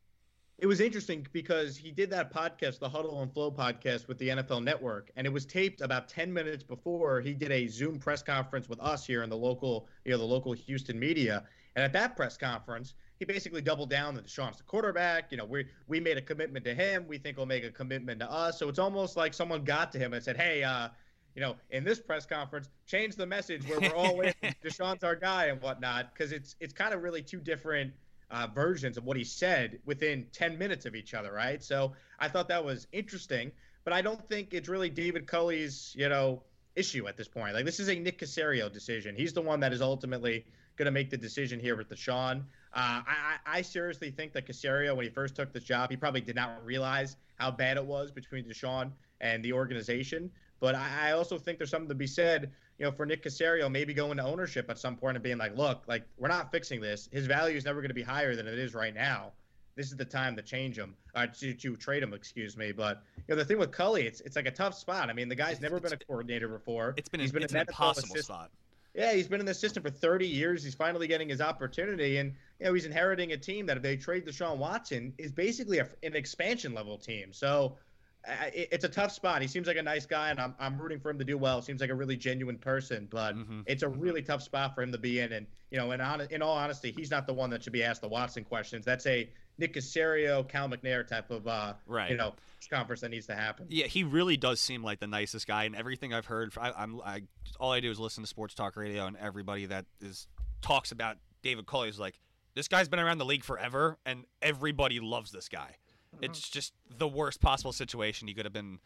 It 0.62 0.68
was 0.68 0.80
interesting 0.80 1.26
because 1.34 1.76
he 1.76 1.90
did 1.92 2.12
that 2.12 2.32
podcast, 2.32 2.78
the 2.78 2.88
Huddle 2.88 3.20
and 3.24 3.34
Flow 3.34 3.50
podcast 3.50 4.08
with 4.08 4.20
the 4.20 4.30
NFL 4.30 4.64
Network, 4.64 5.10
and 5.16 5.26
it 5.26 5.34
was 5.34 5.44
taped 5.44 5.82
about 5.82 6.08
10 6.08 6.32
minutes 6.32 6.64
before 6.64 7.20
he 7.20 7.34
did 7.34 7.52
a 7.52 7.66
Zoom 7.66 7.98
press 7.98 8.22
conference 8.22 8.70
with 8.70 8.80
us 8.80 9.04
here 9.04 9.24
in 9.24 9.30
the 9.32 9.36
local, 9.36 9.88
you 10.06 10.12
know, 10.12 10.20
the 10.20 10.24
local 10.24 10.54
Houston 10.54 11.00
media. 11.00 11.44
And 11.76 11.84
at 11.84 11.92
that 11.94 12.16
press 12.16 12.38
conference, 12.38 12.94
he 13.18 13.26
basically 13.26 13.62
doubled 13.62 13.90
down 13.90 14.14
that 14.14 14.28
Deshaun's 14.28 14.58
the 14.58 14.64
quarterback. 14.64 15.32
You 15.32 15.38
know, 15.40 15.46
we 15.46 15.66
we 15.88 16.00
made 16.00 16.18
a 16.18 16.22
commitment 16.22 16.64
to 16.66 16.76
him. 16.76 17.08
We 17.08 17.18
think 17.18 17.38
he'll 17.38 17.48
make 17.48 17.64
a 17.64 17.72
commitment 17.72 18.20
to 18.20 18.32
us. 18.32 18.60
So 18.60 18.70
it's 18.70 18.80
almost 18.80 19.18
like 19.18 19.34
someone 19.34 19.64
got 19.64 19.92
to 19.94 19.98
him 19.98 20.14
and 20.14 20.24
said, 20.24 20.38
"Hey, 20.38 20.64
uh, 20.64 20.90
you 21.34 21.42
know, 21.42 21.56
in 21.72 21.84
this 21.84 22.00
press 22.00 22.28
conference, 22.28 22.70
change 22.86 23.16
the 23.16 23.26
message 23.26 23.68
where 23.68 23.80
we're 23.80 23.96
all 23.96 24.22
in. 24.22 24.34
Deshaun's 24.64 25.04
our 25.04 25.16
guy 25.16 25.46
and 25.46 25.60
whatnot, 25.60 26.14
because 26.14 26.32
it's 26.32 26.56
it's 26.60 26.74
kind 26.74 26.94
of 26.94 27.02
really 27.02 27.24
two 27.24 27.40
different." 27.40 27.94
Uh, 28.32 28.48
versions 28.54 28.98
of 28.98 29.04
what 29.04 29.18
he 29.18 29.24
said 29.24 29.80
within 29.86 30.26
10 30.32 30.58
minutes 30.58 30.86
of 30.86 30.96
each 30.96 31.14
other, 31.14 31.32
right? 31.32 31.62
So 31.62 31.94
I 32.20 32.30
thought 32.30 32.48
that 32.48 32.64
was 32.64 32.88
interesting, 32.92 33.52
but 33.84 33.94
I 33.94 34.02
don't 34.02 34.28
think 34.30 34.54
it's 34.54 34.70
really 34.70 34.90
David 34.90 35.28
Culley's, 35.28 35.94
you 35.98 36.10
know, 36.10 36.42
issue 36.76 37.08
at 37.08 37.18
this 37.18 37.28
point. 37.28 37.54
Like 37.54 37.66
this 37.66 37.80
is 37.80 37.90
a 37.90 37.96
Nick 37.96 38.20
Caserio 38.20 38.72
decision. 38.72 39.16
He's 39.16 39.34
the 39.34 39.42
one 39.42 39.60
that 39.60 39.74
is 39.74 39.82
ultimately 39.82 40.46
going 40.78 40.86
to 40.86 40.92
make 40.92 41.10
the 41.10 41.18
decision 41.18 41.60
here 41.60 41.76
with 41.76 41.90
Deshaun. 41.90 42.44
Uh, 42.74 43.02
I, 43.06 43.36
I 43.46 43.62
seriously 43.62 44.10
think 44.10 44.32
that 44.34 44.48
Caserio, 44.48 44.96
when 44.96 45.06
he 45.06 45.12
first 45.12 45.36
took 45.36 45.52
this 45.52 45.66
job, 45.66 45.90
he 45.90 45.98
probably 45.98 46.22
did 46.22 46.36
not 46.36 46.66
realize 46.66 47.18
how 47.36 47.52
bad 47.52 47.76
it 47.76 47.86
was 47.86 48.12
between 48.12 48.46
Deshaun 48.46 48.92
and 49.20 49.44
the 49.44 49.52
organization. 49.52 50.32
But 50.62 50.76
I, 50.76 51.10
I 51.10 51.12
also 51.12 51.38
think 51.38 51.58
there's 51.58 51.70
something 51.70 51.90
to 51.90 51.96
be 51.96 52.08
said 52.08 52.52
you 52.82 52.88
know, 52.88 52.92
for 52.92 53.06
Nick 53.06 53.24
Caserio, 53.24 53.72
maybe 53.72 53.94
going 53.94 54.18
to 54.18 54.24
ownership 54.24 54.68
at 54.68 54.80
some 54.80 54.96
point 54.96 55.16
and 55.16 55.22
being 55.22 55.38
like, 55.38 55.56
look, 55.56 55.84
like 55.86 56.04
we're 56.18 56.30
not 56.30 56.52
fixing 56.52 56.82
this. 56.82 57.08
His 57.12 57.28
value 57.28 57.56
is 57.56 57.64
never 57.64 57.80
going 57.80 57.92
to 57.92 57.96
be 57.96 58.02
higher 58.02 58.36
than 58.36 58.48
it 58.48 58.58
is 58.58 58.74
right 58.74 58.96
now. 58.96 59.34
This 59.76 59.92
is 59.92 59.98
the 59.98 60.06
time 60.06 60.36
to 60.38 60.42
change 60.42 60.80
him, 60.80 60.96
uh, 61.14 61.28
to, 61.28 61.54
to 61.54 61.76
trade 61.76 62.02
him, 62.02 62.12
excuse 62.12 62.58
me. 62.58 62.72
But 62.72 63.04
you 63.18 63.24
know, 63.30 63.36
the 63.36 63.46
thing 63.46 63.60
with 63.60 63.72
Culley, 63.72 64.08
it's 64.08 64.20
it's 64.22 64.36
like 64.36 64.48
a 64.48 64.52
tough 64.52 64.74
spot. 64.74 65.12
I 65.12 65.14
mean, 65.14 65.30
the 65.30 65.36
guy's 65.36 65.62
never 65.62 65.80
been 65.80 65.94
a 65.94 65.98
coordinator 65.98 66.48
before. 66.48 66.96
It's 66.98 67.08
been 67.08 67.20
he's 67.20 67.32
been 67.32 67.44
it's 67.44 67.54
an 67.54 67.60
impossible 67.60 68.16
assistant. 68.16 68.24
spot. 68.24 68.52
Yeah, 68.96 69.14
he's 69.14 69.28
been 69.28 69.40
in 69.40 69.46
the 69.46 69.54
system 69.54 69.84
for 69.84 69.92
30 69.92 70.28
years. 70.28 70.64
He's 70.64 70.76
finally 70.76 71.08
getting 71.08 71.30
his 71.30 71.40
opportunity, 71.40 72.18
and 72.18 72.34
you 72.60 72.66
know 72.66 72.74
he's 72.74 72.88
inheriting 72.88 73.32
a 73.32 73.38
team 73.38 73.68
that 73.68 73.78
if 73.78 73.84
they 73.84 73.96
trade 73.96 74.26
Deshaun 74.26 74.58
Watson 74.58 75.14
is 75.20 75.32
basically 75.32 75.78
a, 75.78 75.88
an 76.02 76.16
expansion 76.16 76.74
level 76.74 76.98
team. 76.98 77.32
So 77.32 77.78
it's 78.28 78.86
a 78.86 78.90
tough 78.90 79.12
spot. 79.12 79.42
He 79.42 79.48
seems 79.48 79.68
like 79.68 79.78
a 79.78 79.84
nice 79.84 80.06
guy, 80.06 80.30
and 80.30 80.40
I'm, 80.40 80.54
I'm 80.60 80.78
rooting 80.78 81.00
for 81.00 81.10
him 81.10 81.18
to 81.20 81.26
do 81.26 81.38
well. 81.38 81.62
Seems 81.62 81.82
like 81.82 81.90
a 81.90 81.96
really 81.96 82.16
genuine 82.16 82.58
person, 82.58 83.08
but 83.10 83.36
mm-hmm. 83.36 83.62
it's 83.66 83.84
a 83.84 83.90
really 83.90 84.22
tough 84.22 84.44
spot 84.44 84.76
for 84.76 84.84
him 84.84 84.92
to 84.92 84.98
be 84.98 85.20
in. 85.20 85.34
And 85.34 85.48
you 85.72 85.78
know, 85.78 85.92
in 85.92 86.02
on, 86.02 86.22
in 86.30 86.42
all 86.42 86.56
honesty, 86.56 86.94
he's 86.96 87.10
not 87.10 87.26
the 87.26 87.34
one 87.34 87.50
that 87.50 87.64
should 87.64 87.74
be 87.74 87.84
asked 87.84 88.02
the 88.02 88.08
Watson 88.08 88.44
questions. 88.44 88.86
That's 88.86 89.06
a 89.08 89.30
Nick 89.58 89.74
Caserio, 89.74 90.48
Cal 90.48 90.70
McNair 90.70 91.08
type 91.08 91.32
of 91.32 91.48
uh, 91.48 91.74
right. 91.88 92.12
you 92.12 92.18
know 92.18 92.34
conference 92.70 93.02
that 93.02 93.10
needs 93.10 93.26
to 93.28 93.36
happen. 93.36 93.66
Yeah, 93.70 93.88
he 93.88 94.04
really 94.04 94.38
does 94.38 94.60
seem 94.60 94.84
like 94.84 95.00
the 95.00 95.08
nicest 95.08 95.48
guy, 95.48 95.64
and 95.64 95.76
everything 95.76 96.14
I've 96.14 96.28
heard, 96.28 96.54
I, 96.60 96.72
I'm 96.72 97.02
I, 97.02 97.24
all 97.60 97.72
I 97.72 97.80
do 97.80 97.90
is 97.90 98.00
listen 98.00 98.24
to 98.24 98.28
sports 98.28 98.54
talk 98.54 98.76
radio, 98.76 99.08
and 99.08 99.18
everybody 99.18 99.66
that 99.66 99.86
is 100.00 100.28
talks 100.62 100.92
about 100.92 101.18
David 101.42 101.66
Culley 101.66 101.90
is 101.90 102.00
like, 102.00 102.20
this 102.54 102.68
guy's 102.68 102.88
been 102.88 103.00
around 103.00 103.18
the 103.18 103.26
league 103.26 103.44
forever, 103.44 103.98
and 104.06 104.26
everybody 104.42 105.00
loves 105.00 105.32
this 105.32 105.50
guy. 105.50 105.78
Mm-hmm. 106.16 106.26
It's 106.26 106.50
just 106.50 106.74
the 106.90 107.08
worst 107.08 107.42
possible 107.42 107.72
situation 107.72 108.28
he 108.28 108.34
could 108.34 108.46
have 108.46 108.54
been 108.54 108.80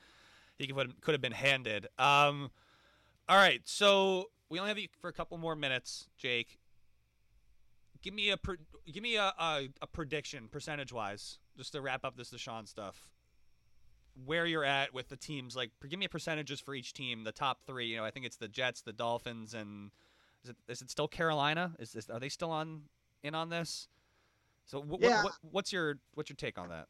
he 0.57 0.67
could 0.67 1.01
could 1.01 1.13
have 1.13 1.21
been 1.21 1.31
handed. 1.31 1.87
Um, 1.97 2.51
all 3.27 3.37
right, 3.37 3.61
so 3.65 4.29
we 4.49 4.59
only 4.59 4.69
have 4.69 4.77
you 4.77 4.87
for 5.01 5.09
a 5.09 5.13
couple 5.13 5.37
more 5.37 5.55
minutes, 5.55 6.07
Jake. 6.17 6.59
Give 8.01 8.13
me 8.13 8.29
a 8.29 8.37
give 8.91 9.01
me 9.01 9.15
a, 9.15 9.33
a, 9.39 9.69
a 9.81 9.87
prediction 9.87 10.47
percentage 10.49 10.93
wise, 10.93 11.39
just 11.57 11.71
to 11.73 11.81
wrap 11.81 12.05
up 12.05 12.15
this 12.17 12.31
Deshaun 12.31 12.67
stuff. 12.67 13.09
Where 14.25 14.45
you're 14.45 14.63
at 14.63 14.93
with 14.93 15.09
the 15.09 15.17
teams, 15.17 15.55
like 15.57 15.71
give 15.89 15.99
me 15.99 16.07
percentages 16.07 16.61
for 16.61 16.73
each 16.73 16.93
team. 16.93 17.23
The 17.23 17.33
top 17.33 17.61
three, 17.65 17.87
you 17.87 17.97
know, 17.97 18.05
I 18.05 18.11
think 18.11 18.25
it's 18.25 18.37
the 18.37 18.47
Jets, 18.47 18.81
the 18.81 18.93
Dolphins, 18.93 19.53
and 19.53 19.91
is 20.43 20.51
it 20.51 20.55
is 20.69 20.81
it 20.81 20.91
still 20.91 21.07
Carolina? 21.07 21.73
Is 21.79 21.91
this 21.91 22.09
are 22.09 22.19
they 22.19 22.29
still 22.29 22.51
on 22.51 22.83
in 23.23 23.35
on 23.35 23.49
this? 23.49 23.87
So 24.65 24.81
wh- 24.81 25.01
yeah. 25.01 25.23
what, 25.23 25.33
what's 25.51 25.73
your 25.73 25.95
what's 26.13 26.29
your 26.29 26.37
take 26.37 26.57
on 26.57 26.69
that? 26.69 26.87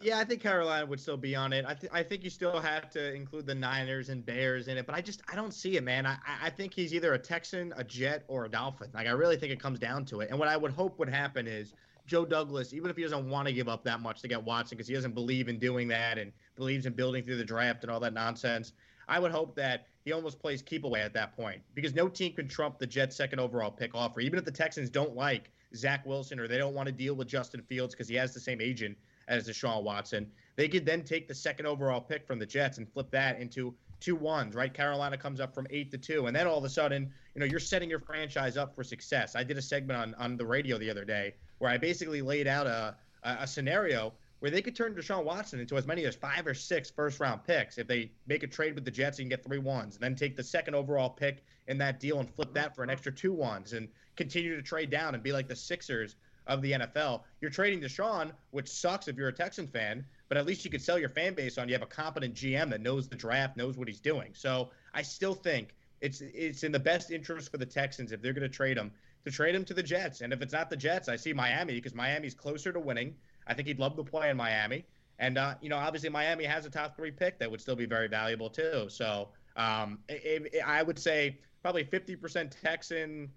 Yeah, 0.00 0.18
I 0.18 0.24
think 0.24 0.42
Carolina 0.42 0.84
would 0.84 1.00
still 1.00 1.16
be 1.16 1.34
on 1.34 1.54
it. 1.54 1.64
I, 1.66 1.72
th- 1.72 1.90
I 1.92 2.02
think 2.02 2.22
you 2.22 2.28
still 2.28 2.60
have 2.60 2.90
to 2.90 3.14
include 3.14 3.46
the 3.46 3.54
Niners 3.54 4.10
and 4.10 4.24
Bears 4.24 4.68
in 4.68 4.76
it, 4.76 4.84
but 4.84 4.94
I 4.94 5.00
just 5.00 5.22
I 5.32 5.34
don't 5.34 5.54
see 5.54 5.76
it, 5.76 5.84
man. 5.84 6.04
I, 6.04 6.18
I 6.42 6.50
think 6.50 6.74
he's 6.74 6.92
either 6.92 7.14
a 7.14 7.18
Texan, 7.18 7.72
a 7.76 7.82
Jet, 7.82 8.24
or 8.28 8.44
a 8.44 8.48
Dolphin. 8.48 8.90
Like 8.92 9.06
I 9.06 9.12
really 9.12 9.38
think 9.38 9.52
it 9.52 9.60
comes 9.60 9.78
down 9.78 10.04
to 10.06 10.20
it. 10.20 10.28
And 10.28 10.38
what 10.38 10.48
I 10.48 10.56
would 10.56 10.70
hope 10.70 10.98
would 10.98 11.08
happen 11.08 11.46
is 11.46 11.72
Joe 12.06 12.26
Douglas, 12.26 12.74
even 12.74 12.90
if 12.90 12.96
he 12.96 13.02
doesn't 13.04 13.28
want 13.30 13.48
to 13.48 13.54
give 13.54 13.68
up 13.68 13.84
that 13.84 14.00
much 14.00 14.20
to 14.20 14.28
get 14.28 14.42
Watson 14.44 14.76
because 14.76 14.86
he 14.86 14.94
doesn't 14.94 15.14
believe 15.14 15.48
in 15.48 15.58
doing 15.58 15.88
that 15.88 16.18
and 16.18 16.30
believes 16.56 16.84
in 16.84 16.92
building 16.92 17.24
through 17.24 17.38
the 17.38 17.44
draft 17.44 17.82
and 17.82 17.90
all 17.90 18.00
that 18.00 18.12
nonsense, 18.12 18.74
I 19.08 19.18
would 19.18 19.32
hope 19.32 19.56
that 19.56 19.86
he 20.04 20.12
almost 20.12 20.38
plays 20.38 20.60
keep 20.60 20.84
away 20.84 21.00
at 21.00 21.14
that 21.14 21.34
point 21.34 21.62
because 21.74 21.94
no 21.94 22.06
team 22.06 22.34
can 22.34 22.48
trump 22.48 22.78
the 22.78 22.86
Jets' 22.86 23.16
second 23.16 23.40
overall 23.40 23.70
pick 23.70 23.94
offer. 23.94 24.20
Even 24.20 24.38
if 24.38 24.44
the 24.44 24.52
Texans 24.52 24.90
don't 24.90 25.16
like 25.16 25.50
Zach 25.74 26.04
Wilson 26.04 26.38
or 26.38 26.46
they 26.46 26.58
don't 26.58 26.74
want 26.74 26.86
to 26.86 26.92
deal 26.92 27.14
with 27.14 27.28
Justin 27.28 27.62
Fields 27.62 27.94
because 27.94 28.08
he 28.08 28.14
has 28.16 28.34
the 28.34 28.40
same 28.40 28.60
agent 28.60 28.96
as 29.28 29.48
Deshaun 29.48 29.82
Watson. 29.82 30.30
They 30.56 30.68
could 30.68 30.86
then 30.86 31.02
take 31.04 31.28
the 31.28 31.34
second 31.34 31.66
overall 31.66 32.00
pick 32.00 32.26
from 32.26 32.38
the 32.38 32.46
Jets 32.46 32.78
and 32.78 32.90
flip 32.90 33.10
that 33.10 33.40
into 33.40 33.74
two 34.00 34.16
ones, 34.16 34.54
right? 34.54 34.72
Carolina 34.72 35.16
comes 35.16 35.40
up 35.40 35.54
from 35.54 35.66
eight 35.70 35.90
to 35.90 35.98
two, 35.98 36.26
and 36.26 36.36
then 36.36 36.46
all 36.46 36.58
of 36.58 36.64
a 36.64 36.68
sudden, 36.68 37.10
you 37.34 37.40
know, 37.40 37.46
you're 37.46 37.60
setting 37.60 37.90
your 37.90 38.00
franchise 38.00 38.56
up 38.56 38.74
for 38.74 38.84
success. 38.84 39.34
I 39.36 39.44
did 39.44 39.58
a 39.58 39.62
segment 39.62 39.98
on 39.98 40.14
on 40.14 40.36
the 40.36 40.46
radio 40.46 40.78
the 40.78 40.90
other 40.90 41.04
day 41.04 41.34
where 41.58 41.70
I 41.70 41.78
basically 41.78 42.22
laid 42.22 42.46
out 42.46 42.66
a 42.66 42.96
a, 43.22 43.36
a 43.40 43.46
scenario 43.46 44.12
where 44.40 44.50
they 44.50 44.60
could 44.60 44.76
turn 44.76 44.94
Deshaun 44.94 45.24
Watson 45.24 45.60
into 45.60 45.76
as 45.76 45.86
many 45.86 46.04
as 46.04 46.14
five 46.14 46.46
or 46.46 46.54
six 46.54 46.90
first 46.90 47.20
round 47.20 47.42
picks 47.44 47.78
if 47.78 47.86
they 47.86 48.10
make 48.26 48.42
a 48.42 48.46
trade 48.46 48.74
with 48.74 48.84
the 48.84 48.90
Jets 48.90 49.18
and 49.18 49.30
get 49.30 49.42
three 49.42 49.58
ones, 49.58 49.96
and 49.96 50.02
then 50.02 50.14
take 50.14 50.36
the 50.36 50.44
second 50.44 50.74
overall 50.74 51.10
pick 51.10 51.42
in 51.68 51.78
that 51.78 52.00
deal 52.00 52.20
and 52.20 52.30
flip 52.34 52.52
that 52.54 52.74
for 52.76 52.82
an 52.82 52.90
extra 52.90 53.10
two 53.10 53.32
ones, 53.32 53.72
and 53.72 53.88
continue 54.14 54.54
to 54.54 54.62
trade 54.62 54.90
down 54.90 55.14
and 55.14 55.22
be 55.22 55.32
like 55.32 55.48
the 55.48 55.56
Sixers 55.56 56.16
of 56.46 56.62
the 56.62 56.72
NFL. 56.72 57.22
You're 57.40 57.50
trading 57.50 57.80
Deshaun, 57.80 58.32
which 58.50 58.68
sucks 58.68 59.08
if 59.08 59.16
you're 59.16 59.28
a 59.28 59.32
Texan 59.32 59.66
fan, 59.66 60.04
but 60.28 60.38
at 60.38 60.46
least 60.46 60.64
you 60.64 60.70
could 60.70 60.82
sell 60.82 60.98
your 60.98 61.08
fan 61.08 61.34
base 61.34 61.58
on 61.58 61.68
you 61.68 61.74
have 61.74 61.82
a 61.82 61.86
competent 61.86 62.34
GM 62.34 62.70
that 62.70 62.80
knows 62.80 63.08
the 63.08 63.16
draft, 63.16 63.56
knows 63.56 63.76
what 63.76 63.88
he's 63.88 64.00
doing. 64.00 64.30
So 64.34 64.70
I 64.94 65.02
still 65.02 65.34
think 65.34 65.74
it's 66.00 66.20
it's 66.20 66.62
in 66.62 66.72
the 66.72 66.78
best 66.78 67.10
interest 67.10 67.50
for 67.50 67.58
the 67.58 67.66
Texans 67.66 68.12
if 68.12 68.20
they're 68.20 68.32
going 68.32 68.42
to 68.42 68.48
trade 68.48 68.76
him 68.76 68.92
to 69.24 69.30
trade 69.30 69.54
him 69.54 69.64
to 69.64 69.74
the 69.74 69.82
Jets. 69.82 70.20
And 70.20 70.32
if 70.32 70.40
it's 70.40 70.52
not 70.52 70.70
the 70.70 70.76
Jets, 70.76 71.08
I 71.08 71.16
see 71.16 71.32
Miami 71.32 71.74
because 71.74 71.94
Miami's 71.94 72.34
closer 72.34 72.72
to 72.72 72.80
winning. 72.80 73.14
I 73.46 73.54
think 73.54 73.66
he'd 73.68 73.78
love 73.78 73.96
to 73.96 74.04
play 74.04 74.30
in 74.30 74.36
Miami. 74.36 74.84
And 75.18 75.38
uh, 75.38 75.54
you 75.60 75.68
know, 75.68 75.76
obviously 75.76 76.10
Miami 76.10 76.44
has 76.44 76.66
a 76.66 76.70
top 76.70 76.96
three 76.96 77.10
pick 77.10 77.38
that 77.38 77.50
would 77.50 77.60
still 77.60 77.76
be 77.76 77.86
very 77.86 78.08
valuable 78.08 78.50
too. 78.50 78.86
So 78.88 79.30
um, 79.56 79.98
it, 80.08 80.50
it, 80.52 80.60
I 80.64 80.82
would 80.82 80.98
say 80.98 81.38
probably 81.62 81.84
50% 81.84 82.54
Texan, 82.62 83.30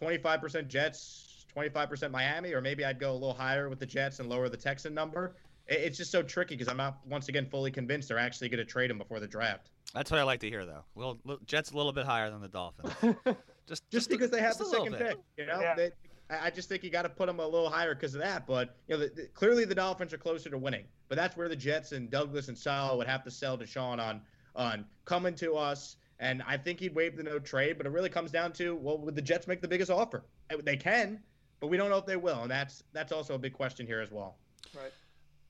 25% 0.00 0.68
Jets, 0.68 1.29
25% 1.54 2.10
Miami, 2.10 2.52
or 2.52 2.60
maybe 2.60 2.84
I'd 2.84 2.98
go 2.98 3.12
a 3.12 3.14
little 3.14 3.34
higher 3.34 3.68
with 3.68 3.78
the 3.78 3.86
Jets 3.86 4.20
and 4.20 4.28
lower 4.28 4.48
the 4.48 4.56
Texan 4.56 4.94
number. 4.94 5.36
It's 5.66 5.96
just 5.96 6.10
so 6.10 6.22
tricky 6.22 6.56
because 6.56 6.68
I'm 6.68 6.78
not 6.78 6.98
once 7.06 7.28
again 7.28 7.46
fully 7.46 7.70
convinced 7.70 8.08
they're 8.08 8.18
actually 8.18 8.48
going 8.48 8.58
to 8.58 8.64
trade 8.64 8.90
him 8.90 8.98
before 8.98 9.20
the 9.20 9.28
draft. 9.28 9.70
That's 9.94 10.10
what 10.10 10.18
I 10.18 10.24
like 10.24 10.40
to 10.40 10.48
hear, 10.48 10.64
though. 10.64 10.84
Well, 10.94 11.18
Jets 11.46 11.70
a 11.70 11.76
little 11.76 11.92
bit 11.92 12.06
higher 12.06 12.30
than 12.30 12.40
the 12.40 12.48
Dolphins. 12.48 12.92
just, 13.24 13.38
just, 13.66 13.90
just 13.90 14.10
because 14.10 14.30
they 14.30 14.40
have 14.40 14.58
the 14.58 14.64
second 14.64 14.96
pick, 14.96 15.16
you 15.36 15.46
know. 15.46 15.60
Yeah. 15.60 15.74
They, 15.74 15.90
I 16.30 16.50
just 16.50 16.68
think 16.68 16.84
you 16.84 16.90
got 16.90 17.02
to 17.02 17.08
put 17.08 17.26
them 17.26 17.40
a 17.40 17.44
little 17.44 17.70
higher 17.70 17.94
because 17.94 18.14
of 18.14 18.20
that. 18.20 18.46
But 18.46 18.76
you 18.86 18.96
know, 18.96 19.00
the, 19.00 19.08
the, 19.14 19.26
clearly 19.34 19.64
the 19.64 19.74
Dolphins 19.74 20.12
are 20.12 20.18
closer 20.18 20.48
to 20.50 20.58
winning. 20.58 20.84
But 21.08 21.16
that's 21.16 21.36
where 21.36 21.48
the 21.48 21.56
Jets 21.56 21.92
and 21.92 22.10
Douglas 22.10 22.48
and 22.48 22.56
Saleh 22.56 22.96
would 22.96 23.08
have 23.08 23.24
to 23.24 23.30
sell 23.30 23.58
Deshaun 23.58 23.98
on 23.98 24.20
on 24.54 24.84
coming 25.04 25.34
to 25.36 25.54
us. 25.54 25.96
And 26.18 26.42
I 26.46 26.56
think 26.56 26.80
he'd 26.80 26.94
waive 26.94 27.16
the 27.16 27.22
no 27.22 27.38
trade. 27.38 27.78
But 27.78 27.86
it 27.86 27.90
really 27.90 28.10
comes 28.10 28.30
down 28.30 28.52
to 28.54 28.76
well, 28.76 28.98
would 28.98 29.16
the 29.16 29.22
Jets 29.22 29.46
make 29.46 29.60
the 29.60 29.68
biggest 29.68 29.90
offer? 29.90 30.24
They 30.62 30.76
can, 30.76 31.20
but 31.60 31.66
we 31.68 31.76
don't 31.76 31.90
know 31.90 31.98
if 31.98 32.06
they 32.06 32.16
will, 32.16 32.42
and 32.42 32.50
that's 32.50 32.82
that's 32.92 33.12
also 33.12 33.34
a 33.34 33.38
big 33.38 33.52
question 33.52 33.86
here 33.86 34.00
as 34.00 34.10
well. 34.10 34.36
Right. 34.74 34.92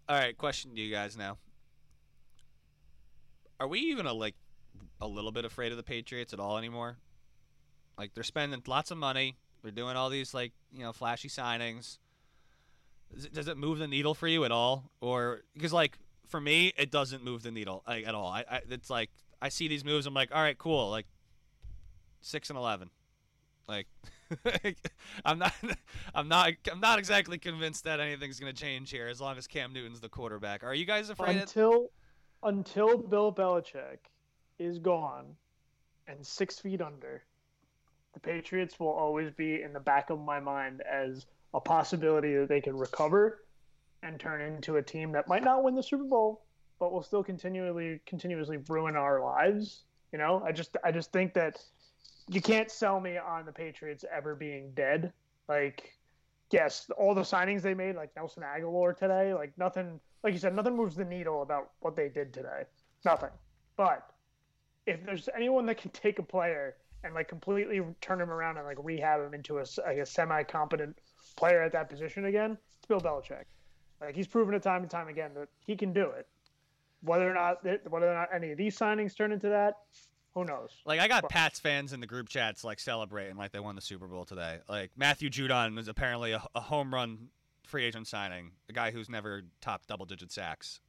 All 0.08 0.16
right, 0.16 0.36
question 0.36 0.74
to 0.74 0.80
you 0.80 0.92
guys 0.92 1.16
now. 1.16 1.38
Are 3.60 3.68
we 3.68 3.78
even 3.78 4.06
a, 4.06 4.12
like 4.12 4.34
a 5.00 5.06
little 5.06 5.30
bit 5.30 5.44
afraid 5.44 5.70
of 5.70 5.76
the 5.76 5.84
Patriots 5.84 6.32
at 6.32 6.40
all 6.40 6.58
anymore? 6.58 6.96
Like 7.96 8.14
they're 8.14 8.24
spending 8.24 8.60
lots 8.66 8.90
of 8.90 8.98
money, 8.98 9.36
they're 9.62 9.70
doing 9.70 9.96
all 9.96 10.10
these 10.10 10.34
like 10.34 10.52
you 10.72 10.82
know 10.82 10.92
flashy 10.92 11.28
signings. 11.28 11.98
Does 13.14 13.24
it, 13.24 13.34
does 13.34 13.48
it 13.48 13.56
move 13.56 13.78
the 13.78 13.88
needle 13.88 14.14
for 14.14 14.26
you 14.26 14.44
at 14.44 14.50
all, 14.52 14.90
or 15.00 15.42
because 15.54 15.72
like 15.72 15.96
for 16.26 16.40
me 16.40 16.72
it 16.76 16.90
doesn't 16.90 17.24
move 17.24 17.42
the 17.42 17.50
needle 17.52 17.84
like, 17.86 18.06
at 18.06 18.14
all. 18.14 18.28
I, 18.28 18.44
I 18.50 18.60
it's 18.68 18.90
like 18.90 19.10
I 19.40 19.48
see 19.48 19.68
these 19.68 19.84
moves, 19.84 20.06
I'm 20.06 20.14
like, 20.14 20.30
all 20.34 20.42
right, 20.42 20.58
cool, 20.58 20.90
like 20.90 21.06
six 22.20 22.50
and 22.50 22.58
eleven, 22.58 22.90
like. 23.68 23.86
I'm 25.24 25.38
not. 25.38 25.52
I'm 26.14 26.28
not. 26.28 26.52
I'm 26.70 26.80
not 26.80 26.98
exactly 26.98 27.38
convinced 27.38 27.84
that 27.84 28.00
anything's 28.00 28.40
going 28.40 28.54
to 28.54 28.60
change 28.60 28.90
here 28.90 29.08
as 29.08 29.20
long 29.20 29.36
as 29.38 29.46
Cam 29.46 29.72
Newton's 29.72 30.00
the 30.00 30.08
quarterback. 30.08 30.64
Are 30.64 30.74
you 30.74 30.84
guys 30.84 31.10
afraid? 31.10 31.36
Until 31.36 31.90
until 32.42 32.98
Bill 32.98 33.32
Belichick 33.32 33.98
is 34.58 34.78
gone 34.78 35.26
and 36.06 36.24
six 36.24 36.58
feet 36.58 36.80
under, 36.80 37.22
the 38.14 38.20
Patriots 38.20 38.78
will 38.80 38.88
always 38.88 39.30
be 39.30 39.62
in 39.62 39.72
the 39.72 39.80
back 39.80 40.10
of 40.10 40.20
my 40.20 40.40
mind 40.40 40.82
as 40.90 41.26
a 41.54 41.60
possibility 41.60 42.36
that 42.36 42.48
they 42.48 42.60
can 42.60 42.76
recover 42.76 43.44
and 44.02 44.18
turn 44.18 44.40
into 44.40 44.76
a 44.76 44.82
team 44.82 45.12
that 45.12 45.28
might 45.28 45.44
not 45.44 45.62
win 45.62 45.74
the 45.74 45.82
Super 45.82 46.04
Bowl, 46.04 46.42
but 46.78 46.92
will 46.92 47.02
still 47.02 47.22
continually 47.22 48.00
continuously 48.06 48.58
ruin 48.68 48.96
our 48.96 49.22
lives. 49.22 49.82
You 50.12 50.18
know, 50.18 50.42
I 50.44 50.52
just 50.52 50.76
I 50.82 50.90
just 50.90 51.12
think 51.12 51.34
that 51.34 51.62
you 52.30 52.40
can't 52.40 52.70
sell 52.70 53.00
me 53.00 53.18
on 53.18 53.44
the 53.44 53.52
Patriots 53.52 54.04
ever 54.10 54.36
being 54.36 54.70
dead. 54.74 55.12
Like, 55.48 55.98
yes, 56.52 56.88
all 56.96 57.12
the 57.12 57.22
signings 57.22 57.62
they 57.62 57.74
made, 57.74 57.96
like 57.96 58.14
Nelson 58.14 58.44
Agholor 58.44 58.96
today, 58.96 59.34
like 59.34 59.52
nothing, 59.58 59.98
like 60.22 60.32
you 60.32 60.38
said, 60.38 60.54
nothing 60.54 60.76
moves 60.76 60.94
the 60.94 61.04
needle 61.04 61.42
about 61.42 61.72
what 61.80 61.96
they 61.96 62.08
did 62.08 62.32
today. 62.32 62.62
Nothing. 63.04 63.30
But 63.76 64.12
if 64.86 65.04
there's 65.04 65.28
anyone 65.34 65.66
that 65.66 65.78
can 65.78 65.90
take 65.90 66.20
a 66.20 66.22
player 66.22 66.76
and 67.02 67.14
like 67.14 67.28
completely 67.28 67.80
turn 68.00 68.20
him 68.20 68.30
around 68.30 68.58
and 68.58 68.66
like 68.66 68.78
rehab 68.80 69.20
him 69.20 69.34
into 69.34 69.58
a, 69.58 69.64
like 69.84 69.98
a 69.98 70.06
semi-competent 70.06 70.96
player 71.36 71.62
at 71.62 71.72
that 71.72 71.88
position 71.88 72.26
again, 72.26 72.56
it's 72.76 72.86
Bill 72.86 73.00
Belichick. 73.00 73.44
Like 74.00 74.14
he's 74.14 74.28
proven 74.28 74.54
it 74.54 74.62
time 74.62 74.82
and 74.82 74.90
time 74.90 75.08
again 75.08 75.32
that 75.34 75.48
he 75.66 75.74
can 75.74 75.92
do 75.92 76.04
it. 76.10 76.28
Whether 77.02 77.28
or 77.28 77.34
not 77.34 77.64
whether 77.90 78.08
or 78.08 78.14
not 78.14 78.28
any 78.32 78.52
of 78.52 78.58
these 78.58 78.78
signings 78.78 79.16
turn 79.16 79.32
into 79.32 79.48
that, 79.48 79.78
who 80.34 80.44
knows? 80.44 80.70
Like 80.84 81.00
I 81.00 81.08
got 81.08 81.22
but, 81.22 81.30
Pats 81.30 81.58
fans 81.58 81.92
in 81.92 82.00
the 82.00 82.06
group 82.06 82.28
chats 82.28 82.62
like 82.62 82.78
celebrating 82.78 83.36
like 83.36 83.52
they 83.52 83.60
won 83.60 83.74
the 83.74 83.80
Super 83.80 84.06
Bowl 84.06 84.24
today. 84.24 84.58
Like 84.68 84.90
Matthew 84.96 85.28
Judon 85.28 85.74
was 85.74 85.88
apparently 85.88 86.32
a, 86.32 86.42
a 86.54 86.60
home 86.60 86.94
run 86.94 87.28
free 87.66 87.84
agent 87.84 88.06
signing, 88.06 88.52
a 88.68 88.72
guy 88.72 88.90
who's 88.90 89.08
never 89.08 89.42
topped 89.60 89.88
double 89.88 90.06
digit 90.06 90.30
sacks 90.30 90.80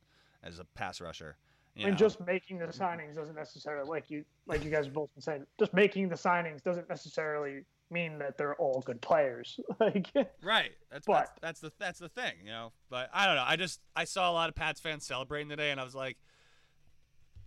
as 0.44 0.60
a 0.60 0.66
pass 0.76 1.02
rusher. 1.02 1.38
You 1.76 1.86
and 1.88 1.94
know. 1.94 1.98
just 1.98 2.20
making 2.26 2.60
the 2.60 2.66
signings 2.68 3.16
doesn't 3.16 3.36
necessarily 3.36 3.90
like 3.90 4.10
you 4.10 4.26
like 4.46 4.64
you 4.64 4.70
guys 4.70 4.86
have 4.86 4.94
both 4.94 5.14
been 5.16 5.22
saying. 5.22 5.46
Just 5.58 5.74
making 5.74 6.10
the 6.10 6.16
signings 6.16 6.62
doesn't 6.62 6.90
necessarily 6.90 7.62
mean 7.90 8.20
that 8.20 8.38
they're 8.38 8.56
all 8.56 8.84
good 8.86 9.02
players. 9.02 9.60
like 9.80 10.08
right. 10.44 10.72
That's, 10.92 11.06
but, 11.08 11.16
that's 11.16 11.32
that's 11.42 11.60
the 11.62 11.72
that's 11.80 12.00
the 12.00 12.10
thing, 12.10 12.34
you 12.44 12.52
know. 12.52 12.74
But 12.92 13.10
I 13.12 13.26
don't 13.26 13.36
know. 13.36 13.46
I 13.46 13.56
just 13.56 13.80
I 13.96 14.04
saw 14.04 14.30
a 14.30 14.34
lot 14.34 14.50
of 14.50 14.56
Pats 14.56 14.80
fans 14.80 15.04
celebrating 15.06 15.50
today, 15.50 15.72
and 15.72 15.80
I 15.80 15.84
was 15.84 15.96
like, 15.96 16.18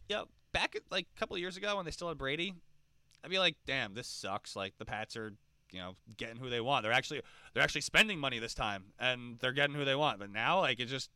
yep 0.08 0.26
back 0.54 0.74
like 0.90 1.06
a 1.14 1.18
couple 1.18 1.36
years 1.36 1.58
ago 1.58 1.76
when 1.76 1.84
they 1.84 1.90
still 1.90 2.08
had 2.08 2.16
Brady, 2.16 2.54
I'd 3.22 3.30
be 3.30 3.38
like, 3.38 3.56
damn, 3.66 3.92
this 3.92 4.06
sucks. 4.06 4.56
Like 4.56 4.72
the 4.78 4.86
Pats 4.86 5.16
are, 5.16 5.34
you 5.70 5.80
know, 5.80 5.96
getting 6.16 6.36
who 6.36 6.48
they 6.48 6.62
want. 6.62 6.84
They're 6.84 6.92
actually 6.92 7.20
they're 7.52 7.62
actually 7.62 7.82
spending 7.82 8.18
money 8.18 8.38
this 8.38 8.54
time, 8.54 8.84
and 8.98 9.38
they're 9.40 9.52
getting 9.52 9.74
who 9.74 9.84
they 9.84 9.96
want. 9.96 10.18
But 10.18 10.30
now, 10.30 10.60
like, 10.60 10.80
it 10.80 10.86
just 10.86 11.10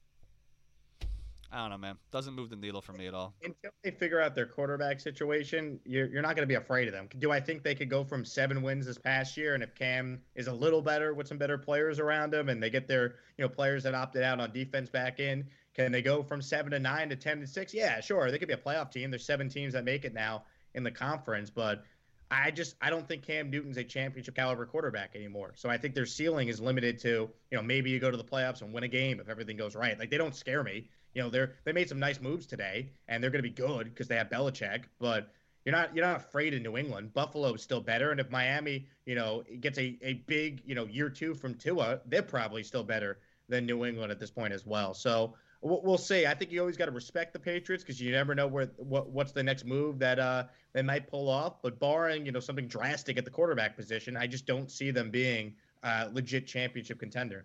I 1.51 1.63
don't 1.63 1.71
know, 1.71 1.79
man. 1.79 1.97
Doesn't 2.11 2.35
move 2.35 2.51
the 2.51 2.57
needle 2.57 2.83
for 2.83 2.93
me 2.93 3.07
at 3.07 3.15
all. 3.15 3.33
Until 3.43 3.71
they 3.83 3.91
figure 3.91 4.21
out 4.21 4.35
their 4.35 4.47
quarterback 4.47 5.01
situation, 5.01 5.81
you're, 5.87 6.07
you're 6.07 6.21
not 6.21 6.37
going 6.37 6.43
to 6.43 6.47
be 6.47 6.57
afraid 6.57 6.89
of 6.89 6.93
them. 6.93 7.09
Do 7.19 7.31
I 7.31 7.41
think 7.41 7.63
they 7.63 7.75
could 7.75 7.89
go 7.89 8.05
from 8.05 8.25
seven 8.25 8.61
wins 8.61 8.85
this 8.85 8.99
past 8.99 9.35
year, 9.37 9.55
and 9.55 9.63
if 9.63 9.75
Cam 9.75 10.21
is 10.35 10.47
a 10.47 10.53
little 10.53 10.83
better 10.83 11.15
with 11.15 11.27
some 11.27 11.39
better 11.39 11.57
players 11.57 11.99
around 11.99 12.35
him, 12.35 12.51
and 12.51 12.63
they 12.63 12.69
get 12.69 12.87
their 12.87 13.15
you 13.39 13.45
know 13.45 13.49
players 13.49 13.83
that 13.85 13.95
opted 13.95 14.23
out 14.23 14.41
on 14.41 14.53
defense 14.53 14.91
back 14.91 15.21
in, 15.21 15.47
can 15.79 15.93
they 15.93 16.03
go 16.03 16.25
from 16.25 16.43
seven 16.43 16.73
to 16.73 16.81
nine 16.81 17.09
to 17.09 17.15
ten 17.15 17.39
to 17.41 17.47
six? 17.47 17.73
Yeah, 17.73 18.01
sure. 18.01 18.33
They 18.33 18.39
could 18.39 18.49
be 18.49 18.55
a 18.55 18.59
playoff 18.59 18.91
team. 18.91 19.11
There's 19.11 19.25
seven 19.25 19.49
teams 19.49 19.75
that 19.75 19.85
make 19.85 20.05
it 20.05 20.13
now 20.13 20.43
in 20.75 20.83
the 20.83 20.91
conference, 20.91 21.51
but 21.51 21.85
I 22.33 22.51
just 22.51 22.75
I 22.81 22.91
don't 22.91 23.07
think 23.07 23.23
Cam 23.23 23.49
Newton's 23.49 23.77
a 23.77 23.85
championship 23.85 24.35
caliber 24.35 24.67
quarterback 24.67 25.15
anymore. 25.15 25.53
So 25.55 25.71
I 25.71 25.79
think 25.79 25.95
their 25.95 26.05
ceiling 26.05 26.49
is 26.49 26.61
limited 26.61 26.99
to 27.03 27.31
you 27.51 27.57
know 27.57 27.63
maybe 27.63 27.91
you 27.91 28.01
go 28.01 28.11
to 28.11 28.17
the 28.17 28.25
playoffs 28.25 28.61
and 28.61 28.73
win 28.73 28.83
a 28.83 28.89
game 28.89 29.21
if 29.21 29.29
everything 29.29 29.57
goes 29.57 29.77
right. 29.77 29.97
Like 29.97 30.11
they 30.11 30.19
don't 30.19 30.35
scare 30.35 30.65
me. 30.65 30.89
You 31.15 31.23
know 31.23 31.31
they're 31.31 31.55
they 31.65 31.73
made 31.73 31.89
some 31.89 32.01
nice 32.01 32.21
moves 32.21 32.47
today 32.47 32.91
and 33.07 33.23
they're 33.23 33.31
going 33.31 33.45
to 33.45 33.49
be 33.49 33.55
good 33.55 33.85
because 33.85 34.09
they 34.09 34.17
have 34.17 34.29
Belichick, 34.29 34.85
but 34.99 35.33
you're 35.65 35.77
not 35.77 35.95
you're 35.95 36.05
not 36.05 36.17
afraid 36.17 36.55
of 36.55 36.63
New 36.63 36.77
England. 36.77 37.15
Buffalo 37.15 37.55
is 37.55 37.63
still 37.63 37.81
better, 37.81 38.11
and 38.11 38.19
if 38.19 38.31
Miami 38.33 38.89
you 39.07 39.15
know 39.15 39.45
gets 39.61 39.79
a 39.79 39.97
a 40.03 40.15
big 40.27 40.61
you 40.67 40.75
know 40.75 40.87
year 40.87 41.09
two 41.09 41.37
from 41.37 41.55
Tua, 41.55 42.01
they're 42.05 42.23
probably 42.23 42.65
still 42.65 42.83
better 42.83 43.19
than 43.49 43.65
New 43.65 43.85
England 43.85 44.11
at 44.11 44.19
this 44.19 44.31
point 44.33 44.53
as 44.53 44.67
well. 44.67 44.93
So 44.93 45.35
we'll 45.61 45.99
see. 45.99 46.27
I 46.27 46.35
think 46.35 46.53
you 46.53 46.61
always 46.61 46.77
got 46.77 46.87
to 46.87 46.93
respect 46.93 47.33
the 47.33 47.39
Patriots 47.39 47.83
because 47.83 48.01
you 48.01 48.13
never 48.13 48.35
know 48.35 48.47
where 48.47 48.67
what 48.77 49.11
what's 49.11 49.33
the 49.33 49.43
next 49.43 49.65
move 49.65 49.99
that 49.99 50.19
uh, 50.19 50.45
they 50.73 50.83
might 50.83 51.09
pull 51.09 51.29
off. 51.29 51.63
But 51.63 51.79
barring 51.79 52.27
you 52.27 52.33
know 52.33 52.41
something 52.41 52.69
drastic 52.69 53.19
at 53.19 53.25
the 53.25 53.31
quarterback 53.31 53.77
position, 53.77 54.17
I 54.17 54.27
just 54.27 54.47
don't 54.47 54.71
see 54.71 54.91
them 54.91 55.11
being 55.11 55.55
a 55.83 56.09
legit 56.13 56.47
championship 56.47 56.99
contender. 56.99 57.45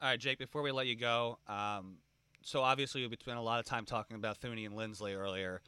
All 0.00 0.08
right, 0.08 0.18
Jake. 0.18 0.38
Before 0.38 0.62
we 0.62 0.72
let 0.72 0.86
you 0.86 0.96
go, 0.96 1.38
um, 1.46 1.96
so 2.42 2.62
obviously 2.62 3.06
we 3.06 3.16
spent 3.20 3.38
a 3.38 3.42
lot 3.42 3.60
of 3.60 3.66
time 3.66 3.84
talking 3.84 4.16
about 4.16 4.40
Thuney 4.40 4.66
and 4.66 4.74
Linsley 4.74 5.16
earlier. 5.16 5.62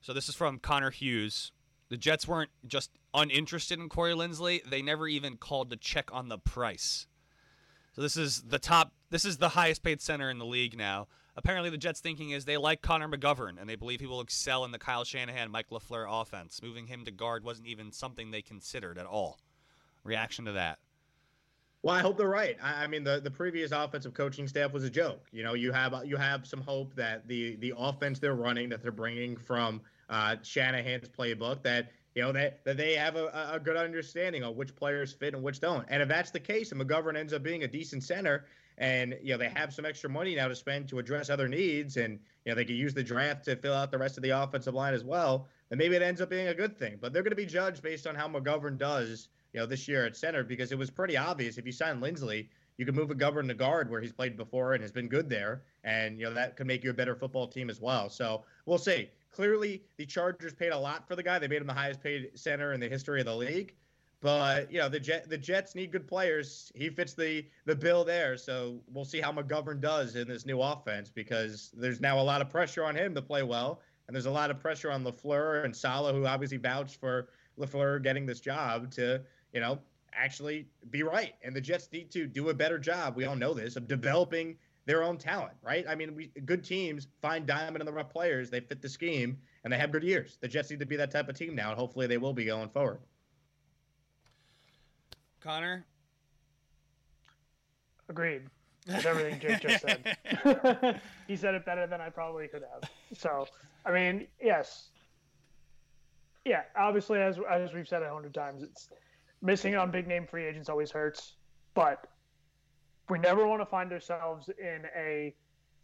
So 0.00 0.12
this 0.12 0.28
is 0.28 0.34
from 0.34 0.58
Connor 0.58 0.90
Hughes. 0.90 1.52
The 1.88 1.96
Jets 1.96 2.26
weren't 2.26 2.50
just 2.66 2.90
uninterested 3.14 3.78
in 3.78 3.88
Corey 3.88 4.14
Linsley; 4.14 4.62
they 4.68 4.82
never 4.82 5.06
even 5.06 5.36
called 5.36 5.70
to 5.70 5.76
check 5.76 6.10
on 6.12 6.28
the 6.28 6.38
price. 6.38 7.06
So 7.94 8.02
this 8.02 8.16
is 8.16 8.42
the 8.42 8.58
top. 8.58 8.92
This 9.12 9.26
is 9.26 9.36
the 9.36 9.50
highest 9.50 9.82
paid 9.82 10.00
center 10.00 10.30
in 10.30 10.38
the 10.38 10.46
league 10.46 10.74
now. 10.74 11.06
Apparently, 11.36 11.68
the 11.68 11.76
Jets' 11.76 12.00
thinking 12.00 12.30
is 12.30 12.46
they 12.46 12.56
like 12.56 12.80
Connor 12.80 13.08
McGovern 13.08 13.60
and 13.60 13.68
they 13.68 13.76
believe 13.76 14.00
he 14.00 14.06
will 14.06 14.22
excel 14.22 14.64
in 14.64 14.70
the 14.70 14.78
Kyle 14.78 15.04
Shanahan, 15.04 15.50
Mike 15.50 15.68
LaFleur 15.68 16.06
offense. 16.08 16.62
Moving 16.62 16.86
him 16.86 17.04
to 17.04 17.10
guard 17.10 17.44
wasn't 17.44 17.68
even 17.68 17.92
something 17.92 18.30
they 18.30 18.40
considered 18.40 18.96
at 18.96 19.04
all. 19.04 19.38
Reaction 20.02 20.46
to 20.46 20.52
that? 20.52 20.78
Well, 21.82 21.94
I 21.94 22.00
hope 22.00 22.16
they're 22.16 22.26
right. 22.26 22.56
I, 22.62 22.84
I, 22.84 22.86
mean, 22.86 23.04
the, 23.04 23.20
the 23.20 23.30
previous 23.30 23.70
offensive 23.70 24.14
coaching 24.14 24.48
staff 24.48 24.72
was 24.72 24.82
a 24.82 24.90
joke. 24.90 25.26
You 25.30 25.42
know, 25.42 25.52
you 25.52 25.72
have 25.72 25.94
you 26.06 26.16
have 26.16 26.46
some 26.46 26.62
hope 26.62 26.94
that 26.94 27.28
the 27.28 27.56
the 27.56 27.74
offense 27.76 28.18
they're 28.18 28.34
running, 28.34 28.70
that 28.70 28.80
they're 28.80 28.92
bringing 28.92 29.36
from 29.36 29.82
uh, 30.08 30.36
Shanahan's 30.42 31.10
playbook, 31.10 31.62
that 31.64 31.90
you 32.14 32.22
know 32.22 32.32
that, 32.32 32.64
that 32.64 32.78
they 32.78 32.94
have 32.94 33.16
a, 33.16 33.50
a 33.52 33.60
good 33.60 33.76
understanding 33.76 34.42
of 34.42 34.56
which 34.56 34.74
players 34.74 35.12
fit 35.12 35.34
and 35.34 35.42
which 35.42 35.60
don't. 35.60 35.84
And 35.88 36.02
if 36.02 36.08
that's 36.08 36.30
the 36.30 36.40
case, 36.40 36.72
and 36.72 36.80
McGovern 36.80 37.18
ends 37.18 37.34
up 37.34 37.42
being 37.42 37.64
a 37.64 37.68
decent 37.68 38.04
center, 38.04 38.46
and 38.78 39.16
you 39.22 39.32
know 39.32 39.38
they 39.38 39.48
have 39.48 39.72
some 39.72 39.84
extra 39.84 40.08
money 40.08 40.34
now 40.34 40.48
to 40.48 40.54
spend 40.54 40.88
to 40.88 40.98
address 40.98 41.30
other 41.30 41.48
needs, 41.48 41.96
and 41.96 42.18
you 42.44 42.52
know 42.52 42.54
they 42.56 42.64
could 42.64 42.76
use 42.76 42.94
the 42.94 43.02
draft 43.02 43.44
to 43.44 43.56
fill 43.56 43.74
out 43.74 43.90
the 43.90 43.98
rest 43.98 44.16
of 44.16 44.22
the 44.22 44.30
offensive 44.30 44.74
line 44.74 44.94
as 44.94 45.04
well, 45.04 45.48
then 45.68 45.78
maybe 45.78 45.96
it 45.96 46.02
ends 46.02 46.20
up 46.20 46.30
being 46.30 46.48
a 46.48 46.54
good 46.54 46.76
thing. 46.78 46.98
But 47.00 47.12
they're 47.12 47.22
going 47.22 47.30
to 47.30 47.36
be 47.36 47.46
judged 47.46 47.82
based 47.82 48.06
on 48.06 48.14
how 48.14 48.28
McGovern 48.28 48.78
does, 48.78 49.28
you 49.52 49.60
know, 49.60 49.66
this 49.66 49.88
year 49.88 50.06
at 50.06 50.16
center 50.16 50.44
because 50.44 50.72
it 50.72 50.78
was 50.78 50.90
pretty 50.90 51.16
obvious 51.16 51.58
if 51.58 51.66
you 51.66 51.72
sign 51.72 52.00
Linsley, 52.00 52.48
you 52.76 52.86
can 52.86 52.94
move 52.94 53.08
McGovern 53.08 53.48
to 53.48 53.54
guard 53.54 53.90
where 53.90 54.00
he's 54.00 54.12
played 54.12 54.36
before 54.36 54.74
and 54.74 54.82
has 54.82 54.92
been 54.92 55.08
good 55.08 55.28
there, 55.28 55.62
and 55.84 56.18
you 56.18 56.24
know 56.24 56.34
that 56.34 56.56
could 56.56 56.66
make 56.66 56.82
you 56.84 56.90
a 56.90 56.94
better 56.94 57.14
football 57.14 57.46
team 57.46 57.70
as 57.70 57.80
well. 57.80 58.08
So 58.08 58.44
we'll 58.66 58.78
see. 58.78 59.10
Clearly, 59.30 59.82
the 59.96 60.04
Chargers 60.04 60.52
paid 60.52 60.72
a 60.72 60.78
lot 60.78 61.08
for 61.08 61.16
the 61.16 61.22
guy. 61.22 61.38
They 61.38 61.48
made 61.48 61.62
him 61.62 61.66
the 61.66 61.72
highest 61.72 62.02
paid 62.02 62.30
center 62.34 62.74
in 62.74 62.80
the 62.80 62.88
history 62.88 63.20
of 63.20 63.26
the 63.26 63.34
league. 63.34 63.74
But 64.22 64.70
you 64.70 64.78
know 64.78 64.88
the 64.88 65.00
Jet, 65.00 65.28
the 65.28 65.36
Jets 65.36 65.74
need 65.74 65.90
good 65.90 66.06
players. 66.06 66.70
He 66.76 66.88
fits 66.88 67.14
the 67.14 67.44
the 67.66 67.74
bill 67.74 68.04
there. 68.04 68.36
So 68.36 68.80
we'll 68.86 69.04
see 69.04 69.20
how 69.20 69.32
McGovern 69.32 69.80
does 69.80 70.14
in 70.14 70.28
this 70.28 70.46
new 70.46 70.62
offense 70.62 71.10
because 71.10 71.72
there's 71.74 72.00
now 72.00 72.20
a 72.20 72.22
lot 72.22 72.40
of 72.40 72.48
pressure 72.48 72.84
on 72.84 72.94
him 72.94 73.16
to 73.16 73.20
play 73.20 73.42
well, 73.42 73.80
and 74.06 74.14
there's 74.14 74.26
a 74.26 74.30
lot 74.30 74.50
of 74.52 74.60
pressure 74.60 74.92
on 74.92 75.04
LaFleur 75.04 75.64
and 75.64 75.74
Saleh, 75.74 76.14
who 76.14 76.24
obviously 76.24 76.56
vouched 76.56 77.00
for 77.00 77.30
LaFleur 77.58 78.00
getting 78.00 78.24
this 78.24 78.38
job 78.38 78.92
to, 78.92 79.20
you 79.52 79.60
know, 79.60 79.78
actually 80.12 80.68
be 80.90 81.02
right. 81.02 81.34
And 81.42 81.54
the 81.54 81.60
Jets 81.60 81.88
need 81.92 82.12
to 82.12 82.28
do 82.28 82.50
a 82.50 82.54
better 82.54 82.78
job. 82.78 83.16
We 83.16 83.24
all 83.24 83.36
know 83.36 83.52
this 83.52 83.74
of 83.74 83.88
developing 83.88 84.56
their 84.86 85.02
own 85.02 85.18
talent, 85.18 85.54
right? 85.62 85.84
I 85.88 85.96
mean, 85.96 86.14
we 86.14 86.28
good 86.44 86.62
teams 86.62 87.08
find 87.20 87.44
diamond 87.44 87.80
in 87.82 87.86
the 87.86 87.92
rough 87.92 88.10
players. 88.10 88.50
They 88.50 88.60
fit 88.60 88.82
the 88.82 88.88
scheme 88.88 89.38
and 89.64 89.72
they 89.72 89.78
have 89.78 89.90
good 89.90 90.04
years. 90.04 90.38
The 90.40 90.48
Jets 90.48 90.70
need 90.70 90.78
to 90.78 90.86
be 90.86 90.96
that 90.96 91.10
type 91.10 91.28
of 91.28 91.36
team 91.36 91.56
now, 91.56 91.70
and 91.70 91.78
hopefully 91.78 92.06
they 92.06 92.18
will 92.18 92.32
be 92.32 92.44
going 92.44 92.68
forward. 92.68 93.00
Conor, 95.42 95.84
Agreed 98.08 98.42
with 98.86 99.06
everything 99.06 99.40
Jake 99.40 99.60
just 99.60 99.82
said. 99.82 101.00
he 101.28 101.36
said 101.36 101.54
it 101.54 101.64
better 101.64 101.86
than 101.86 102.00
I 102.00 102.10
probably 102.10 102.48
could 102.48 102.62
have. 102.72 102.90
So, 103.16 103.46
I 103.86 103.92
mean, 103.92 104.26
yes, 104.42 104.88
yeah. 106.44 106.62
Obviously, 106.76 107.20
as 107.20 107.38
as 107.50 107.72
we've 107.72 107.88
said 107.88 108.02
a 108.02 108.12
hundred 108.12 108.34
times, 108.34 108.62
it's 108.62 108.88
missing 109.40 109.76
on 109.76 109.90
big 109.90 110.06
name 110.06 110.26
free 110.26 110.44
agents 110.44 110.68
always 110.68 110.90
hurts, 110.90 111.36
but 111.74 112.08
we 113.08 113.18
never 113.18 113.46
want 113.46 113.60
to 113.60 113.66
find 113.66 113.92
ourselves 113.92 114.48
in 114.58 114.82
a 114.96 115.34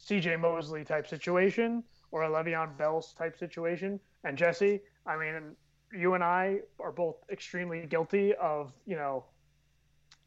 CJ 0.05 0.41
Mosley 0.41 0.85
type 0.85 1.07
situation 1.07 1.83
or 2.11 2.23
a 2.23 2.29
Le'Veon 2.29 2.77
Bell's 2.77 3.15
type 3.15 3.39
situation. 3.39 3.99
And 4.25 4.37
Jesse, 4.37 4.81
I 5.07 5.17
mean, 5.17 5.57
you 5.93 6.15
and 6.15 6.23
I 6.23 6.61
are 6.81 6.93
both 6.93 7.17
extremely 7.31 7.87
guilty 7.87 8.35
of, 8.35 8.73
you 8.87 8.97
know, 8.97 9.25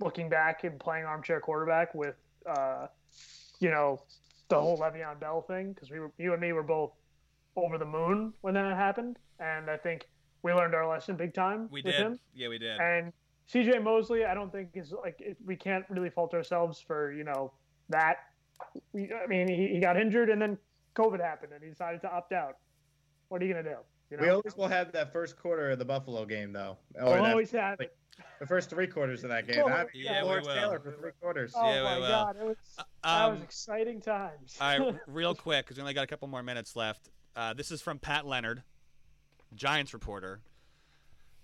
looking 0.01 0.29
back 0.29 0.63
and 0.63 0.79
playing 0.79 1.05
armchair 1.05 1.39
quarterback 1.39 1.93
with, 1.93 2.15
uh, 2.45 2.87
you 3.59 3.69
know, 3.69 4.01
the 4.49 4.59
whole 4.59 4.77
Le'Veon 4.77 5.19
Bell 5.19 5.41
thing 5.41 5.73
because 5.73 5.89
we 5.89 5.99
were, 5.99 6.11
you 6.17 6.33
and 6.33 6.41
me 6.41 6.51
were 6.51 6.63
both 6.63 6.91
over 7.55 7.77
the 7.77 7.85
moon 7.85 8.33
when 8.41 8.53
that 8.53 8.75
happened, 8.75 9.17
and 9.39 9.69
I 9.69 9.77
think 9.77 10.07
we 10.43 10.53
learned 10.53 10.75
our 10.75 10.87
lesson 10.87 11.15
big 11.15 11.33
time. 11.33 11.67
we 11.71 11.81
with 11.81 11.93
did. 11.93 12.01
Him. 12.01 12.19
Yeah, 12.33 12.49
we 12.49 12.57
did. 12.57 12.79
And 12.79 13.13
CJ 13.51 13.83
Mosley, 13.83 14.25
I 14.25 14.33
don't 14.33 14.51
think 14.51 14.69
is 14.75 14.93
like 15.03 15.19
it, 15.19 15.37
we 15.45 15.55
can't 15.55 15.85
really 15.89 16.09
fault 16.09 16.33
ourselves 16.33 16.79
for 16.85 17.11
you 17.11 17.23
know 17.23 17.51
that. 17.89 18.17
We, 18.93 19.11
I 19.11 19.27
mean, 19.27 19.47
he, 19.47 19.67
he 19.67 19.79
got 19.79 19.97
injured 19.97 20.29
and 20.29 20.41
then 20.41 20.57
COVID 20.95 21.19
happened 21.19 21.53
and 21.53 21.63
he 21.63 21.69
decided 21.69 22.01
to 22.01 22.11
opt 22.11 22.31
out. 22.31 22.57
What 23.29 23.41
are 23.41 23.45
you 23.45 23.53
gonna 23.53 23.67
do? 23.67 23.77
You 24.11 24.17
know, 24.17 24.23
We 24.23 24.29
always 24.29 24.57
will 24.57 24.67
have 24.67 24.91
that 24.91 25.13
first 25.13 25.37
quarter 25.37 25.71
of 25.71 25.79
the 25.79 25.85
Buffalo 25.85 26.25
game, 26.25 26.51
though. 26.51 26.77
Or 26.99 27.05
we'll 27.05 27.13
that- 27.23 27.31
always 27.31 27.51
have 27.51 27.79
like, 27.79 27.87
it. 28.17 28.25
the 28.41 28.45
first 28.45 28.69
three 28.69 28.87
quarters 28.87 29.23
of 29.23 29.29
that 29.29 29.47
game. 29.47 29.61
Oh, 29.63 29.69
I 29.69 29.79
mean, 29.83 29.87
Yeah, 29.93 30.23
we 30.23 30.29
will. 30.29 30.41
Taylor 30.43 30.79
for 30.79 30.91
three 30.91 31.11
quarters. 31.21 31.53
Oh 31.55 31.65
Yeah, 31.65 31.77
we 31.79 31.83
my 31.85 31.99
will. 31.99 32.07
God, 32.09 32.35
it 32.37 32.43
was 32.45 32.57
that 32.77 32.85
was 33.29 33.37
Um, 33.37 33.41
exciting 33.43 34.01
times. 34.01 34.57
All 34.59 34.79
right, 34.79 34.95
real 35.07 35.33
quick, 35.33 35.65
because 35.65 35.77
we 35.77 35.81
only 35.81 35.93
got 35.93 36.03
a 36.03 36.07
couple 36.07 36.27
more 36.27 36.43
minutes 36.43 36.75
left. 36.75 37.09
Uh, 37.37 37.53
this 37.53 37.71
is 37.71 37.81
from 37.81 37.99
Pat 37.99 38.27
Leonard, 38.27 38.63
Giants 39.55 39.93
reporter. 39.93 40.41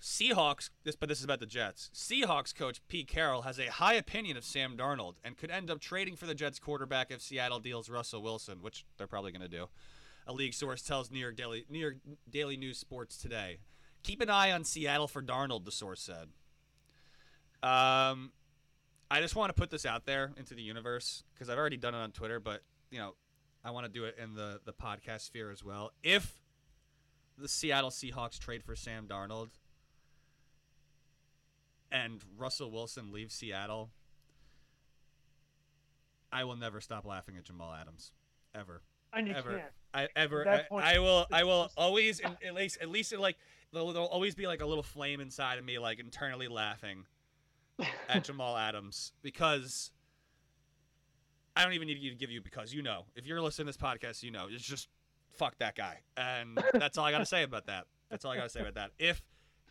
Seahawks, 0.01 0.69
this, 0.83 0.95
but 0.95 1.09
this 1.09 1.17
is 1.17 1.23
about 1.23 1.39
the 1.39 1.45
Jets. 1.47 1.89
Seahawks 1.93 2.53
coach 2.53 2.81
Pete 2.87 3.07
Carroll 3.07 3.43
has 3.43 3.57
a 3.59 3.65
high 3.71 3.95
opinion 3.95 4.37
of 4.37 4.45
Sam 4.45 4.77
Darnold 4.77 5.15
and 5.23 5.35
could 5.37 5.49
end 5.49 5.71
up 5.71 5.79
trading 5.79 6.15
for 6.15 6.27
the 6.27 6.35
Jets 6.35 6.59
quarterback 6.59 7.09
if 7.09 7.19
Seattle 7.21 7.59
deals 7.59 7.89
Russell 7.89 8.21
Wilson, 8.21 8.61
which 8.61 8.85
they're 8.97 9.07
probably 9.07 9.31
going 9.31 9.41
to 9.41 9.47
do. 9.47 9.69
A 10.27 10.33
league 10.33 10.53
source 10.53 10.81
tells 10.81 11.09
New 11.09 11.19
York 11.19 11.37
Daily 11.37 11.65
New 11.69 11.79
York 11.79 11.95
Daily 12.29 12.57
News 12.57 12.77
Sports 12.77 13.17
today. 13.17 13.59
Keep 14.03 14.21
an 14.21 14.29
eye 14.29 14.51
on 14.51 14.63
Seattle 14.63 15.07
for 15.07 15.21
Darnold, 15.21 15.65
the 15.65 15.71
source 15.71 16.01
said. 16.01 16.29
Um, 17.63 18.31
I 19.09 19.21
just 19.21 19.35
want 19.35 19.49
to 19.49 19.59
put 19.59 19.69
this 19.69 19.85
out 19.85 20.05
there 20.05 20.31
into 20.37 20.53
the 20.53 20.61
universe 20.61 21.23
because 21.33 21.49
I've 21.49 21.57
already 21.57 21.77
done 21.77 21.95
it 21.95 21.97
on 21.97 22.11
Twitter, 22.11 22.39
but 22.39 22.61
you 22.91 22.99
know, 22.99 23.15
I 23.63 23.71
want 23.71 23.85
to 23.85 23.91
do 23.91 24.05
it 24.05 24.17
in 24.21 24.35
the 24.35 24.59
the 24.65 24.73
podcast 24.73 25.21
sphere 25.21 25.49
as 25.49 25.63
well. 25.63 25.91
If 26.03 26.41
the 27.37 27.47
Seattle 27.47 27.89
Seahawks 27.89 28.37
trade 28.37 28.63
for 28.63 28.75
Sam 28.75 29.07
Darnold 29.07 29.49
and 31.91 32.21
Russell 32.37 32.69
Wilson 32.69 33.11
leaves 33.13 33.33
Seattle, 33.33 33.91
I 36.31 36.43
will 36.43 36.55
never 36.57 36.81
stop 36.81 37.05
laughing 37.05 37.37
at 37.37 37.45
Jamal 37.45 37.73
Adams, 37.73 38.11
ever. 38.53 38.81
and 39.13 39.27
you 39.27 39.33
ever. 39.33 39.51
can't. 39.51 39.71
I 39.93 40.07
ever 40.15 40.47
I, 40.47 40.63
point, 40.63 40.85
I 40.85 40.99
will 40.99 41.25
I 41.31 41.43
will 41.43 41.71
always 41.77 42.21
at 42.21 42.53
least 42.53 42.77
at 42.81 42.89
least 42.89 43.17
like 43.17 43.37
there'll, 43.73 43.93
there'll 43.93 44.07
always 44.07 44.35
be 44.35 44.47
like 44.47 44.61
a 44.61 44.65
little 44.65 44.83
flame 44.83 45.19
inside 45.19 45.57
of 45.57 45.65
me 45.65 45.79
like 45.79 45.99
internally 45.99 46.47
laughing 46.47 47.05
at 48.09 48.23
Jamal 48.23 48.57
Adams 48.57 49.13
because 49.21 49.91
I 51.55 51.63
don't 51.63 51.73
even 51.73 51.87
need 51.87 51.97
you 51.97 52.11
to 52.11 52.15
give 52.15 52.29
you 52.29 52.41
because 52.41 52.73
you 52.73 52.81
know. 52.81 53.05
If 53.15 53.25
you're 53.25 53.41
listening 53.41 53.65
to 53.65 53.77
this 53.77 53.77
podcast 53.77 54.23
you 54.23 54.31
know. 54.31 54.47
It's 54.49 54.63
just 54.63 54.89
fuck 55.37 55.57
that 55.59 55.75
guy. 55.75 55.99
And 56.15 56.61
that's 56.73 56.97
all 56.97 57.05
I 57.05 57.11
got 57.11 57.19
to 57.19 57.25
say 57.25 57.43
about 57.43 57.67
that. 57.67 57.85
That's 58.09 58.25
all 58.25 58.31
I 58.31 58.37
got 58.37 58.43
to 58.43 58.49
say 58.49 58.61
about 58.61 58.75
that. 58.75 58.91
If 58.99 59.21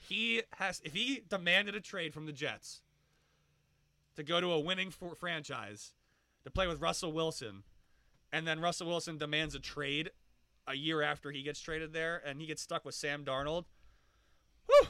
he 0.01 0.43
has 0.57 0.81
if 0.85 0.93
he 0.93 1.23
demanded 1.29 1.75
a 1.75 1.81
trade 1.81 2.15
from 2.15 2.27
the 2.27 2.33
Jets 2.33 2.83
to 4.17 4.23
go 4.23 4.41
to 4.41 4.53
a 4.53 4.61
winning 4.61 4.91
for 4.91 5.15
franchise 5.15 5.93
to 6.45 6.51
play 6.51 6.67
with 6.67 6.81
Russell 6.81 7.13
Wilson 7.13 7.65
and 8.33 8.47
then 8.47 8.61
Russell 8.61 8.87
Wilson 8.89 9.19
demands 9.19 9.55
a 9.55 9.61
trade 9.61 10.11
a 10.67 10.75
year 10.75 11.03
after 11.03 11.31
he 11.31 11.43
gets 11.43 11.61
traded 11.61 11.93
there, 11.93 12.23
and 12.25 12.41
he 12.41 12.47
gets 12.47 12.63
stuck 12.63 12.85
with 12.85 12.95
Sam 12.95 13.25
Darnold. 13.25 13.65
Whew! 14.67 14.89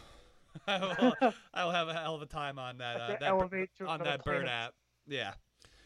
I 0.67 0.81
will, 0.81 1.33
I 1.53 1.65
will 1.65 1.73
have 1.73 1.89
a 1.89 1.95
hell 1.95 2.15
of 2.15 2.23
a 2.23 2.27
time 2.27 2.59
on 2.59 2.79
that 2.79 2.97
uh, 2.97 3.17
that 3.21 3.33
on 3.87 4.01
that 4.01 4.25
bird 4.25 4.45
planet. 4.45 4.49
app. 4.49 4.75
Yeah. 5.07 5.33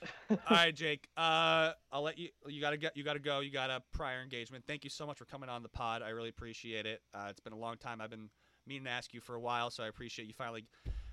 All 0.30 0.38
right, 0.50 0.74
Jake. 0.74 1.08
Uh, 1.16 1.72
I'll 1.92 2.02
let 2.02 2.18
you. 2.18 2.28
You 2.46 2.60
gotta 2.60 2.76
get. 2.76 2.96
You 2.96 3.04
gotta 3.04 3.18
go. 3.18 3.40
You 3.40 3.50
got 3.50 3.70
a 3.70 3.82
prior 3.92 4.22
engagement. 4.22 4.64
Thank 4.66 4.84
you 4.84 4.90
so 4.90 5.06
much 5.06 5.18
for 5.18 5.24
coming 5.24 5.48
on 5.48 5.62
the 5.62 5.68
pod. 5.68 6.02
I 6.02 6.10
really 6.10 6.28
appreciate 6.28 6.86
it. 6.86 7.02
Uh, 7.12 7.26
it's 7.28 7.40
been 7.40 7.52
a 7.52 7.58
long 7.58 7.76
time. 7.76 8.00
I've 8.00 8.10
been 8.10 8.30
meaning 8.66 8.84
to 8.84 8.90
ask 8.90 9.12
you 9.12 9.20
for 9.20 9.34
a 9.34 9.40
while, 9.40 9.70
so 9.70 9.82
I 9.82 9.88
appreciate 9.88 10.28
you 10.28 10.34
finally 10.34 10.64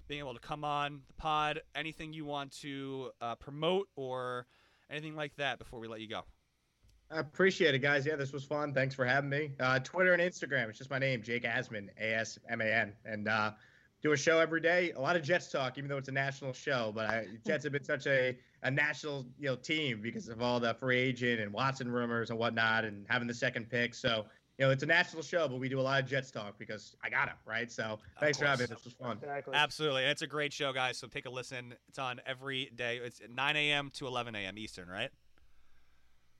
being 0.07 0.19
able 0.19 0.33
to 0.33 0.39
come 0.39 0.63
on 0.63 1.01
the 1.07 1.13
pod. 1.13 1.61
Anything 1.75 2.13
you 2.13 2.25
want 2.25 2.51
to 2.61 3.11
uh, 3.19 3.35
promote 3.35 3.89
or 3.95 4.45
anything 4.89 5.15
like 5.15 5.35
that 5.37 5.59
before 5.59 5.79
we 5.79 5.87
let 5.87 6.01
you 6.01 6.07
go? 6.07 6.21
I 7.09 7.19
appreciate 7.19 7.73
it, 7.73 7.79
guys. 7.79 8.05
Yeah, 8.05 8.17
this 8.17 8.33
was 8.33 8.43
fun. 8.43 8.73
Thanks 8.73 8.93
for 8.93 9.05
having 9.05 9.29
me. 9.29 9.51
Uh, 9.59 9.79
Twitter 9.79 10.13
and 10.13 10.21
Instagram. 10.21 10.67
It's 10.67 10.77
just 10.77 10.89
my 10.89 10.99
name, 10.99 11.21
Jake 11.21 11.43
Asman, 11.43 11.87
A 11.99 12.15
S 12.15 12.37
M 12.49 12.59
A 12.59 12.65
N, 12.65 12.93
and 13.05 13.29
uh, 13.29 13.51
do 14.01 14.11
a 14.11 14.17
show 14.17 14.39
every 14.39 14.59
day. 14.59 14.91
A 14.91 14.99
lot 14.99 15.15
of 15.15 15.23
Jets 15.23 15.49
talk, 15.49 15.77
even 15.77 15.89
though 15.89 15.97
it's 15.97 16.09
a 16.09 16.13
national 16.13 16.51
show. 16.51 16.91
But 16.93 17.05
I, 17.05 17.27
Jets 17.45 17.63
have 17.63 17.71
been 17.71 17.85
such 17.85 18.07
a, 18.07 18.37
a 18.63 18.69
national 18.69 19.25
you 19.39 19.47
know 19.47 19.55
team 19.55 20.01
because 20.01 20.27
of 20.27 20.41
all 20.41 20.59
the 20.59 20.73
free 20.73 20.99
agent 20.99 21.39
and 21.39 21.53
Watson 21.53 21.89
rumors 21.89 22.29
and 22.29 22.37
whatnot, 22.37 22.83
and 22.83 23.05
having 23.09 23.27
the 23.27 23.33
second 23.33 23.69
pick. 23.69 23.95
So 23.95 24.25
you 24.57 24.65
know 24.65 24.71
it's 24.71 24.83
a 24.83 24.87
national 24.87 25.21
show, 25.21 25.47
but 25.47 25.59
we 25.59 25.69
do 25.69 25.79
a 25.79 25.81
lot 25.81 26.01
of 26.01 26.09
Jets 26.09 26.31
talk 26.31 26.57
because 26.57 26.95
I 27.03 27.09
got 27.09 27.27
it 27.27 27.35
right. 27.45 27.71
So 27.71 27.99
thanks 28.19 28.39
for 28.39 28.45
having 28.45 28.63
me. 28.69 28.75
This 28.75 28.85
was 28.85 28.93
fun. 28.93 29.17
Exactly. 29.17 29.53
Absolutely. 29.55 30.01
And 30.03 30.11
it's 30.11 30.23
a 30.23 30.27
great 30.27 30.51
show, 30.51 30.73
guys. 30.73 30.97
So 30.97 31.07
take 31.07 31.25
a 31.27 31.29
listen. 31.29 31.75
It's 31.87 31.99
on 31.99 32.19
every 32.25 32.71
day. 32.75 32.99
It's 33.03 33.21
9 33.29 33.55
a.m. 33.55 33.91
to 33.95 34.07
11 34.07 34.35
a.m. 34.35 34.57
Eastern, 34.57 34.89
right? 34.89 35.09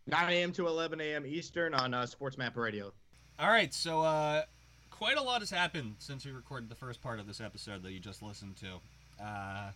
9 0.08 0.34
a.m. 0.34 0.52
to 0.54 0.68
11 0.68 1.00
a.m. 1.00 1.26
Eastern 1.28 1.74
on 1.76 1.94
uh, 1.94 2.06
Sports 2.06 2.38
Map 2.38 2.58
Radio. 2.58 2.92
All 3.38 3.50
right. 3.50 3.72
So 3.72 4.02
uh, 4.02 4.44
quite 4.90 5.18
a 5.18 5.22
lot 5.22 5.42
has 5.42 5.52
happened 5.52 5.96
since 6.00 6.26
we 6.26 6.32
recorded 6.32 6.70
the 6.70 6.76
first 6.76 7.02
part 7.04 7.20
of 7.20 7.28
this 7.28 7.40
episode 7.40 7.84
that 7.84 7.92
you 7.92 8.00
just 8.00 8.24
listened 8.24 8.56
to. 8.58 9.24
Uh, 9.24 9.70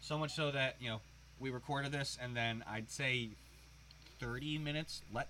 so 0.00 0.18
much 0.18 0.34
so 0.34 0.50
that, 0.50 0.76
you 0.80 0.88
know, 0.88 1.00
we 1.38 1.50
recorded 1.50 1.92
this 1.92 2.18
and 2.20 2.36
then 2.36 2.64
I'd 2.68 2.90
say 2.90 3.30
30 4.18 4.58
minutes 4.58 5.02
let 5.12 5.28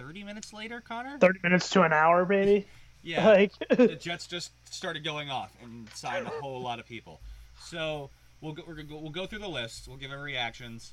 30 0.00 0.24
minutes 0.24 0.52
later, 0.52 0.80
Conor? 0.80 1.18
Thirty 1.18 1.40
minutes 1.42 1.68
to 1.70 1.82
an 1.82 1.92
hour, 1.92 2.26
maybe? 2.26 2.66
Yeah. 3.02 3.26
Like 3.30 3.52
the 3.70 3.96
Jets 4.00 4.26
just 4.26 4.52
started 4.70 5.02
going 5.04 5.30
off 5.30 5.50
and 5.62 5.88
signed 5.94 6.26
a 6.26 6.30
whole 6.30 6.60
lot 6.60 6.78
of 6.78 6.86
people. 6.86 7.22
So 7.58 8.10
we'll 8.42 8.52
go, 8.52 8.62
we're 8.66 8.74
gonna 8.74 8.88
go, 8.88 8.98
we'll 8.98 9.10
go 9.10 9.24
through 9.24 9.38
the 9.38 9.48
list. 9.48 9.88
We'll 9.88 9.96
give 9.96 10.10
our 10.10 10.20
reactions, 10.20 10.92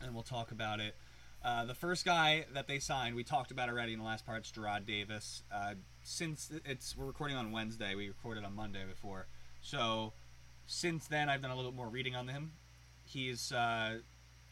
and 0.00 0.14
we'll 0.14 0.22
talk 0.22 0.52
about 0.52 0.78
it. 0.78 0.94
Uh, 1.44 1.64
the 1.64 1.74
first 1.74 2.04
guy 2.04 2.46
that 2.54 2.68
they 2.68 2.78
signed, 2.78 3.16
we 3.16 3.24
talked 3.24 3.50
about 3.50 3.68
already 3.68 3.92
in 3.92 3.98
the 3.98 4.04
last 4.04 4.24
part. 4.24 4.38
It's 4.38 4.52
Jarrad 4.52 4.86
Davis. 4.86 5.42
Uh, 5.52 5.74
since 6.04 6.52
it's 6.64 6.96
we're 6.96 7.06
recording 7.06 7.36
on 7.36 7.50
Wednesday, 7.50 7.96
we 7.96 8.06
recorded 8.06 8.44
on 8.44 8.54
Monday 8.54 8.84
before. 8.88 9.26
So 9.60 10.12
since 10.66 11.08
then, 11.08 11.28
I've 11.28 11.42
done 11.42 11.50
a 11.50 11.56
little 11.56 11.72
bit 11.72 11.76
more 11.76 11.88
reading 11.88 12.14
on 12.14 12.28
him. 12.28 12.52
He's 13.04 13.50
uh, 13.50 13.98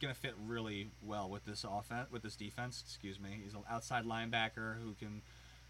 gonna 0.00 0.14
fit 0.14 0.34
really 0.46 0.90
well 1.02 1.28
with 1.28 1.44
this 1.44 1.64
offense, 1.68 2.10
with 2.10 2.22
this 2.22 2.36
defense. 2.36 2.82
Excuse 2.86 3.20
me. 3.20 3.40
He's 3.42 3.54
an 3.54 3.62
outside 3.70 4.04
linebacker 4.04 4.80
who 4.82 4.94
can 4.94 5.22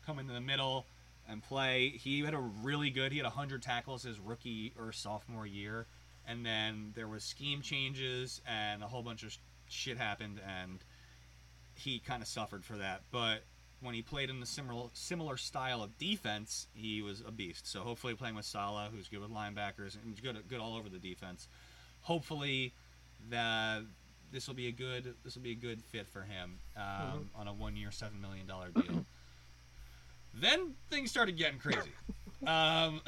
come 0.06 0.18
into 0.18 0.32
the 0.32 0.40
middle 0.40 0.86
and 1.28 1.42
play. 1.42 1.88
He 1.90 2.20
had 2.20 2.34
a 2.34 2.38
really 2.38 2.90
good. 2.90 3.12
He 3.12 3.18
had 3.18 3.24
100 3.24 3.62
tackles 3.62 4.02
his 4.02 4.18
rookie 4.18 4.72
or 4.78 4.92
sophomore 4.92 5.46
year, 5.46 5.86
and 6.26 6.44
then 6.44 6.92
there 6.94 7.08
was 7.08 7.24
scheme 7.24 7.62
changes 7.62 8.40
and 8.46 8.82
a 8.82 8.86
whole 8.86 9.02
bunch 9.02 9.22
of 9.22 9.36
shit 9.68 9.98
happened, 9.98 10.40
and 10.46 10.78
he 11.74 11.98
kind 11.98 12.22
of 12.22 12.28
suffered 12.28 12.64
for 12.64 12.76
that. 12.76 13.02
But 13.10 13.44
when 13.80 13.94
he 13.94 14.02
played 14.02 14.30
in 14.30 14.40
the 14.40 14.46
similar 14.46 14.88
similar 14.94 15.36
style 15.36 15.82
of 15.82 15.98
defense, 15.98 16.66
he 16.74 17.02
was 17.02 17.22
a 17.26 17.30
beast. 17.30 17.66
So 17.66 17.80
hopefully, 17.80 18.14
playing 18.14 18.34
with 18.34 18.46
Saleh, 18.46 18.90
who's 18.92 19.08
good 19.08 19.20
with 19.20 19.30
linebackers 19.30 19.96
and 20.02 20.20
good 20.20 20.36
good 20.48 20.60
all 20.60 20.76
over 20.76 20.88
the 20.88 20.98
defense, 20.98 21.48
hopefully 22.02 22.72
that 23.30 23.82
this 24.34 24.48
will 24.48 24.54
be 24.54 24.66
a 24.66 24.72
good 24.72 25.14
this 25.24 25.36
will 25.36 25.42
be 25.42 25.52
a 25.52 25.54
good 25.54 25.80
fit 25.80 26.08
for 26.08 26.22
him 26.22 26.58
um, 26.76 27.30
on 27.36 27.46
a 27.46 27.52
one 27.52 27.76
year 27.76 27.90
seven 27.92 28.20
million 28.20 28.46
dollar 28.46 28.68
deal. 28.70 29.06
then 30.34 30.74
things 30.90 31.10
started 31.10 31.38
getting 31.38 31.58
crazy. 31.58 31.92
um, 32.46 33.00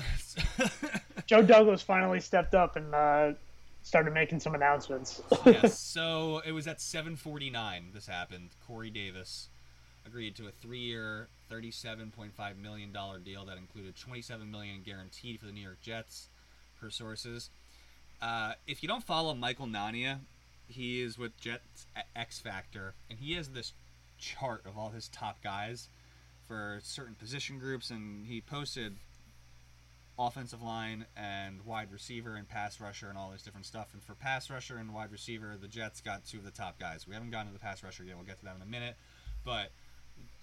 Joe 1.26 1.42
Douglas 1.42 1.82
finally 1.82 2.20
stepped 2.20 2.54
up 2.54 2.76
and 2.76 2.94
uh, 2.94 3.32
started 3.82 4.14
making 4.14 4.38
some 4.38 4.54
announcements. 4.54 5.20
yes. 5.46 5.78
So 5.96 6.42
it 6.46 6.52
was 6.52 6.66
at 6.68 6.78
7:49. 6.78 7.92
This 7.92 8.06
happened. 8.06 8.50
Corey 8.66 8.90
Davis 8.90 9.48
agreed 10.06 10.36
to 10.36 10.46
a 10.46 10.52
three-year, 10.52 11.26
$37.5 11.50 12.56
million 12.62 12.92
deal 13.24 13.44
that 13.44 13.58
included 13.58 13.96
27 13.96 14.48
million 14.48 14.82
guaranteed 14.84 15.40
for 15.40 15.46
the 15.46 15.52
New 15.52 15.62
York 15.62 15.80
Jets, 15.82 16.28
per 16.80 16.90
sources. 16.90 17.50
Uh, 18.22 18.52
if 18.68 18.84
you 18.84 18.88
don't 18.88 19.02
follow 19.02 19.34
Michael 19.34 19.66
Nania, 19.66 20.20
he 20.68 21.02
is 21.02 21.18
with 21.18 21.38
Jets 21.40 21.86
X 22.14 22.38
Factor, 22.38 22.94
and 23.08 23.18
he 23.18 23.34
has 23.34 23.48
this 23.48 23.72
chart 24.18 24.62
of 24.66 24.76
all 24.78 24.90
his 24.90 25.08
top 25.08 25.42
guys 25.42 25.88
for 26.48 26.80
certain 26.82 27.14
position 27.14 27.58
groups, 27.58 27.90
and 27.90 28.26
he 28.26 28.40
posted 28.40 28.96
offensive 30.18 30.62
line 30.62 31.04
and 31.16 31.64
wide 31.66 31.92
receiver 31.92 32.36
and 32.36 32.48
pass 32.48 32.80
rusher 32.80 33.08
and 33.08 33.18
all 33.18 33.30
this 33.30 33.42
different 33.42 33.66
stuff. 33.66 33.88
And 33.92 34.02
for 34.02 34.14
pass 34.14 34.48
rusher 34.48 34.78
and 34.78 34.94
wide 34.94 35.12
receiver, 35.12 35.56
the 35.60 35.68
Jets 35.68 36.00
got 36.00 36.26
two 36.26 36.38
of 36.38 36.44
the 36.44 36.50
top 36.50 36.78
guys. 36.78 37.06
We 37.06 37.14
haven't 37.14 37.30
gotten 37.30 37.48
to 37.48 37.52
the 37.52 37.58
pass 37.58 37.82
rusher 37.82 38.04
yet. 38.04 38.16
We'll 38.16 38.24
get 38.24 38.38
to 38.38 38.44
that 38.46 38.56
in 38.56 38.62
a 38.62 38.66
minute. 38.66 38.96
But 39.44 39.70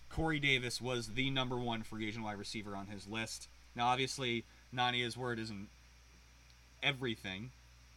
Corey 0.10 0.40
Davis 0.40 0.80
was 0.80 1.10
the 1.10 1.32
number 1.32 1.58
one 1.58 1.82
free 1.82 2.08
agent 2.08 2.24
wide 2.24 2.38
receiver 2.38 2.76
on 2.76 2.88
his 2.88 3.08
list. 3.08 3.48
Now, 3.76 3.88
obviously, 3.88 4.46
Nania's 4.72 5.18
word 5.18 5.40
isn't 5.40 5.70
everything, 6.84 7.50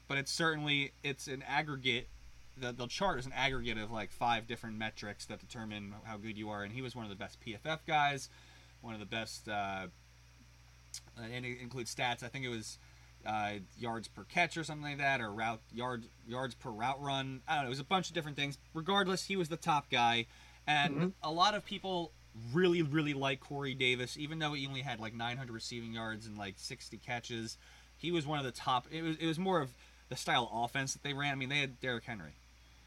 but 0.08 0.16
it's 0.16 0.32
certainly 0.32 0.92
it's 1.04 1.26
an 1.26 1.44
aggregate. 1.46 2.08
The, 2.58 2.72
the 2.72 2.86
chart 2.86 3.18
is 3.18 3.26
an 3.26 3.32
aggregate 3.34 3.76
of 3.78 3.90
like 3.90 4.10
five 4.10 4.46
different 4.46 4.78
metrics 4.78 5.26
that 5.26 5.40
determine 5.40 5.94
how 6.04 6.16
good 6.16 6.38
you 6.38 6.48
are, 6.50 6.62
and 6.62 6.72
he 6.72 6.80
was 6.82 6.96
one 6.96 7.04
of 7.04 7.10
the 7.10 7.16
best 7.16 7.38
PFF 7.40 7.80
guys, 7.86 8.28
one 8.80 8.94
of 8.94 9.00
the 9.00 9.06
best, 9.06 9.48
uh, 9.48 9.86
and 11.22 11.44
it 11.44 11.58
includes 11.60 11.94
stats. 11.94 12.22
I 12.22 12.28
think 12.28 12.44
it 12.44 12.48
was 12.48 12.78
uh, 13.26 13.54
yards 13.78 14.08
per 14.08 14.24
catch 14.24 14.56
or 14.56 14.64
something 14.64 14.84
like 14.84 14.98
that, 14.98 15.20
or 15.20 15.30
route 15.30 15.60
yard 15.74 16.04
yards 16.26 16.54
per 16.54 16.70
route 16.70 17.00
run. 17.02 17.42
I 17.46 17.56
don't 17.56 17.64
know. 17.64 17.68
It 17.68 17.70
was 17.70 17.80
a 17.80 17.84
bunch 17.84 18.08
of 18.08 18.14
different 18.14 18.36
things. 18.36 18.56
Regardless, 18.72 19.24
he 19.24 19.36
was 19.36 19.48
the 19.48 19.56
top 19.56 19.90
guy, 19.90 20.26
and 20.66 20.96
Mhm. 20.96 21.12
a 21.22 21.30
lot 21.30 21.54
of 21.54 21.64
people 21.64 22.12
really, 22.52 22.82
really 22.82 23.14
like 23.14 23.40
Corey 23.40 23.74
Davis, 23.74 24.16
even 24.16 24.38
though 24.38 24.52
he 24.52 24.66
only 24.66 24.82
had 24.82 25.00
like 25.00 25.14
900 25.14 25.52
receiving 25.52 25.92
yards 25.92 26.26
and 26.26 26.36
like 26.38 26.54
60 26.58 26.96
catches. 26.98 27.56
He 27.98 28.10
was 28.10 28.26
one 28.26 28.38
of 28.38 28.44
the 28.44 28.52
top. 28.52 28.86
It 28.90 29.02
was 29.02 29.16
it 29.16 29.26
was 29.26 29.38
more 29.38 29.60
of 29.60 29.70
the 30.08 30.16
style 30.16 30.48
of 30.52 30.64
offense 30.64 30.92
that 30.94 31.02
they 31.02 31.12
ran. 31.12 31.32
I 31.32 31.34
mean, 31.34 31.48
they 31.50 31.60
had 31.60 31.80
Derrick 31.80 32.04
Henry. 32.04 32.32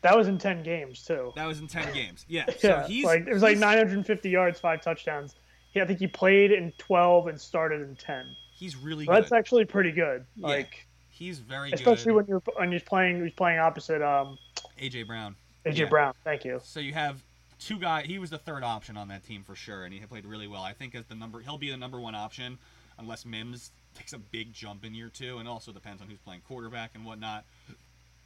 That 0.01 0.15
was 0.17 0.27
in 0.27 0.37
ten 0.37 0.63
games 0.63 1.03
too. 1.03 1.31
That 1.35 1.45
was 1.47 1.59
in 1.59 1.67
10 1.67 1.93
games. 1.93 2.25
Yeah. 2.27 2.45
So 2.59 2.83
he's 2.87 3.05
like 3.05 3.27
it 3.27 3.33
was 3.33 3.43
like 3.43 3.57
950 3.57 4.29
yards, 4.29 4.59
five 4.59 4.81
touchdowns. 4.81 5.35
Yeah, 5.73 5.83
I 5.83 5.87
think 5.87 5.99
he 5.99 6.07
played 6.07 6.51
in 6.51 6.71
12 6.77 7.27
and 7.27 7.39
started 7.39 7.81
in 7.81 7.95
10. 7.95 8.35
He's 8.53 8.75
really 8.75 9.05
So 9.05 9.11
that's 9.11 9.31
actually 9.31 9.65
pretty 9.65 9.91
good. 9.91 10.25
Yeah, 10.35 10.47
Like 10.47 10.87
He's 11.09 11.39
very 11.39 11.71
especially 11.73 12.13
good. 12.13 12.15
when 12.15 12.25
you're 12.27 12.41
when 12.55 12.71
he's 12.71 12.81
playing 12.83 13.21
he's 13.23 13.33
playing 13.33 13.59
opposite 13.59 14.01
um 14.01 14.37
AJ 14.81 15.05
Brown. 15.05 15.35
AJ 15.65 15.77
Yeah. 15.77 15.85
Brown. 15.85 16.13
Thank 16.23 16.45
you. 16.45 16.61
So 16.63 16.79
you 16.79 16.93
have 16.93 17.21
two 17.59 17.77
guys. 17.77 18.05
He 18.05 18.19
was 18.19 18.29
the 18.29 18.37
third 18.37 18.63
option 18.63 18.95
on 18.95 19.09
that 19.09 19.25
team 19.25 19.43
for 19.43 19.53
sure, 19.53 19.83
and 19.83 19.93
he 19.93 19.99
played 19.99 20.25
really 20.25 20.47
well. 20.47 20.63
I 20.63 20.71
think 20.71 20.95
as 20.95 21.05
the 21.07 21.15
number, 21.15 21.41
he'll 21.41 21.57
be 21.57 21.69
the 21.71 21.77
number 21.77 21.99
one 21.99 22.15
option 22.15 22.57
unless 22.97 23.25
Mims 23.25 23.71
takes 23.95 24.13
a 24.13 24.17
big 24.17 24.53
jump 24.53 24.85
in 24.85 24.93
year 24.95 25.09
two, 25.09 25.39
and 25.39 25.47
also 25.47 25.73
depends 25.73 26.01
on 26.01 26.07
who's 26.07 26.19
playing 26.19 26.41
quarterback 26.47 26.91
and 26.95 27.03
whatnot. 27.05 27.43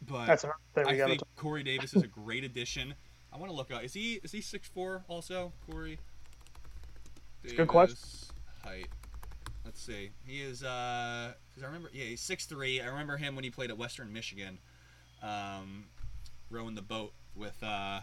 But 0.05 0.27
That's 0.27 0.43
another 0.43 0.59
thing 0.75 0.85
we 0.87 1.01
I 1.01 1.05
think 1.05 1.19
talk. 1.19 1.35
Corey 1.35 1.63
Davis 1.63 1.93
is 1.93 2.03
a 2.03 2.07
great 2.07 2.43
addition. 2.43 2.95
I 3.31 3.37
want 3.37 3.51
to 3.51 3.55
look 3.55 3.71
up. 3.71 3.83
Is 3.83 3.93
he 3.93 4.19
is 4.23 4.31
he 4.31 4.41
six 4.41 4.67
four 4.67 5.03
also? 5.07 5.53
Corey. 5.69 5.99
a 7.45 7.53
good 7.53 7.67
question. 7.67 7.97
Height. 8.63 8.87
Let's 9.65 9.81
see. 9.81 10.11
He 10.25 10.41
is. 10.41 10.63
Uh, 10.63 11.33
cause 11.55 11.63
I 11.63 11.67
remember. 11.67 11.89
Yeah, 11.93 12.05
he's 12.05 12.21
six 12.21 12.45
three. 12.45 12.81
I 12.81 12.87
remember 12.87 13.17
him 13.17 13.35
when 13.35 13.43
he 13.43 13.49
played 13.49 13.69
at 13.69 13.77
Western 13.77 14.11
Michigan, 14.13 14.59
um, 15.21 15.85
rowing 16.49 16.75
the 16.75 16.81
boat 16.81 17.13
with 17.35 17.57
uh, 17.63 18.01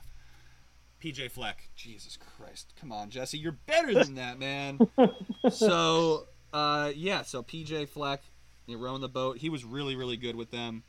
PJ 1.02 1.30
Fleck. 1.30 1.70
Jesus 1.76 2.16
Christ! 2.16 2.74
Come 2.80 2.90
on, 2.90 3.10
Jesse. 3.10 3.38
You're 3.38 3.58
better 3.66 3.92
than 3.92 4.16
that, 4.16 4.38
man. 4.38 4.80
so 5.50 6.26
uh, 6.52 6.92
yeah. 6.96 7.22
So 7.22 7.42
PJ 7.42 7.88
Fleck, 7.88 8.22
know, 8.66 8.78
rowing 8.78 9.00
the 9.00 9.08
boat. 9.08 9.38
He 9.38 9.48
was 9.48 9.64
really 9.64 9.96
really 9.96 10.16
good 10.16 10.34
with 10.34 10.50
them. 10.50 10.82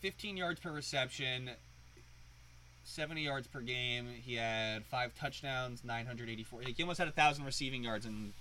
15 0.00 0.36
yards 0.36 0.60
per 0.60 0.70
reception, 0.70 1.50
70 2.84 3.22
yards 3.22 3.46
per 3.46 3.60
game. 3.60 4.06
He 4.24 4.34
had 4.34 4.84
five 4.86 5.14
touchdowns, 5.18 5.84
984. 5.84 6.62
He 6.62 6.82
almost 6.82 6.98
had 6.98 7.08
a 7.08 7.12
thousand 7.12 7.44
receiving 7.44 7.82
yards 7.84 8.06
in 8.06 8.32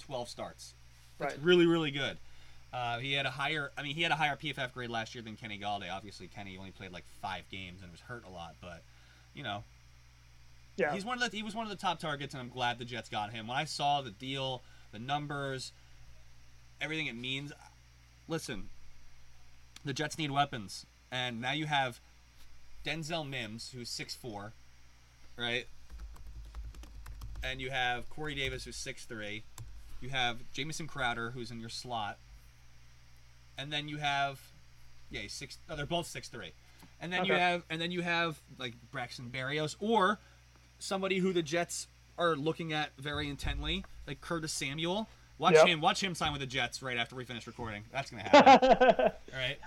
12 0.00 0.28
starts. 0.28 0.74
That's 1.18 1.34
Right. 1.34 1.42
really 1.44 1.66
really 1.66 1.90
good. 1.90 2.18
Uh, 2.72 2.98
he 2.98 3.14
had 3.14 3.24
a 3.24 3.30
higher, 3.30 3.72
I 3.78 3.82
mean, 3.82 3.94
he 3.94 4.02
had 4.02 4.12
a 4.12 4.16
higher 4.16 4.36
PFF 4.36 4.74
grade 4.74 4.90
last 4.90 5.14
year 5.14 5.22
than 5.22 5.36
Kenny 5.36 5.58
Golladay. 5.58 5.90
Obviously, 5.90 6.28
Kenny 6.28 6.58
only 6.58 6.70
played 6.70 6.92
like 6.92 7.04
five 7.22 7.48
games 7.50 7.80
and 7.82 7.90
was 7.90 8.00
hurt 8.02 8.24
a 8.26 8.28
lot, 8.28 8.56
but 8.60 8.82
you 9.34 9.42
know, 9.42 9.64
Yeah. 10.76 10.92
he's 10.92 11.04
one 11.04 11.20
of 11.20 11.30
the 11.30 11.34
he 11.36 11.42
was 11.42 11.54
one 11.54 11.64
of 11.66 11.70
the 11.70 11.76
top 11.80 11.98
targets, 11.98 12.34
and 12.34 12.40
I'm 12.42 12.50
glad 12.50 12.78
the 12.78 12.84
Jets 12.84 13.08
got 13.08 13.32
him. 13.32 13.46
When 13.48 13.56
I 13.56 13.64
saw 13.64 14.00
the 14.02 14.10
deal, 14.10 14.62
the 14.92 14.98
numbers, 14.98 15.72
everything 16.80 17.06
it 17.06 17.14
means, 17.16 17.52
listen, 18.28 18.68
the 19.84 19.92
Jets 19.94 20.18
need 20.18 20.30
weapons, 20.30 20.86
and 21.10 21.40
now 21.40 21.52
you 21.52 21.66
have 21.66 22.00
Denzel 22.84 23.28
Mims, 23.28 23.70
who's 23.74 23.88
6'4", 23.90 24.52
right? 25.36 25.66
And 27.42 27.60
you 27.60 27.70
have 27.70 28.08
Corey 28.10 28.34
Davis, 28.34 28.64
who's 28.64 28.76
6'3". 28.76 29.42
You 30.00 30.08
have 30.10 30.38
Jamison 30.52 30.86
Crowder, 30.86 31.30
who's 31.30 31.50
in 31.50 31.60
your 31.60 31.68
slot, 31.68 32.18
and 33.56 33.72
then 33.72 33.88
you 33.88 33.96
have, 33.98 34.40
yeah, 35.10 35.22
six. 35.28 35.58
Oh, 35.68 35.74
they're 35.76 35.86
both 35.86 36.06
6'3". 36.06 36.50
And 37.00 37.12
then 37.12 37.24
you 37.24 37.32
have, 37.34 37.62
and 37.70 37.80
then 37.80 37.90
you 37.90 38.02
have 38.02 38.38
like 38.58 38.74
Braxton 38.92 39.30
Berrios, 39.34 39.76
or 39.80 40.18
somebody 40.78 41.18
who 41.18 41.32
the 41.32 41.42
Jets 41.42 41.86
are 42.16 42.34
looking 42.36 42.72
at 42.72 42.90
very 42.98 43.28
intently, 43.28 43.84
like 44.06 44.20
Curtis 44.20 44.52
Samuel. 44.52 45.08
Watch 45.38 45.54
Yep. 45.54 45.66
him. 45.68 45.80
Watch 45.80 46.02
him 46.02 46.16
sign 46.16 46.32
with 46.32 46.40
the 46.40 46.46
Jets 46.48 46.82
right 46.82 46.96
after 46.96 47.14
we 47.14 47.24
finish 47.24 47.46
recording. 47.46 47.84
That's 47.92 48.10
gonna 48.10 48.22
happen. 48.28 48.68
All 49.32 49.38
right. 49.38 49.58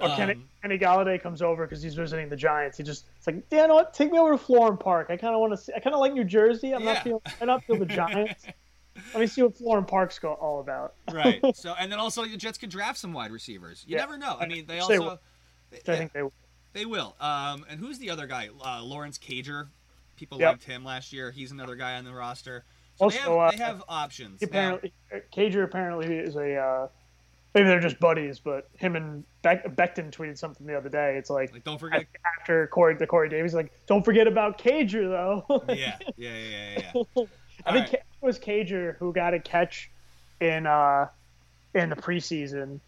Or 0.00 0.08
Kenny, 0.16 0.32
Um, 0.34 0.48
Kenny 0.62 0.78
Golladay 0.78 1.22
comes 1.22 1.42
over 1.42 1.64
because 1.66 1.82
he's 1.82 1.94
visiting 1.94 2.28
the 2.28 2.36
Giants. 2.36 2.76
He 2.78 2.82
just 2.84 3.06
it's 3.16 3.26
like, 3.26 3.48
Dan, 3.50 3.62
you 3.62 3.68
know 3.68 3.74
what? 3.74 3.94
Take 3.94 4.10
me 4.10 4.18
over 4.18 4.32
to 4.32 4.38
Florham 4.38 4.78
Park. 4.78 5.08
I 5.10 5.16
kind 5.16 5.34
of 5.34 5.40
want 5.40 5.52
to 5.52 5.56
see. 5.56 5.72
I 5.76 5.80
kind 5.80 5.94
of 5.94 6.00
like 6.00 6.12
New 6.12 6.24
Jersey. 6.24 6.74
I'm 6.74 6.82
Yeah. 6.82 6.92
not 6.94 7.02
feeling. 7.04 7.20
I'm 7.40 7.46
not 7.46 7.64
feeling 7.64 7.80
the 7.80 7.86
Giants. 7.94 8.44
Let 9.14 9.20
me 9.20 9.26
see 9.26 9.42
what 9.42 9.54
Florham 9.56 9.86
Park's 9.86 10.18
go 10.18 10.32
all 10.34 10.60
about. 10.60 10.94
right. 11.12 11.40
So 11.54 11.74
and 11.78 11.90
then 11.90 11.98
also 11.98 12.24
the 12.24 12.36
Jets 12.36 12.58
could 12.58 12.70
draft 12.70 12.98
some 12.98 13.12
wide 13.12 13.30
receivers. 13.32 13.84
You 13.86 13.96
Yeah. 13.96 14.02
never 14.02 14.18
know. 14.18 14.36
I 14.40 14.46
mean, 14.46 14.66
they 14.66 14.74
They 14.74 14.80
also 14.80 14.98
will. 15.00 15.18
they, 15.70 15.78
I 15.92 15.96
think 15.98 16.12
they. 16.12 16.22
will. 16.22 16.32
they 16.72 16.84
will. 16.86 17.14
Um, 17.20 17.64
and 17.68 17.78
who's 17.80 17.98
the 17.98 18.10
other 18.10 18.26
guy? 18.26 18.48
Uh, 18.64 18.82
Lawrence 18.82 19.18
Cager. 19.18 19.68
People 20.16 20.38
Yep. 20.38 20.50
liked 20.52 20.64
him 20.64 20.84
last 20.84 21.12
year. 21.12 21.30
He's 21.30 21.52
another 21.52 21.74
guy 21.74 21.96
on 21.96 22.04
the 22.04 22.12
roster. 22.12 22.64
So 22.96 23.08
they, 23.08 23.16
have, 23.16 23.28
Also, 23.28 23.38
uh, 23.40 23.50
they 23.50 23.56
have 23.56 23.82
options. 23.88 24.40
He 24.40 24.46
Now- 24.46 24.50
apparently, 24.50 24.92
Cager 25.34 25.64
apparently 25.64 26.14
is 26.16 26.36
a. 26.36 26.56
Uh, 26.56 26.88
maybe 27.54 27.68
they're 27.68 27.80
just 27.80 28.00
buddies, 28.00 28.38
but 28.38 28.68
him 28.76 28.96
and 28.96 29.24
Beck, 29.42 29.64
Becton 29.76 30.10
tweeted 30.10 30.38
something 30.38 30.66
the 30.66 30.76
other 30.76 30.88
day. 30.88 31.16
It's 31.16 31.30
like 31.30 31.52
like, 31.52 31.64
don't 31.64 31.78
forget. 31.78 32.06
after 32.38 32.66
Corey, 32.68 32.94
the 32.94 33.06
Corey 33.06 33.28
Davis, 33.28 33.52
like, 33.52 33.72
don't 33.86 34.04
forget 34.04 34.26
about 34.26 34.58
Cager 34.58 35.08
though. 35.08 35.64
yeah, 35.68 35.74
yeah, 35.74 35.96
yeah, 36.16 36.34
yeah. 36.36 36.92
yeah. 36.94 37.24
I 37.66 37.72
think 37.72 37.86
right. 37.86 37.94
It 37.94 38.04
was 38.20 38.38
Cager 38.38 38.96
who 38.96 39.12
got 39.12 39.34
a 39.34 39.38
catch 39.38 39.90
in 40.40 40.66
uh 40.66 41.08
in 41.74 41.90
the 41.90 41.96
preseason, 41.96 42.80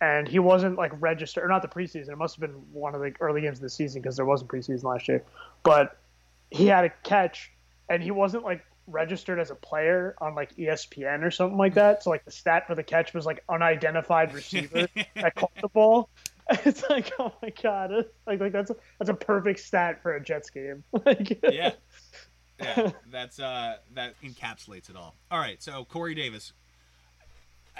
and 0.00 0.28
he 0.28 0.38
wasn't 0.38 0.76
like 0.76 0.92
registered 1.00 1.44
or 1.44 1.48
not 1.48 1.62
the 1.62 1.68
preseason. 1.68 2.08
It 2.08 2.18
must 2.18 2.36
have 2.36 2.40
been 2.40 2.60
one 2.72 2.94
of 2.94 3.00
the 3.00 3.12
early 3.20 3.40
games 3.40 3.58
of 3.58 3.62
the 3.62 3.70
season 3.70 4.02
because 4.02 4.16
there 4.16 4.26
wasn't 4.26 4.50
preseason 4.50 4.84
last 4.84 5.08
year. 5.08 5.22
But 5.62 5.98
he 6.50 6.66
had 6.66 6.84
a 6.84 6.90
catch, 7.02 7.50
and 7.88 8.02
he 8.02 8.10
wasn't 8.10 8.44
like 8.44 8.64
registered 8.90 9.38
as 9.38 9.50
a 9.50 9.54
player 9.54 10.14
on 10.20 10.34
like 10.34 10.54
ESPN 10.56 11.22
or 11.22 11.30
something 11.30 11.58
like 11.58 11.74
that. 11.74 12.02
So 12.02 12.10
like 12.10 12.24
the 12.24 12.30
stat 12.30 12.66
for 12.66 12.74
the 12.74 12.82
catch 12.82 13.14
was 13.14 13.26
like 13.26 13.42
unidentified 13.48 14.34
receiver 14.34 14.88
that 15.14 15.34
caught 15.34 15.54
the 15.60 15.68
ball. 15.68 16.08
It's 16.64 16.82
like, 16.90 17.12
oh 17.20 17.32
my 17.40 17.52
god, 17.62 17.92
it's 17.92 18.08
like 18.26 18.40
like 18.40 18.50
that's 18.50 18.72
a, 18.72 18.76
that's 18.98 19.08
a 19.08 19.14
perfect 19.14 19.60
stat 19.60 20.02
for 20.02 20.16
a 20.16 20.20
Jets 20.20 20.50
game. 20.50 20.82
like, 21.06 21.38
yeah. 21.44 21.70
Yeah, 22.58 22.90
that's 23.08 23.38
uh 23.38 23.76
that 23.94 24.20
encapsulates 24.20 24.90
it 24.90 24.96
all. 24.96 25.14
All 25.30 25.38
right, 25.38 25.62
so 25.62 25.84
Corey 25.84 26.16
Davis. 26.16 26.52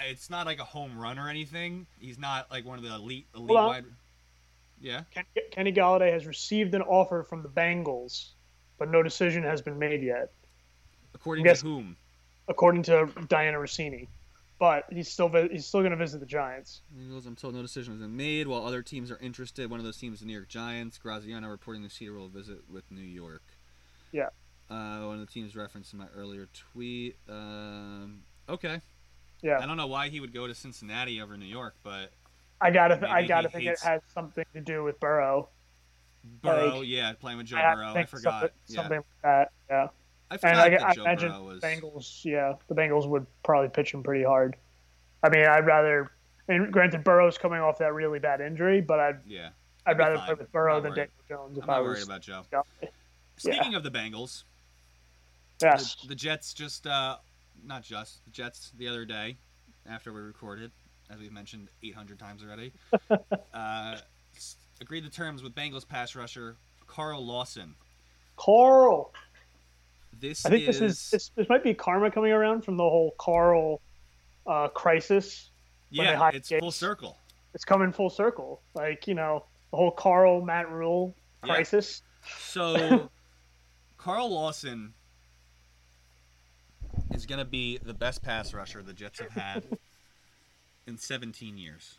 It's 0.08 0.30
not 0.30 0.46
like 0.46 0.60
a 0.60 0.64
home 0.64 0.96
run 0.96 1.18
or 1.18 1.28
anything. 1.28 1.88
He's 1.98 2.16
not 2.16 2.48
like 2.48 2.64
one 2.64 2.78
of 2.78 2.84
the 2.84 2.94
elite 2.94 3.26
elite 3.34 3.50
wide. 3.50 3.84
Yeah. 4.80 5.02
Ken- 5.10 5.24
Kenny 5.50 5.72
Golladay 5.72 6.12
has 6.12 6.26
received 6.26 6.74
an 6.74 6.82
offer 6.82 7.22
from 7.22 7.42
the 7.42 7.48
Bengals, 7.48 8.30
but 8.78 8.88
no 8.88 9.02
decision 9.02 9.42
has 9.42 9.60
been 9.60 9.78
made 9.78 10.02
yet, 10.02 10.32
According 11.14 11.44
Yes. 11.46 11.60
to 11.60 11.66
whom? 11.66 11.96
according 12.48 12.82
to 12.82 13.06
Dianna 13.28 13.54
Russini. 13.60 14.08
But 14.58 14.84
he's 14.90 15.08
still 15.10 15.28
vi- 15.28 15.48
he's 15.48 15.64
still 15.66 15.80
going 15.80 15.92
to 15.92 15.96
visit 15.96 16.18
the 16.18 16.26
Giants. 16.26 16.82
Eagles, 17.00 17.24
I'm 17.24 17.36
told 17.36 17.54
no 17.54 17.62
decision 17.62 17.94
has 17.94 18.02
been 18.02 18.16
made. 18.16 18.46
While 18.48 18.66
other 18.66 18.82
teams 18.82 19.10
are 19.10 19.16
interested, 19.18 19.70
one 19.70 19.78
of 19.78 19.86
those 19.86 19.96
teams 19.96 20.14
is 20.14 20.20
the 20.20 20.26
New 20.26 20.32
York 20.34 20.48
Giants. 20.48 20.98
Graziano 20.98 21.48
reporting 21.48 21.82
the 21.82 21.88
Cedar 21.88 22.12
will 22.12 22.28
visit 22.28 22.68
with 22.68 22.90
New 22.90 23.00
York. 23.00 23.42
Yeah. 24.12 24.28
Uh, 24.68 25.06
one 25.06 25.14
of 25.20 25.20
the 25.26 25.32
teams 25.32 25.54
referenced 25.56 25.92
in 25.92 25.98
my 26.00 26.08
earlier 26.14 26.48
tweet. 26.72 27.16
Um, 27.28 28.22
okay. 28.48 28.80
Yeah. 29.42 29.60
I 29.60 29.66
don't 29.66 29.76
know 29.78 29.86
why 29.86 30.08
he 30.08 30.20
would 30.20 30.34
go 30.34 30.46
to 30.46 30.54
Cincinnati 30.54 31.20
over 31.22 31.36
New 31.36 31.46
York, 31.46 31.74
but 31.82 32.10
I 32.60 32.70
gotta 32.70 32.98
th- 32.98 33.10
I 33.10 33.24
gotta 33.26 33.48
think 33.48 33.64
hates- 33.64 33.82
it 33.84 33.88
has 33.88 34.02
something 34.12 34.44
to 34.52 34.60
do 34.60 34.82
with 34.84 34.98
Burrow. 35.00 35.48
Burrow, 36.42 36.80
Like, 36.80 36.88
yeah, 36.88 37.12
playing 37.18 37.38
with 37.38 37.46
Joe 37.46 37.56
I, 37.56 37.74
Burrow. 37.74 37.94
I 37.94 38.04
forgot. 38.04 38.40
Something, 38.40 38.50
yeah. 38.66 38.76
something 38.76 38.96
like 38.98 39.22
that. 39.22 39.52
Yeah. 39.70 39.88
I 40.30 40.38
And 40.42 40.58
I, 40.58 40.64
I 40.88 40.92
imagine 40.92 41.44
was. 41.44 41.60
Bengals. 41.60 42.24
Yeah, 42.24 42.54
the 42.68 42.74
Bengals 42.74 43.08
would 43.08 43.26
probably 43.42 43.68
pitch 43.68 43.92
him 43.92 44.02
pretty 44.02 44.24
hard. 44.24 44.56
I 45.22 45.28
mean, 45.28 45.46
I'd 45.46 45.66
rather. 45.66 46.10
And 46.48 46.72
granted, 46.72 47.04
Burrow's 47.04 47.38
coming 47.38 47.60
off 47.60 47.78
that 47.78 47.92
really 47.94 48.18
bad 48.18 48.40
injury, 48.40 48.80
but 48.80 48.98
I'd 49.00 49.20
Yeah, 49.26 49.50
I'd 49.86 49.98
rather 49.98 50.16
fine. 50.16 50.26
play 50.26 50.34
with 50.34 50.52
Burrow 50.52 50.80
than. 50.80 50.94
Daniel 50.94 51.12
Jones 51.28 51.58
if 51.58 51.64
I'm 51.64 51.70
I 51.70 51.80
was. 51.80 51.88
worried 51.88 52.04
about 52.04 52.22
Joe. 52.22 52.42
Yeah. 52.52 52.88
Speaking 53.36 53.74
of 53.74 53.82
the 53.82 53.90
Bengals, 53.90 54.44
Yes. 55.62 55.96
the, 56.02 56.08
the 56.08 56.14
Jets 56.14 56.52
just, 56.54 56.86
uh, 56.86 57.16
not 57.64 57.82
just 57.82 58.24
the 58.24 58.30
Jets 58.30 58.72
the 58.78 58.88
other 58.88 59.04
day, 59.04 59.36
after 59.88 60.12
we 60.12 60.20
recorded, 60.20 60.70
as 61.10 61.18
we've 61.20 61.32
mentioned 61.32 61.68
800 61.82 62.18
times 62.18 62.42
already, 62.44 62.72
uh, 63.54 63.96
agreed 64.80 65.04
to 65.04 65.10
terms 65.10 65.42
with 65.42 65.54
Bengals 65.54 65.86
pass 65.86 66.14
rusher 66.16 66.56
Carl 66.86 67.24
Lawson. 67.24 67.74
Carl. 68.36 69.12
This 70.20 70.44
I 70.44 70.50
think 70.50 70.68
is, 70.68 70.78
this 70.78 70.90
is 70.90 71.10
this, 71.10 71.30
this 71.36 71.48
might 71.48 71.62
be 71.64 71.72
karma 71.74 72.10
coming 72.10 72.32
around 72.32 72.62
from 72.62 72.76
the 72.76 72.82
whole 72.84 73.14
Carl 73.18 73.80
uh, 74.46 74.68
crisis. 74.68 75.50
yeah, 75.90 76.30
it's 76.32 76.50
full 76.60 76.70
circle. 76.70 77.16
It's 77.54 77.64
coming 77.64 77.92
full 77.92 78.10
circle. 78.10 78.62
Like 78.74 79.06
you 79.06 79.14
know 79.14 79.44
the 79.70 79.76
whole 79.76 79.90
Carl 79.90 80.42
Matt 80.44 80.70
Rhule 80.70 81.14
Yeah. 81.44 81.54
crisis. 81.54 82.02
So, 82.48 83.08
Carl 83.96 84.30
Lawson 84.30 84.92
is 87.12 87.24
going 87.24 87.38
to 87.38 87.44
be 87.44 87.78
the 87.78 87.94
best 87.94 88.22
pass 88.22 88.52
rusher 88.52 88.82
the 88.82 88.92
Jets 88.92 89.20
have 89.20 89.32
had 89.32 89.64
in 90.86 90.98
17 90.98 91.56
years. 91.56 91.98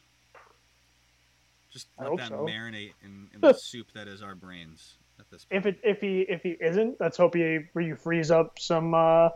Just 1.72 1.88
let 2.00 2.16
that 2.18 2.30
so. 2.30 2.46
marinate 2.46 2.92
in, 3.04 3.30
in 3.34 3.42
the 3.42 3.54
soup 3.58 3.88
that 3.94 4.08
is 4.08 4.22
our 4.22 4.36
brains 4.36 4.96
at 5.00 5.01
this 5.01 5.01
point. 5.01 5.01
If 5.50 5.66
it 5.66 5.80
if 5.84 6.02
he 6.02 6.22
if 6.22 6.42
he 6.44 6.52
isn't, 6.60 7.00
let's 7.00 7.18
hope 7.18 7.36
he 7.36 7.60
you 7.76 7.96
frees 7.96 8.32
up 8.32 8.60
some 8.60 8.94
uh, 8.94 9.30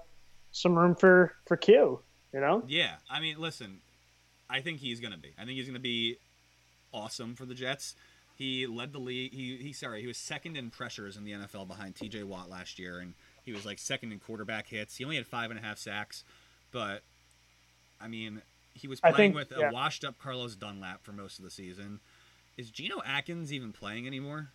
some 0.52 0.78
room 0.78 0.96
for 0.96 1.36
for 1.46 1.58
Q. 1.58 2.00
You 2.34 2.42
know. 2.42 2.64
Yeah, 2.68 2.96
I 3.10 3.20
mean, 3.22 3.40
listen, 3.40 3.80
I 4.50 4.62
think 4.62 4.80
he's 4.80 5.00
going 5.00 5.14
to 5.14 5.20
be. 5.20 5.34
I 5.38 5.46
think 5.46 5.52
he's 5.52 5.66
going 5.66 5.76
to 5.76 5.80
be 5.80 6.18
awesome 6.94 7.36
for 7.36 7.46
the 7.46 7.54
Jets. 7.54 7.96
He 8.36 8.68
led 8.68 8.92
the 8.92 9.00
league. 9.00 9.34
He, 9.34 9.56
he 9.58 9.72
sorry, 9.72 10.02
he 10.02 10.08
was 10.08 10.18
second 10.18 10.58
in 10.58 10.70
pressures 10.70 11.16
in 11.16 11.24
the 11.24 11.32
NFL 11.32 11.68
behind 11.68 11.96
T.J. 11.96 12.24
Watt 12.24 12.50
last 12.50 12.78
year, 12.78 13.00
and 13.00 13.14
he 13.44 13.54
was 13.54 13.66
like 13.66 13.80
second 13.80 14.12
in 14.12 14.20
quarterback 14.20 14.68
hits. 14.68 14.98
He 14.98 15.06
only 15.06 15.16
had 15.16 15.26
five 15.26 15.52
and 15.52 15.60
a 15.60 15.64
half 15.64 15.78
sacks, 15.78 16.26
but 16.72 17.04
I 18.02 18.10
mean, 18.10 18.42
he 18.74 18.88
was 18.88 19.00
playing 19.00 19.16
think- 19.16 19.36
with 19.36 19.52
a 19.54 19.62
yeah. 19.62 19.72
washed-up 19.72 20.20
Carlos 20.20 20.56
Dunlap 20.56 21.04
for 21.04 21.14
most 21.14 21.40
of 21.40 21.46
the 21.46 21.52
season. 21.52 22.02
Is 22.58 22.70
Geno 22.70 23.02
Atkins 23.06 23.52
even 23.52 23.72
playing 23.72 24.08
anymore? 24.08 24.50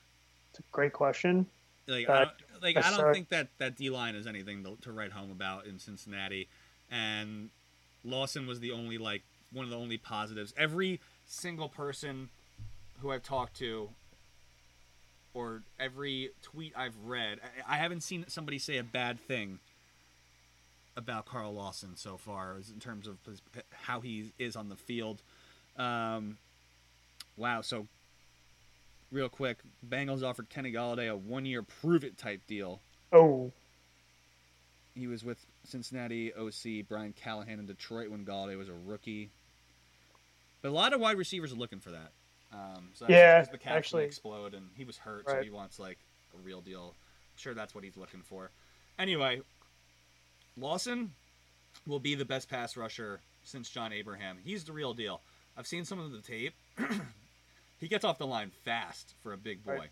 It's 0.50 0.58
a 0.58 0.62
great 0.72 0.92
question. 0.92 1.46
Like, 1.86 2.08
I 2.08 2.24
don't, 2.24 2.30
like 2.62 2.76
I 2.76 2.96
don't 2.96 3.12
think 3.12 3.30
that 3.30 3.48
that 3.58 3.76
D 3.76 3.90
line 3.90 4.14
is 4.14 4.26
anything 4.26 4.62
to, 4.64 4.76
to 4.82 4.92
write 4.92 5.12
home 5.12 5.30
about 5.30 5.66
in 5.66 5.78
Cincinnati. 5.78 6.48
And 6.90 7.50
Lawson 8.04 8.46
was 8.46 8.60
the 8.60 8.72
only 8.72 8.98
like 8.98 9.22
one 9.52 9.64
of 9.64 9.70
the 9.70 9.76
only 9.76 9.98
positives. 9.98 10.54
Every 10.56 11.00
single 11.26 11.68
person 11.68 12.28
who 13.00 13.10
I've 13.10 13.22
talked 13.22 13.56
to, 13.58 13.90
or 15.34 15.62
every 15.78 16.30
tweet 16.42 16.72
I've 16.76 16.96
read, 17.04 17.38
I, 17.68 17.74
I 17.74 17.78
haven't 17.78 18.02
seen 18.02 18.24
somebody 18.28 18.58
say 18.58 18.76
a 18.78 18.84
bad 18.84 19.18
thing 19.20 19.58
about 20.96 21.24
Carl 21.24 21.54
Lawson 21.54 21.96
so 21.96 22.16
far, 22.16 22.56
in 22.56 22.80
terms 22.80 23.06
of 23.06 23.16
his, 23.24 23.40
how 23.70 24.00
he 24.00 24.32
is 24.38 24.56
on 24.56 24.68
the 24.68 24.76
field. 24.76 25.22
Um, 25.76 26.36
wow. 27.36 27.62
So 27.62 27.86
real 29.12 29.28
quick, 29.28 29.58
Bengals 29.88 30.22
offered 30.22 30.48
Kenny 30.48 30.72
Golladay 30.72 31.10
a 31.10 31.16
one-year 31.16 31.62
prove-it 31.62 32.16
type 32.18 32.40
deal. 32.46 32.80
Oh, 33.12 33.52
He 34.94 35.06
was 35.06 35.24
with 35.24 35.38
Cincinnati 35.64 36.32
OC 36.34 36.86
Brian 36.88 37.12
Callahan 37.12 37.58
in 37.58 37.66
Detroit 37.66 38.10
when 38.10 38.24
Golladay 38.24 38.56
was 38.58 38.68
a 38.68 38.74
rookie. 38.86 39.30
But 40.62 40.68
a 40.68 40.72
lot 40.72 40.92
of 40.92 41.00
wide 41.00 41.16
receivers 41.16 41.52
are 41.52 41.56
looking 41.56 41.80
for 41.80 41.90
that. 41.90 42.12
Um, 42.52 42.90
so 42.94 43.06
Yeah, 43.08 43.42
the 43.42 43.58
cap's 43.58 43.76
actually. 43.76 44.04
explode, 44.04 44.54
and 44.54 44.68
he 44.76 44.84
was 44.84 44.96
hurt, 44.98 45.26
so 45.28 45.40
he 45.42 45.50
wants 45.50 45.78
like 45.78 45.98
a 46.34 46.38
real 46.44 46.60
deal. 46.60 46.94
I'm 46.94 47.38
sure 47.38 47.54
that's 47.54 47.74
what 47.74 47.84
he's 47.84 47.96
looking 47.96 48.20
for. 48.22 48.50
Anyway, 48.98 49.40
Lawson 50.56 51.12
will 51.86 52.00
be 52.00 52.14
the 52.14 52.24
best 52.24 52.48
pass 52.50 52.76
rusher 52.76 53.20
since 53.44 53.70
John 53.70 53.92
Abraham. 53.92 54.36
He's 54.44 54.64
the 54.64 54.72
real 54.72 54.92
deal. 54.94 55.20
I've 55.56 55.66
seen 55.66 55.84
some 55.84 55.98
of 55.98 56.10
the 56.12 56.20
tape. 56.20 56.54
he 57.80 57.88
gets 57.88 58.04
off 58.04 58.18
the 58.18 58.26
line 58.26 58.50
fast 58.64 59.14
for 59.22 59.32
a 59.32 59.36
big 59.36 59.64
boy. 59.64 59.72
Right. 59.72 59.90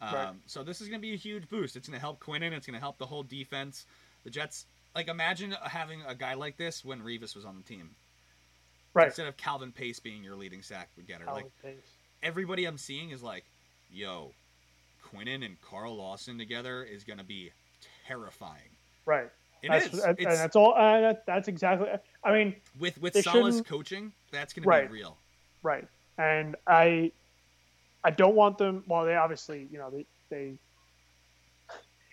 Um, 0.00 0.14
Right. 0.14 0.34
So 0.46 0.62
this 0.62 0.80
is 0.80 0.88
going 0.88 1.00
to 1.00 1.06
be 1.06 1.14
a 1.14 1.16
huge 1.16 1.48
boost. 1.48 1.76
It's 1.76 1.88
going 1.88 1.96
to 1.96 2.00
help 2.00 2.20
Quinnen. 2.20 2.52
It's 2.52 2.66
going 2.66 2.74
to 2.74 2.80
help 2.80 2.98
the 2.98 3.06
whole 3.06 3.22
defense. 3.22 3.86
The 4.24 4.30
Jets, 4.30 4.66
like, 4.94 5.08
imagine 5.08 5.54
having 5.62 6.02
a 6.06 6.14
guy 6.14 6.34
like 6.34 6.56
this 6.56 6.84
when 6.84 7.00
Revis 7.00 7.34
was 7.36 7.44
on 7.44 7.56
the 7.56 7.62
team 7.62 7.90
right. 8.94 9.06
instead 9.06 9.26
of 9.26 9.36
Calvin 9.36 9.72
Pace 9.72 10.00
being 10.00 10.24
your 10.24 10.36
leading 10.36 10.62
sack 10.62 10.88
getter. 11.06 11.26
Like 11.26 11.46
everybody 12.22 12.64
I'm 12.64 12.78
seeing 12.78 13.10
is 13.10 13.22
like, 13.22 13.44
yo, 13.90 14.32
Quinnen 15.04 15.44
and 15.44 15.60
Carl 15.60 15.96
Lawson 15.96 16.38
together 16.38 16.82
is 16.82 17.04
going 17.04 17.18
to 17.18 17.24
be 17.24 17.52
terrifying. 18.06 18.76
right. 19.04 19.30
It 19.62 19.68
that's, 19.70 19.86
is. 19.86 20.02
that- 20.02 20.08
and 20.10 20.20
It's- 20.20 20.38
that's 20.38 20.56
all. 20.56 20.74
Uh, 20.74 21.00
that, 21.00 21.24
that's 21.24 21.48
exactly. 21.48 21.88
I 22.22 22.32
mean, 22.32 22.54
with 22.78 23.00
with 23.00 23.14
Saleh's 23.16 23.62
coaching, 23.62 24.12
that's 24.30 24.52
going 24.52 24.62
to 24.64 24.88
be 24.88 24.92
real. 24.92 25.16
Right. 25.62 25.88
And 26.18 26.54
I 26.66 27.12
I 28.04 28.10
don't 28.10 28.34
want 28.34 28.58
them 28.58 28.84
well 28.86 29.04
they 29.04 29.14
obviously, 29.16 29.68
you 29.72 29.78
know, 29.78 29.90
they 29.90 30.06
they 30.30 30.58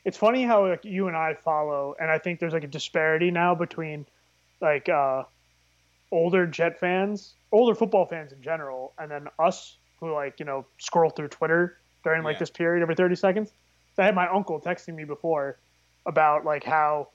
it's 0.06 0.18
funny 0.18 0.44
how 0.44 0.68
like 0.68 0.84
you 0.84 1.08
and 1.08 1.16
I 1.18 1.34
follow 1.36 1.96
and 2.00 2.10
I 2.10 2.18
think 2.18 2.40
there's 2.40 2.54
like 2.54 2.64
a 2.64 2.68
disparity 2.68 3.30
now 3.32 3.54
between 3.56 4.06
like 4.62 4.90
uh 4.90 5.24
older 6.12 6.46
Jet 6.48 6.80
fans, 6.80 7.36
older 7.52 7.76
football 7.76 8.06
fans 8.06 8.32
in 8.34 8.42
general, 8.42 8.94
and 9.00 9.10
then 9.10 9.28
us 9.40 9.78
who 10.00 10.14
like, 10.14 10.40
you 10.40 10.46
know, 10.46 10.66
scroll 10.78 11.10
through 11.10 11.30
Twitter 11.30 11.78
during 12.04 12.24
like 12.24 12.36
Yeah. 12.36 12.40
this 12.40 12.50
period 12.50 12.82
every 12.82 12.96
30 12.96 13.16
seconds. 13.16 13.54
So 13.96 14.04
I 14.04 14.06
had 14.08 14.16
my 14.16 14.28
uncle 14.28 14.60
texting 14.60 14.96
me 14.96 15.04
before 15.04 15.60
about 16.06 16.46
like 16.46 16.64
how 16.64 17.10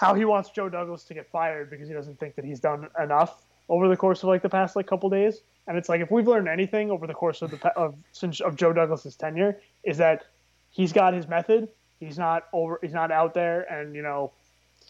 how 0.00 0.14
he 0.14 0.24
wants 0.24 0.50
Joe 0.50 0.68
Douglas 0.68 1.04
to 1.04 1.14
get 1.14 1.30
fired 1.30 1.70
because 1.70 1.88
he 1.88 1.94
doesn't 1.94 2.18
think 2.18 2.34
that 2.36 2.44
he's 2.44 2.60
done 2.60 2.88
enough 3.00 3.44
over 3.68 3.88
the 3.88 3.96
course 3.96 4.22
of 4.22 4.28
like 4.28 4.42
the 4.42 4.48
past 4.48 4.76
like 4.76 4.86
couple 4.86 5.08
days. 5.10 5.42
And 5.66 5.76
it's 5.78 5.88
like 5.88 6.00
if 6.00 6.10
we've 6.10 6.26
learned 6.26 6.48
anything 6.48 6.90
over 6.90 7.06
the 7.06 7.14
course 7.14 7.40
of 7.42 7.50
the 7.50 7.68
of 7.76 7.94
since 8.12 8.40
of 8.40 8.56
Joe 8.56 8.72
Douglas's 8.72 9.14
tenure 9.16 9.56
is 9.84 9.98
that 9.98 10.24
he's 10.70 10.92
got 10.92 11.14
his 11.14 11.28
method. 11.28 11.68
He's 12.00 12.18
not 12.18 12.48
over. 12.52 12.78
He's 12.82 12.92
not 12.92 13.12
out 13.12 13.32
there 13.34 13.62
and 13.72 13.94
you 13.94 14.02
know 14.02 14.32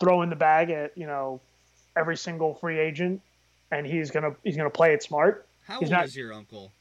throwing 0.01 0.31
the 0.31 0.37
bag 0.37 0.71
at 0.71 0.97
you 0.97 1.07
know 1.07 1.41
every 1.95 2.17
single 2.17 2.55
free 2.55 2.79
agent, 2.79 3.21
and 3.71 3.87
he's 3.87 4.11
gonna 4.11 4.35
he's 4.45 4.57
gonna 4.57 4.71
play 4.71 4.95
it 4.95 5.03
smart 5.03 5.47
How 5.67 5.75
He's 5.79 5.89
old 5.89 5.93
not- 5.93 6.05
is 6.07 6.17
your 6.17 6.33
uncle, 6.33 6.73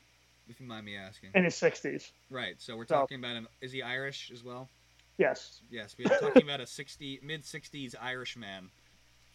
if 0.49 0.59
you 0.61 0.67
mind 0.67 0.85
me 0.85 0.95
asking? 0.95 1.31
in 1.35 1.43
his 1.43 1.55
sixties. 1.55 2.11
Right. 2.29 2.55
So 2.59 2.77
we're 2.77 2.87
So- 2.87 2.95
talking 2.95 3.19
about 3.19 3.35
him. 3.35 3.47
Is 3.59 3.73
he 3.73 3.81
Irish 3.83 4.31
as 4.33 4.41
well? 4.43 4.69
Yes, 5.17 5.59
Yes, 5.69 5.95
we're 5.99 6.17
talking 6.17 6.43
about 6.43 6.61
a 6.61 6.65
sixty 6.65 7.19
mid 7.21 7.43
sixties 7.43 7.93
Irish 8.01 8.37
man. 8.37 8.69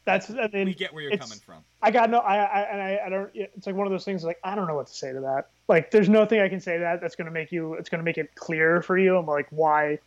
That's. 0.06 0.30
I 0.30 0.48
mean, 0.52 0.66
We 0.66 0.74
get 0.74 0.94
where 0.94 1.02
you're 1.02 1.18
coming 1.18 1.38
from. 1.38 1.62
I 1.82 1.90
got 1.90 2.08
no. 2.08 2.18
I, 2.20 2.36
I 2.36 2.60
and 2.62 2.80
I, 2.80 3.00
I 3.04 3.08
don't. 3.10 3.30
It's 3.34 3.66
like 3.66 3.76
one 3.76 3.86
of 3.86 3.90
those 3.90 4.04
things. 4.04 4.24
Like 4.24 4.38
I 4.42 4.54
don't 4.54 4.66
know 4.66 4.76
what 4.76 4.86
to 4.86 4.94
say 4.94 5.12
to 5.12 5.20
that. 5.20 5.50
Like 5.68 5.90
there's 5.90 6.08
nothing 6.08 6.40
I 6.40 6.48
can 6.48 6.60
say 6.60 6.74
to 6.74 6.80
that 6.80 7.00
that's 7.02 7.16
gonna 7.16 7.30
make 7.30 7.52
you. 7.52 7.74
It's 7.74 7.90
gonna 7.90 8.02
make 8.02 8.16
it 8.16 8.34
clear 8.34 8.80
for 8.80 8.96
you. 8.96 9.18
I'm 9.18 9.26
like 9.26 9.48
why. 9.50 9.98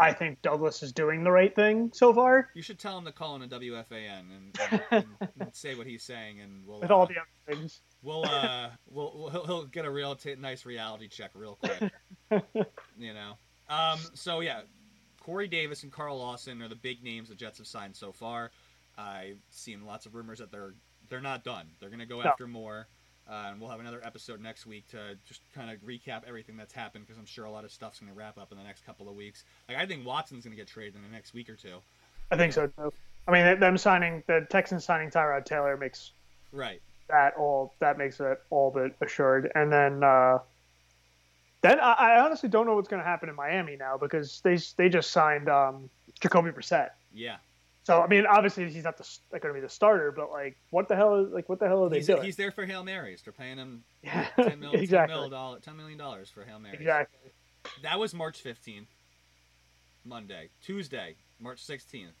I 0.00 0.12
think 0.12 0.40
Douglas 0.42 0.82
is 0.84 0.92
doing 0.92 1.24
the 1.24 1.30
right 1.32 1.52
thing 1.52 1.90
so 1.92 2.14
far 2.14 2.50
You 2.54 2.62
should 2.62 2.78
tell 2.78 2.96
him 2.96 3.04
to 3.06 3.10
call 3.10 3.34
in 3.34 3.42
a 3.42 3.48
WFAN 3.48 4.26
and, 4.30 4.84
and, 4.92 5.04
and 5.40 5.54
say 5.54 5.74
what 5.74 5.88
he's 5.88 6.04
saying, 6.04 6.40
and 6.40 6.64
we'll 6.64 6.78
with 6.80 6.90
uh, 6.92 6.96
all 6.96 7.06
the 7.06 7.16
other 7.16 7.56
things. 7.56 7.80
we'll 8.02 8.24
uh 8.24 8.68
we'll, 8.88 9.12
we'll 9.16 9.30
he'll, 9.30 9.46
he'll 9.46 9.64
get 9.64 9.84
a 9.84 9.90
real 9.90 10.14
t- 10.14 10.36
nice 10.36 10.64
reality 10.64 11.08
check 11.08 11.32
real 11.34 11.58
quick. 11.60 11.92
you 12.98 13.12
know. 13.12 13.32
Um. 13.68 13.98
So 14.14 14.38
yeah, 14.40 14.60
Corey 15.20 15.48
Davis 15.48 15.82
and 15.82 15.92
Carl 15.92 16.18
Lawson 16.18 16.62
are 16.62 16.68
the 16.68 16.74
big 16.74 17.02
names 17.02 17.28
the 17.28 17.34
Jets 17.34 17.58
have 17.58 17.66
signed 17.66 17.94
so 17.94 18.12
far. 18.12 18.50
I've 18.98 19.38
seen 19.50 19.86
lots 19.86 20.04
of 20.06 20.14
rumors 20.14 20.38
that 20.40 20.50
they're 20.50 20.74
they're 21.08 21.20
not 21.20 21.44
done. 21.44 21.66
They're 21.80 21.88
gonna 21.90 22.04
go 22.06 22.20
No. 22.20 22.28
after 22.30 22.46
more. 22.46 22.86
Uh, 23.30 23.48
and 23.50 23.60
we'll 23.60 23.68
have 23.68 23.78
another 23.80 24.00
episode 24.04 24.40
next 24.40 24.64
week 24.64 24.88
to 24.88 25.14
just 25.26 25.42
kind 25.54 25.70
of 25.70 25.76
recap 25.82 26.22
everything 26.26 26.56
that's 26.56 26.72
happened 26.72 27.04
because 27.06 27.18
I'm 27.18 27.26
sure 27.26 27.44
a 27.44 27.50
lot 27.50 27.62
of 27.62 27.70
stuff's 27.70 28.00
going 28.00 28.10
to 28.10 28.16
wrap 28.18 28.38
up 28.38 28.52
in 28.52 28.56
the 28.56 28.64
next 28.64 28.86
couple 28.86 29.06
of 29.06 29.14
weeks. 29.16 29.44
Like 29.68 29.76
I 29.76 29.84
think 29.84 30.06
Watson's 30.06 30.44
going 30.44 30.52
to 30.52 30.56
get 30.56 30.66
traded 30.66 30.96
in 30.96 31.02
the 31.02 31.08
next 31.10 31.34
week 31.34 31.50
or 31.50 31.54
two. 31.54 31.74
I 32.30 32.38
think 32.38 32.54
so 32.54 32.68
too. 32.68 32.90
I 33.26 33.30
mean, 33.32 33.60
them 33.60 33.76
signing 33.76 34.22
the 34.26 34.46
Texans 34.48 34.86
signing 34.86 35.10
Tyrod 35.10 35.44
Taylor 35.44 35.76
makes 35.76 36.12
Right. 36.52 36.80
that 37.08 37.34
all 37.36 37.74
that 37.80 37.98
makes 37.98 38.18
it 38.18 38.40
all 38.48 38.70
but 38.70 38.92
assured. 39.06 39.52
And 39.54 39.70
then 39.70 40.02
uh, 40.02 40.38
then 41.60 41.80
I, 41.80 41.92
I 41.92 42.20
honestly 42.20 42.48
don't 42.48 42.66
know 42.66 42.76
what's 42.76 42.88
going 42.88 43.02
to 43.02 43.06
happen 43.08 43.28
in 43.28 43.34
Miami 43.34 43.76
now 43.76 43.98
because 43.98 44.40
they 44.42 44.56
they 44.78 44.88
just 44.88 45.10
signed 45.10 45.50
um, 45.50 45.90
Jacoby 46.20 46.50
Brissett. 46.50 46.90
Yeah. 47.12 47.36
So 47.88 48.02
I 48.02 48.06
mean, 48.06 48.26
obviously 48.26 48.70
he's 48.70 48.84
not 48.84 48.98
the 48.98 49.08
like 49.32 49.40
going 49.40 49.54
to 49.54 49.58
be 49.58 49.64
the 49.64 49.72
starter, 49.72 50.12
but 50.12 50.30
like, 50.30 50.58
what 50.68 50.88
the 50.88 50.94
hell 50.94 51.24
is 51.24 51.32
like 51.32 51.48
what 51.48 51.58
the 51.58 51.66
hell 51.66 51.84
are 51.86 51.88
they 51.88 51.96
He's, 51.96 52.06
doing? 52.06 52.22
he's 52.22 52.36
there 52.36 52.50
for 52.50 52.66
hail 52.66 52.84
marys. 52.84 53.22
They're 53.22 53.32
paying 53.32 53.56
him 53.56 53.82
yeah, 54.02 54.26
ten 54.36 54.60
mil, 54.60 54.72
exactly, 54.72 55.30
10 55.30 55.60
ten 55.62 55.74
million 55.78 55.96
dollars 55.96 56.28
for 56.28 56.44
hail 56.44 56.58
marys. 56.58 56.74
exactly. 56.78 57.30
That 57.82 57.98
was 57.98 58.12
March 58.12 58.42
fifteenth, 58.42 58.88
Monday, 60.04 60.50
Tuesday, 60.62 61.16
March 61.40 61.60
sixteenth. 61.64 62.12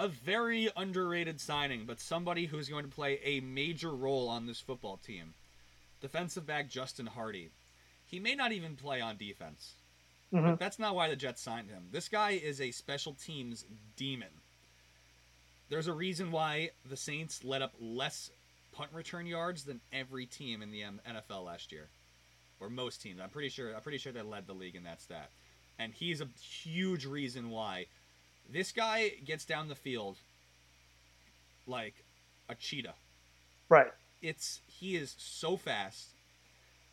A 0.00 0.08
very 0.08 0.68
underrated 0.76 1.40
signing, 1.40 1.84
but 1.86 2.00
somebody 2.00 2.46
who's 2.46 2.68
going 2.68 2.84
to 2.84 2.90
play 2.90 3.20
a 3.22 3.38
major 3.38 3.90
role 3.94 4.28
on 4.28 4.46
this 4.48 4.58
football 4.58 4.96
team. 4.96 5.34
Defensive 6.00 6.44
back 6.44 6.68
Justin 6.68 7.06
Hardy. 7.06 7.50
He 8.04 8.18
may 8.18 8.34
not 8.34 8.50
even 8.50 8.74
play 8.74 9.00
on 9.00 9.16
defense. 9.16 9.74
Mhm. 10.32 10.42
But 10.42 10.58
that's 10.58 10.80
not 10.80 10.96
why 10.96 11.08
the 11.08 11.14
Jets 11.14 11.40
signed 11.40 11.68
him. 11.70 11.84
This 11.92 12.08
guy 12.08 12.30
is 12.32 12.60
a 12.60 12.72
special 12.72 13.14
teams 13.14 13.64
demon. 13.96 14.41
There's 15.72 15.88
a 15.88 15.94
reason 15.94 16.30
why 16.30 16.72
the 16.90 16.98
Saints 16.98 17.42
let 17.44 17.62
up 17.62 17.72
less 17.80 18.30
punt 18.72 18.90
return 18.92 19.24
yards 19.24 19.64
than 19.64 19.80
every 19.90 20.26
team 20.26 20.60
in 20.60 20.70
the 20.70 20.82
NFL 20.82 21.46
last 21.46 21.72
year, 21.72 21.88
or 22.60 22.68
most 22.68 23.00
teams. 23.00 23.18
I'm 23.22 23.30
pretty 23.30 23.48
sure. 23.48 23.74
I'm 23.74 23.80
pretty 23.80 23.96
sure 23.96 24.12
they 24.12 24.20
led 24.20 24.46
the 24.46 24.52
league 24.52 24.76
in 24.76 24.84
that 24.84 25.00
stat, 25.00 25.30
and 25.78 25.94
he's 25.94 26.20
a 26.20 26.28
huge 26.62 27.06
reason 27.06 27.48
why. 27.48 27.86
This 28.52 28.70
guy 28.70 29.12
gets 29.24 29.46
down 29.46 29.68
the 29.68 29.74
field 29.74 30.18
like 31.66 31.94
a 32.50 32.54
cheetah 32.54 32.92
Right. 33.70 33.92
it's 34.20 34.60
he 34.66 34.96
is 34.96 35.14
so 35.16 35.56
fast 35.56 36.08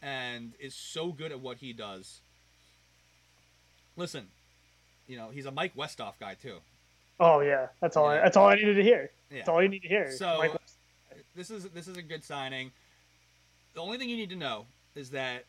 and 0.01 0.53
is 0.57 0.73
so 0.73 1.11
good 1.11 1.33
at 1.33 1.41
what 1.41 1.57
he 1.57 1.73
does. 1.73 2.21
Listen, 3.97 4.27
you 5.05 5.17
know 5.17 5.31
he's 5.33 5.45
a 5.45 5.51
Mike 5.51 5.75
Westhoff 5.75 6.13
guy 6.17 6.35
too. 6.35 6.59
Oh 7.19 7.41
yeah, 7.41 7.67
that's 7.81 7.97
all. 7.97 8.07
I, 8.07 8.15
that's 8.17 8.37
all 8.37 8.47
I 8.47 8.55
needed 8.55 8.75
to 8.75 8.83
hear. 8.83 9.11
Yeah. 9.29 9.37
That's 9.37 9.49
all 9.49 9.61
you 9.61 9.69
need 9.69 9.81
to 9.83 9.87
hear. 9.87 10.11
So- 10.11 10.37
Mike- 10.39 10.53
This 11.35 11.51
is 11.51 11.65
this 11.69 11.87
is 11.87 11.97
a 11.97 12.01
good 12.01 12.23
signing. 12.23 12.71
The 13.73 13.81
only 13.81 13.97
thing 13.97 14.09
you 14.09 14.17
need 14.17 14.29
to 14.31 14.35
know 14.35 14.65
is 14.95 15.11
that 15.11 15.45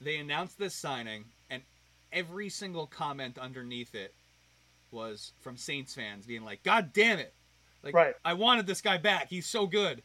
they 0.00 0.16
announced 0.18 0.58
this 0.58 0.74
signing, 0.74 1.24
and 1.50 1.62
every 2.12 2.48
single 2.48 2.86
comment 2.86 3.38
underneath 3.38 3.94
it 3.94 4.14
was 4.90 5.32
from 5.40 5.56
Saints 5.56 5.94
fans 5.94 6.24
being 6.26 6.44
like, 6.44 6.62
"God 6.62 6.92
damn 6.92 7.18
it! 7.18 7.34
Like 7.82 7.94
Right. 7.94 8.14
I 8.24 8.34
wanted 8.34 8.66
this 8.66 8.80
guy 8.80 8.96
back. 8.98 9.28
He's 9.28 9.46
so 9.46 9.66
good." 9.66 10.02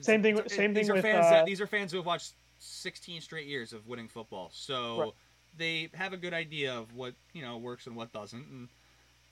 Same 0.00 0.22
thing 0.22 0.34
These 0.36 0.54
same 0.54 0.74
thing 0.74 0.88
with, 0.90 1.02
fans 1.02 1.26
uh, 1.26 1.30
that 1.30 1.46
these 1.46 1.60
are 1.60 1.66
fans 1.66 1.92
who 1.92 1.98
have 1.98 2.06
watched 2.06 2.32
16 2.58 3.20
straight 3.20 3.46
years 3.46 3.72
of 3.72 3.86
winning 3.86 4.08
football, 4.08 4.50
so 4.52 5.00
Right. 5.00 5.12
they 5.58 5.90
have 5.94 6.12
a 6.12 6.16
good 6.16 6.32
idea 6.32 6.74
of 6.74 6.94
what 6.94 7.14
you 7.34 7.42
know 7.42 7.58
works 7.58 7.86
and 7.86 7.94
what 7.96 8.12
doesn't. 8.12 8.46
And 8.46 8.68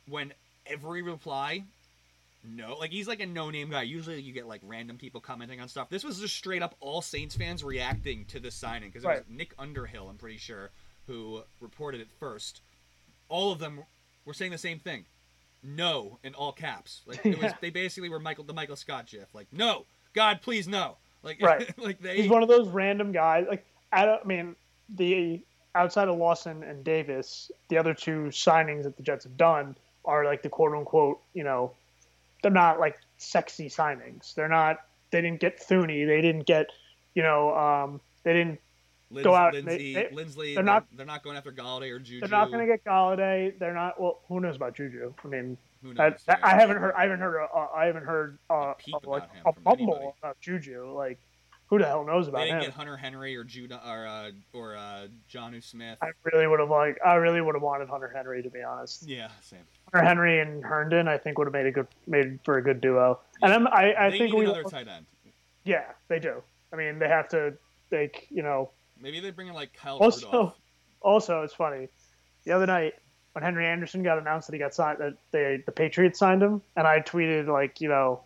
when 0.09 0.33
every 0.67 1.03
reply, 1.03 1.65
no, 2.45 2.77
like 2.79 2.91
he's 2.91 3.09
like 3.09 3.21
a 3.21 3.27
no-name 3.27 3.71
guy. 3.71 3.83
Usually 3.83 4.21
you 4.21 4.33
get 4.33 4.47
like 4.47 4.61
random 4.65 4.97
people 4.97 5.21
commenting 5.21 5.61
on 5.61 5.69
stuff. 5.69 5.89
This 5.91 6.05
was 6.05 6.19
just 6.21 6.37
straight 6.37 6.63
up 6.63 6.77
all 6.81 7.03
Saints 7.03 7.35
fans 7.37 7.65
reacting 7.65 8.25
to 8.27 8.41
the 8.41 8.51
signing 8.51 8.89
because 8.91 9.05
it 9.05 9.09
was 9.09 9.17
Right. 9.19 9.31
Nick 9.31 9.55
Underhill, 9.59 10.09
I'm 10.09 10.17
pretty 10.17 10.39
sure, 10.39 10.71
who 11.07 11.43
reported 11.61 12.01
it 12.01 12.09
first. 12.19 12.61
All 13.29 13.53
of 13.53 13.59
them 13.59 13.81
were 14.25 14.35
saying 14.35 14.53
the 14.53 14.59
same 14.59 14.79
thing. 14.79 15.05
No, 15.63 16.19
in 16.23 16.35
all 16.35 16.53
caps. 16.53 17.03
Like 17.07 17.27
it 17.27 17.37
was, 17.37 17.43
Yeah. 17.43 17.55
they 17.61 17.71
basically 17.71 18.09
were 18.09 18.21
Michael 18.21 18.45
the 18.45 18.55
Michael 18.55 18.77
Scott 18.77 19.07
gif. 19.07 19.35
Like 19.35 19.49
no, 19.53 19.85
God, 20.15 20.41
please 20.41 20.69
no. 20.69 20.97
Like 21.23 21.43
Right. 21.43 21.77
like 21.79 22.01
they. 22.01 22.23
he's 22.23 22.31
one 22.31 22.43
of 22.45 22.49
those 22.49 22.69
random 22.69 23.11
guys. 23.13 23.47
Like 23.49 23.67
I, 23.93 24.05
don't, 24.07 24.21
I 24.23 24.27
mean, 24.27 24.55
the 24.89 25.43
outside 25.75 26.09
of 26.09 26.17
Lawson 26.17 26.63
and 26.63 26.85
Davis, 26.85 27.51
the 27.69 27.77
other 27.79 27.95
two 27.95 28.27
signings 28.31 28.85
that 28.85 28.97
the 28.97 29.03
Jets 29.03 29.25
have 29.25 29.37
done 29.37 29.77
are 30.05 30.25
like 30.25 30.43
the 30.43 30.49
quote 30.49 30.73
unquote, 30.73 31.21
you 31.35 31.45
know, 31.45 31.73
they're 32.43 32.51
not 32.53 32.79
like 32.81 32.99
sexy 33.19 33.69
signings. 33.69 34.35
They're 34.35 34.49
not. 34.49 34.79
They 35.11 35.21
didn't 35.23 35.41
get 35.41 35.59
Thuney. 35.61 36.07
They 36.07 36.21
didn't 36.21 36.47
get, 36.47 36.67
you 37.15 37.23
know, 37.23 37.55
um, 37.57 38.01
they 38.23 38.33
didn't. 38.33 38.61
Lins- 39.11 39.25
go 39.25 39.35
out 39.35 39.55
Lindsay, 39.55 39.95
they- 39.95 40.03
they- 40.05 40.15
Linsley, 40.15 40.55
they're 40.55 40.63
not- 40.63 40.85
they're 40.93 41.07
not 41.07 41.23
going 41.23 41.39
after 41.39 41.51
Golladay 41.51 41.91
or 41.91 41.99
Juju. 41.99 42.21
They're 42.21 42.29
not 42.29 42.49
going 42.53 42.61
to 42.61 42.67
get 42.67 42.85
Golladay. 42.85 43.59
They're 43.59 43.73
not. 43.73 43.99
Well, 43.99 44.21
who 44.29 44.39
knows 44.39 44.57
about 44.57 44.75
Juju? 44.75 45.15
I 45.25 45.29
mean, 45.29 45.57
Who 45.83 45.95
knows? 45.95 46.23
that- 46.27 46.41
I 46.45 46.51
haven't 46.51 46.77
heard. 46.77 46.93
I 46.95 47.03
haven't 47.05 47.21
heard. 47.21 47.37
A, 47.41 47.45
uh, 47.57 47.69
I 47.75 47.87
haven't 47.87 48.05
heard 48.05 48.39
uh, 48.51 48.75
peep 48.75 48.95
of, 48.97 49.05
like 49.07 49.23
a 49.47 49.53
bumble 49.53 49.95
anybody. 49.95 50.13
about 50.23 50.39
Juju. 50.43 50.93
Like, 50.93 51.19
who 51.69 51.79
the 51.79 51.87
hell 51.87 52.05
knows 52.05 52.29
about 52.29 52.41
They 52.41 52.45
didn't 52.49 52.59
him? 52.65 52.65
get 52.67 52.75
Hunter 52.75 52.99
Henry 52.99 53.35
or 53.35 53.45
Judah 53.45 53.81
or 53.89 54.07
uh, 54.07 54.31
or 54.53 54.77
uh, 54.77 55.07
Jonnu 55.33 55.63
Smith. 55.65 55.97
I 56.03 56.11
really 56.31 56.47
would 56.47 56.61
have 56.61 56.69
like. 56.69 56.99
I 57.03 57.15
really 57.15 57.41
would 57.41 57.55
have 57.55 57.63
wanted 57.63 57.89
Hunter 57.89 58.13
Henry 58.15 58.43
to 58.43 58.51
be 58.51 58.63
honest. 58.63 59.09
yeah, 59.09 59.29
same. 59.41 59.61
Hunter 59.93 60.07
Henry 60.07 60.41
and 60.41 60.65
Herndon, 60.65 61.09
I 61.09 61.19
think, 61.19 61.39
would 61.39 61.47
have 61.47 61.53
made 61.53 61.67
a 61.67 61.73
good 61.73 61.87
made 62.07 62.39
for 62.45 62.59
a 62.59 62.63
good 62.63 62.81
duo. 62.81 63.21
And 63.43 63.53
I'm, 63.53 63.67
I, 63.69 63.95
I 63.95 64.11
they 64.11 64.19
think 64.19 64.33
need 64.33 64.39
we, 64.39 64.45
another 64.45 64.65
tight 64.65 64.89
end. 64.89 65.07
yeah, 65.65 65.85
they 66.09 66.19
do. 66.19 66.43
I 66.73 66.77
mean, 66.77 66.99
they 66.99 67.09
have 67.09 67.29
to. 67.31 67.55
Like, 67.91 68.27
you 68.29 68.43
know. 68.43 68.71
Maybe 69.01 69.21
they 69.21 69.31
bring 69.31 69.49
in 69.49 69.55
like 69.55 69.73
Kyle 69.73 69.97
Also, 69.97 70.27
Rudolph. 70.27 70.55
also, 71.01 71.43
it's 71.43 71.55
funny. 71.55 71.89
The 72.45 72.53
other 72.53 72.67
night 72.67 72.95
when 73.33 73.43
Henry 73.43 73.67
Anderson 73.67 74.03
got 74.03 74.19
announced 74.19 74.49
that 74.49 74.53
he 74.55 74.59
got 74.59 74.75
signed, 74.75 74.99
that 74.99 75.15
they 75.31 75.63
the 75.65 75.73
Patriots 75.73 76.19
signed 76.19 76.43
him, 76.43 76.61
and 76.77 76.87
I 76.87 77.01
tweeted 77.01 77.47
like, 77.47 77.81
you 77.81 77.89
know, 77.89 78.21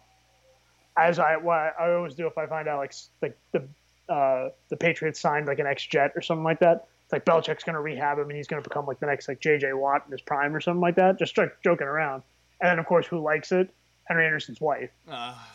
as 0.96 1.18
I 1.18 1.36
what 1.36 1.74
I 1.78 1.92
always 1.92 2.14
do 2.14 2.26
if 2.26 2.36
I 2.38 2.46
find 2.46 2.66
out 2.68 2.78
like 2.78 2.94
like 3.20 3.38
the 3.52 3.68
uh, 4.12 4.48
the 4.68 4.76
Patriots 4.76 5.20
signed 5.20 5.46
like 5.46 5.58
an 5.58 5.66
ex 5.66 5.86
Jet 5.86 6.12
or 6.16 6.22
something 6.22 6.44
like 6.44 6.60
that. 6.60 6.86
Like 7.12 7.24
Belichick's 7.24 7.62
going 7.62 7.74
to 7.74 7.80
rehab 7.80 8.18
him 8.18 8.28
and 8.28 8.36
he's 8.36 8.46
going 8.46 8.62
to 8.62 8.68
become 8.68 8.86
like 8.86 8.98
the 8.98 9.06
next 9.06 9.28
like 9.28 9.40
J.J. 9.40 9.74
Watt 9.74 10.02
in 10.06 10.12
his 10.12 10.22
prime 10.22 10.56
or 10.56 10.60
something 10.60 10.80
like 10.80 10.96
that. 10.96 11.18
Just 11.18 11.36
like 11.38 11.62
joking 11.62 11.86
around. 11.86 12.22
And 12.60 12.70
then 12.70 12.78
of 12.78 12.86
course, 12.86 13.06
who 13.06 13.20
likes 13.20 13.52
it? 13.52 13.72
Henry 14.04 14.26
Anderson's 14.26 14.60
wife. 14.60 14.90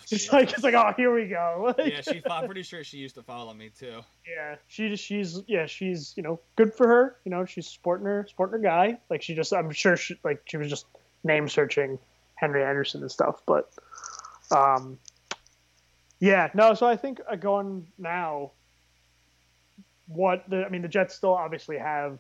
It's 0.09 0.31
like 0.31 0.53
it's 0.53 0.63
like 0.63 0.73
oh 0.73 0.93
here 0.95 1.13
we 1.13 1.27
go. 1.27 1.73
Like, 1.77 1.93
yeah, 1.93 2.01
she. 2.01 2.21
I'm 2.29 2.45
pretty 2.45 2.63
sure 2.63 2.83
she 2.83 2.97
used 2.97 3.15
to 3.15 3.23
follow 3.23 3.53
me 3.53 3.69
too. 3.77 4.01
yeah, 4.27 4.55
she 4.67 4.95
she's 4.95 5.41
yeah 5.47 5.65
she's 5.65 6.13
you 6.15 6.23
know 6.23 6.39
good 6.55 6.73
for 6.73 6.87
her. 6.87 7.17
You 7.25 7.31
know 7.31 7.45
she's 7.45 7.67
sporting 7.67 8.05
her 8.05 8.25
sporting 8.29 8.61
her 8.61 8.63
guy. 8.63 8.99
Like 9.09 9.21
she 9.21 9.35
just 9.35 9.51
I'm 9.53 9.71
sure 9.71 9.97
she 9.97 10.15
like 10.23 10.41
she 10.45 10.57
was 10.57 10.69
just 10.69 10.85
name 11.23 11.49
searching 11.49 11.99
Henry 12.35 12.63
Anderson 12.63 13.01
and 13.01 13.11
stuff. 13.11 13.41
But 13.45 13.69
um, 14.51 14.97
yeah, 16.19 16.49
no. 16.53 16.73
So 16.73 16.87
I 16.87 16.95
think 16.95 17.19
uh, 17.29 17.35
going 17.35 17.87
now, 17.97 18.51
what 20.07 20.43
the 20.49 20.63
I 20.65 20.69
mean 20.69 20.81
the 20.81 20.87
Jets 20.87 21.15
still 21.15 21.33
obviously 21.33 21.77
have 21.77 22.19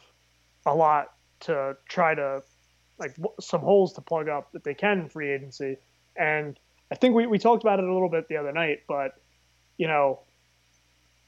a 0.65 0.73
lot 0.73 1.13
to 1.41 1.77
try 1.87 2.15
to 2.15 2.41
like 2.99 3.15
some 3.39 3.61
holes 3.61 3.93
to 3.93 4.01
plug 4.01 4.27
up 4.27 4.51
that 4.53 4.63
they 4.63 4.73
can 4.73 4.99
in 4.99 5.09
free 5.09 5.31
agency, 5.31 5.77
and 6.15 6.59
I 6.91 6.95
think 6.95 7.15
we 7.15 7.27
we 7.27 7.39
talked 7.39 7.63
about 7.63 7.79
it 7.79 7.85
a 7.85 7.93
little 7.93 8.09
bit 8.09 8.27
the 8.27 8.37
other 8.37 8.51
night, 8.51 8.83
but 8.87 9.11
you 9.77 9.87
know 9.87 10.19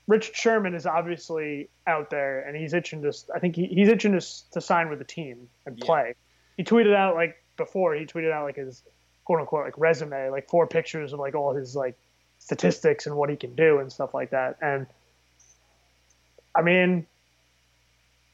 Richard 0.07 0.36
Sherman 0.36 0.74
is 0.74 0.88
obviously 0.88 1.70
out 1.86 2.10
there, 2.10 2.39
and 2.41 2.57
he's 2.57 2.74
itching 2.74 3.03
to. 3.03 3.14
I 3.34 3.39
think 3.39 3.55
he, 3.55 3.68
he's 3.68 3.88
itching 3.89 4.20
to, 4.20 4.51
to 4.51 4.60
sign 4.60 4.89
with 4.89 4.97
the 4.97 5.05
team 5.05 5.47
and 5.68 5.78
Yeah. 5.78 5.86
play. 5.86 6.16
He 6.57 6.64
tweeted 6.64 6.95
out 6.95 7.14
like 7.16 7.36
before. 7.57 7.93
He 7.93 8.05
tweeted 8.05 8.32
out 8.32 8.43
like 8.45 8.55
his 8.55 8.82
quote 9.26 9.39
unquote 9.39 9.66
like 9.66 9.78
resume, 9.78 10.30
like 10.32 10.49
four 10.49 10.66
pictures 10.66 11.14
of 11.14 11.20
like 11.20 11.36
all 11.36 11.53
his 11.53 11.76
like 11.76 11.95
statistics 12.39 13.05
and 13.05 13.16
what 13.16 13.30
he 13.30 13.36
can 13.36 13.53
do 13.53 13.78
and 13.78 13.91
stuff 13.91 14.16
like 14.16 14.32
that. 14.32 14.57
And 14.62 14.88
I 16.56 16.62
mean, 16.62 17.06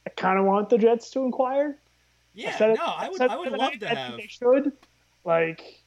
I 0.05 0.09
kind 0.11 0.39
of 0.39 0.45
want 0.45 0.69
the 0.69 0.77
Jets 0.77 1.09
to 1.11 1.21
inquire. 1.21 1.77
Yeah, 2.33 2.55
no, 2.59 2.73
it- 2.73 2.79
I 2.79 3.09
would. 3.09 3.21
I 3.21 3.37
would 3.37 3.51
love 3.51 3.59
night. 3.59 3.79
to 3.81 3.91
I 3.91 3.95
have. 3.95 4.17
They 4.17 4.27
should. 4.27 4.71
Like, 5.23 5.81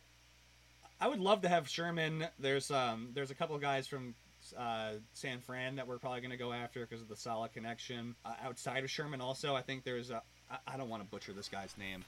I 1.00 1.08
would 1.08 1.20
love 1.20 1.42
to 1.42 1.48
have 1.48 1.68
Sherman. 1.68 2.26
There's 2.38 2.70
um. 2.70 3.10
There's 3.14 3.30
a 3.30 3.34
couple 3.34 3.54
of 3.54 3.62
guys 3.62 3.86
from 3.86 4.14
uh, 4.56 4.92
San 5.12 5.40
Fran 5.40 5.76
that 5.76 5.86
we're 5.86 5.98
probably 5.98 6.20
going 6.20 6.30
to 6.30 6.36
go 6.36 6.52
after 6.52 6.80
because 6.80 7.02
of 7.02 7.08
the 7.08 7.16
solid 7.16 7.52
connection. 7.52 8.14
Uh, 8.24 8.32
outside 8.42 8.82
of 8.82 8.90
Sherman, 8.90 9.20
also, 9.20 9.54
I 9.54 9.62
think 9.62 9.84
there's. 9.84 10.10
A, 10.10 10.22
I, 10.50 10.56
I 10.74 10.76
don't 10.76 10.88
want 10.88 11.02
to 11.02 11.08
butcher 11.08 11.32
this 11.32 11.48
guy's 11.48 11.76
name, 11.78 12.04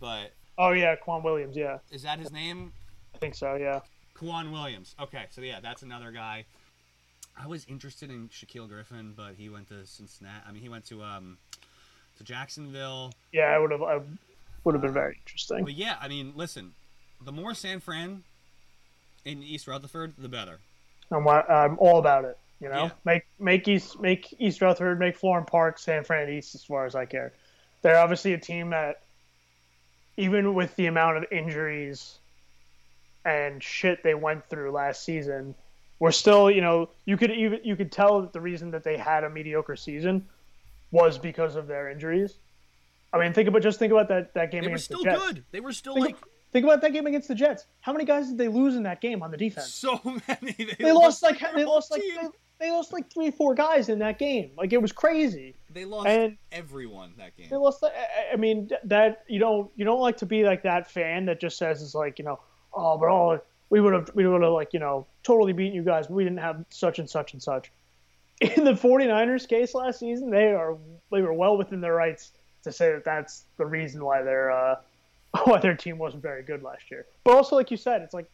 but 0.00 0.32
oh 0.58 0.72
yeah, 0.72 0.96
K'Waun 0.96 1.22
Williams. 1.22 1.56
Yeah, 1.56 1.78
is 1.90 2.02
that 2.02 2.18
his 2.18 2.32
name? 2.32 2.72
I 3.14 3.18
think 3.18 3.34
so. 3.34 3.56
Yeah. 3.56 3.80
K'Waun 4.16 4.52
Williams. 4.52 4.94
Okay, 5.00 5.24
so 5.30 5.42
yeah, 5.42 5.60
that's 5.60 5.82
another 5.82 6.10
guy. 6.12 6.44
I 7.40 7.46
was 7.46 7.64
interested 7.68 8.10
in 8.10 8.28
Shaquill 8.28 8.68
Griffin, 8.68 9.14
but 9.16 9.34
he 9.36 9.48
went 9.48 9.68
to 9.68 9.86
Cincinnati. 9.86 10.42
I 10.46 10.52
mean, 10.52 10.62
he 10.62 10.68
went 10.68 10.84
to 10.86 11.02
um 11.02 11.38
to 12.18 12.24
Jacksonville. 12.24 13.12
Yeah, 13.32 13.44
I 13.46 13.58
would 13.58 13.70
have. 13.70 13.82
I 13.82 14.00
would 14.64 14.74
have 14.74 14.82
been 14.82 14.92
very 14.92 15.18
interesting. 15.24 15.64
But 15.64 15.74
yeah, 15.74 15.96
I 16.00 16.08
mean, 16.08 16.32
listen, 16.36 16.72
the 17.24 17.32
more 17.32 17.54
San 17.54 17.80
Fran 17.80 18.22
in 19.24 19.42
East 19.42 19.66
Rutherford, 19.66 20.14
the 20.18 20.28
better. 20.28 20.58
I'm, 21.10 21.26
I'm 21.28 21.78
all 21.78 21.98
about 21.98 22.24
it. 22.24 22.38
You 22.60 22.68
know, 22.68 22.84
Yeah. 22.84 22.90
make 23.04 23.24
make 23.38 23.66
East 23.68 23.98
make 24.00 24.34
East 24.38 24.60
Rutherford, 24.60 24.98
make 24.98 25.18
Florham 25.18 25.46
Park, 25.46 25.78
San 25.78 26.04
Fran 26.04 26.28
East 26.30 26.54
as 26.54 26.62
far 26.64 26.86
as 26.86 26.94
I 26.94 27.06
care. 27.06 27.32
They're 27.82 27.98
obviously 27.98 28.34
a 28.34 28.38
team 28.38 28.70
that, 28.70 29.02
even 30.16 30.54
with 30.54 30.76
the 30.76 30.86
amount 30.86 31.16
of 31.16 31.24
injuries 31.32 32.18
and 33.24 33.62
shit 33.62 34.02
they 34.04 34.14
went 34.14 34.44
through 34.48 34.70
last 34.70 35.04
season, 35.04 35.54
we're 36.02 36.10
still 36.10 36.50
you 36.50 36.60
know 36.60 36.88
you 37.04 37.16
could 37.16 37.30
even 37.30 37.60
you 37.62 37.76
could 37.76 37.92
tell 37.92 38.22
that 38.22 38.32
the 38.32 38.40
reason 38.40 38.72
that 38.72 38.82
they 38.82 38.96
had 38.96 39.22
a 39.22 39.30
mediocre 39.30 39.76
season 39.76 40.26
was 40.90 41.16
because 41.16 41.54
of 41.54 41.68
their 41.68 41.88
injuries. 41.88 42.34
I 43.12 43.18
mean, 43.20 43.32
think 43.32 43.46
about 43.48 43.62
just 43.62 43.78
think 43.78 43.92
about 43.92 44.08
that 44.08 44.34
that 44.34 44.50
game 44.50 44.62
They 44.62 44.66
were 44.66 44.72
against 44.72 44.86
still 44.86 44.98
the 44.98 45.04
Jets. 45.04 45.24
good. 45.26 45.44
They 45.52 45.60
were 45.60 45.72
still 45.72 45.94
Think 45.94 46.06
like 46.06 46.16
Think 46.50 46.64
about 46.64 46.80
that 46.80 46.92
game 46.92 47.06
against 47.06 47.28
the 47.28 47.36
Jets. 47.36 47.66
How 47.80 47.92
many 47.92 48.04
guys 48.04 48.26
did 48.28 48.36
they 48.36 48.48
lose 48.48 48.74
in 48.74 48.82
that 48.82 49.00
game 49.00 49.22
on 49.22 49.30
the 49.30 49.36
defense? 49.36 49.72
So 49.72 50.00
many. 50.04 50.52
They, 50.58 50.74
They 50.80 50.92
lost 50.92 51.22
like 51.22 51.40
they 51.54 51.64
lost 51.64 51.92
like 51.92 52.02
they, 52.02 52.28
they 52.58 52.70
lost 52.72 52.92
like 52.92 53.08
three 53.14 53.30
four 53.30 53.54
guys 53.54 53.88
in 53.88 54.00
that 54.00 54.18
game. 54.18 54.50
Like 54.58 54.72
it 54.72 54.82
was 54.82 54.90
crazy. 54.90 55.54
They 55.70 55.84
lost 55.84 56.08
and- 56.08 56.36
everyone 56.50 57.12
that 57.18 57.36
game. 57.36 57.46
They 57.48 57.56
lost. 57.56 57.84
I 58.32 58.34
mean 58.36 58.70
that 58.84 59.22
you 59.28 59.38
don't 59.38 59.70
you 59.76 59.84
don't 59.84 60.00
like 60.00 60.16
to 60.16 60.26
be 60.26 60.42
like 60.42 60.64
that 60.64 60.90
fan 60.90 61.26
that 61.26 61.40
just 61.40 61.58
says 61.58 61.80
it's 61.80 61.94
like 61.94 62.18
you 62.18 62.24
know 62.24 62.40
oh 62.74 62.98
but 62.98 63.08
all 63.08 63.38
we 63.72 63.80
would 63.80 63.94
have 63.94 64.10
we 64.14 64.26
would 64.26 64.42
have 64.42 64.52
like 64.52 64.74
you 64.74 64.80
know 64.80 65.06
totally 65.22 65.54
beaten 65.54 65.74
you 65.74 65.82
guys. 65.82 66.06
But 66.06 66.12
we 66.12 66.24
didn't 66.24 66.40
have 66.40 66.62
such 66.68 66.98
and 66.98 67.08
such 67.08 67.32
and 67.32 67.42
such. 67.42 67.72
In 68.42 68.64
the 68.64 68.72
49ers 68.72 69.48
case 69.48 69.74
last 69.74 69.98
season, 69.98 70.30
they 70.30 70.52
are 70.52 70.76
they 71.10 71.22
were 71.22 71.32
well 71.32 71.56
within 71.56 71.80
their 71.80 71.94
rights 71.94 72.32
to 72.64 72.70
say 72.70 72.92
that 72.92 73.02
that's 73.02 73.44
the 73.56 73.64
reason 73.64 74.04
why 74.04 74.20
their 74.22 74.50
uh, 74.50 74.76
why 75.44 75.58
their 75.58 75.74
team 75.74 75.96
wasn't 75.96 76.22
very 76.22 76.42
good 76.42 76.62
last 76.62 76.90
year. 76.90 77.06
But 77.24 77.34
also, 77.34 77.56
like 77.56 77.70
you 77.70 77.78
said, 77.78 78.02
it's 78.02 78.12
like 78.12 78.30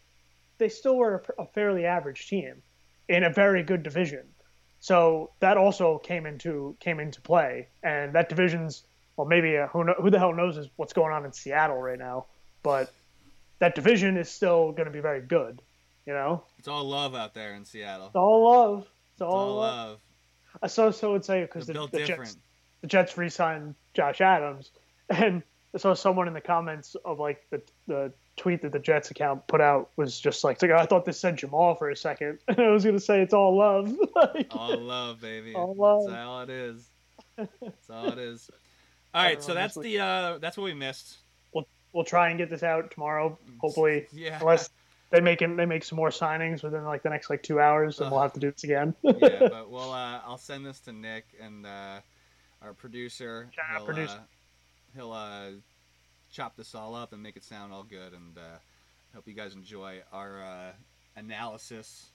they 0.59 0.69
still 0.69 0.97
were 0.97 1.23
a, 1.39 1.47
fairly 1.47 1.87
average 1.87 2.29
team 2.29 2.61
in 3.09 3.23
a 3.23 3.31
very 3.31 3.63
good 3.63 3.85
division. 3.85 4.27
So 4.81 5.31
that 5.39 5.57
also 5.57 5.99
came 5.99 6.27
into 6.27 6.77
came 6.81 6.99
into 6.99 7.21
play, 7.21 7.69
and 7.85 8.13
that 8.17 8.29
division's 8.29 8.83
well, 9.17 9.29
maybe 9.29 9.57
uh, 9.57 9.69
who 9.69 9.85
know, 9.85 9.95
who 10.03 10.11
the 10.11 10.19
hell 10.19 10.35
knows 10.35 10.57
is 10.57 10.69
what's 10.75 10.93
going 10.93 11.13
on 11.13 11.25
in 11.25 11.33
Seattle 11.33 11.81
right 11.81 11.99
now, 11.99 12.27
but 12.65 12.93
that 13.59 13.75
division 13.75 14.17
is 14.17 14.29
still 14.29 14.73
going 14.73 14.87
to 14.87 14.93
be 14.93 15.01
very 15.01 15.21
good. 15.21 15.61
You 16.07 16.15
know, 16.15 16.45
It's 16.59 16.69
all 16.69 16.85
love 16.85 17.15
out 17.15 17.35
there 17.35 17.55
in 17.55 17.65
Seattle. 17.67 18.07
it's 18.07 18.17
all 18.17 18.51
love. 18.51 18.79
It's 18.81 18.89
It's 19.15 19.23
all, 19.23 19.33
all 19.35 19.57
love. 19.57 19.89
love. 19.91 19.99
I 20.63 20.67
saw 20.67 20.91
so 20.91 21.13
would 21.13 21.25
say 21.25 21.43
because 21.43 21.67
the, 21.67 21.87
the. 21.93 22.05
Jets 22.05 22.37
the 22.81 22.87
Jets 22.87 23.19
re-signed 23.19 23.75
Josh 23.93 24.21
Adams, 24.21 24.71
and 25.11 25.43
I 25.75 25.79
saw 25.79 25.95
someone 25.95 26.29
in 26.29 26.35
the 26.35 26.41
comments 26.41 26.97
of 27.05 27.19
like 27.19 27.45
the 27.51 27.61
the 27.87 28.13
tweet 28.37 28.63
that 28.63 28.73
the 28.73 28.79
Jets 28.79 29.11
account 29.11 29.47
put 29.49 29.61
out 29.61 29.91
was 29.97 30.19
just 30.19 30.45
like, 30.45 30.63
I 30.63 30.87
thought 30.87 31.05
this 31.05 31.19
said 31.19 31.37
Jamal 31.37 31.75
for 31.75 31.91
a 31.91 31.97
second, 31.97 32.39
and 32.49 32.59
I 32.59 32.71
was 32.71 32.85
gonna 32.85 33.01
say 33.01 33.21
it's 33.21 33.35
all 33.35 33.57
love. 33.59 33.95
Like, 34.15 34.47
All 34.51 34.77
love, 34.79 35.21
baby. 35.21 35.55
All 35.55 35.75
love. 35.75 36.07
That's 36.09 36.27
all 36.27 36.41
it 36.43 36.51
is. 36.51 36.89
That's 37.37 37.91
all 37.91 38.09
it 38.09 38.19
is. 38.19 38.51
All 39.15 39.23
right, 39.25 39.43
so 39.43 39.55
that's 39.55 39.75
the 39.77 39.99
uh 40.01 40.39
that's 40.39 40.57
what 40.57 40.65
we 40.65 40.75
missed. 40.75 41.19
We'll 41.93 42.05
try 42.05 42.29
and 42.31 42.39
get 42.39 42.51
this 42.51 42.63
out 42.63 42.91
tomorrow, 42.91 43.39
hopefully, 43.61 44.07
Yeah. 44.13 44.39
unless 44.41 44.71
they 45.11 45.21
make 45.21 45.39
they 45.39 45.47
make 45.67 45.85
some 45.85 45.97
more 45.97 46.11
signings 46.11 46.63
within 46.63 46.85
like 46.85 47.03
the 47.03 47.11
next 47.11 47.31
like 47.31 47.43
two 47.43 47.61
hours, 47.61 48.01
and 48.01 48.11
we'll 48.11 48.21
have 48.21 48.35
to 48.35 48.41
do 48.41 48.51
this 48.51 48.65
again. 48.65 48.95
yeah, 49.03 49.15
but 49.49 49.71
we'll 49.71 49.93
uh, 49.93 50.21
I'll 50.27 50.39
send 50.39 50.67
this 50.67 50.81
to 50.81 50.93
Nick 50.93 51.25
and 51.41 51.65
uh, 51.67 52.01
our 52.63 52.75
producer. 52.75 53.49
Out 53.71 53.79
he'll, 53.79 53.87
producer. 53.87 54.13
Uh, 54.19 54.95
he'll 54.95 55.13
uh, 55.13 55.51
chop 56.31 56.57
this 56.57 56.75
all 56.75 56.95
up 56.95 57.13
and 57.13 57.23
make 57.23 57.37
it 57.37 57.45
sound 57.45 57.73
all 57.73 57.85
good. 57.85 58.13
And 58.13 58.37
uh, 58.37 58.59
hope 59.15 59.27
you 59.27 59.35
guys 59.35 59.55
enjoy 59.55 60.01
our 60.13 60.43
uh, 60.43 60.73
analysis 61.17 62.11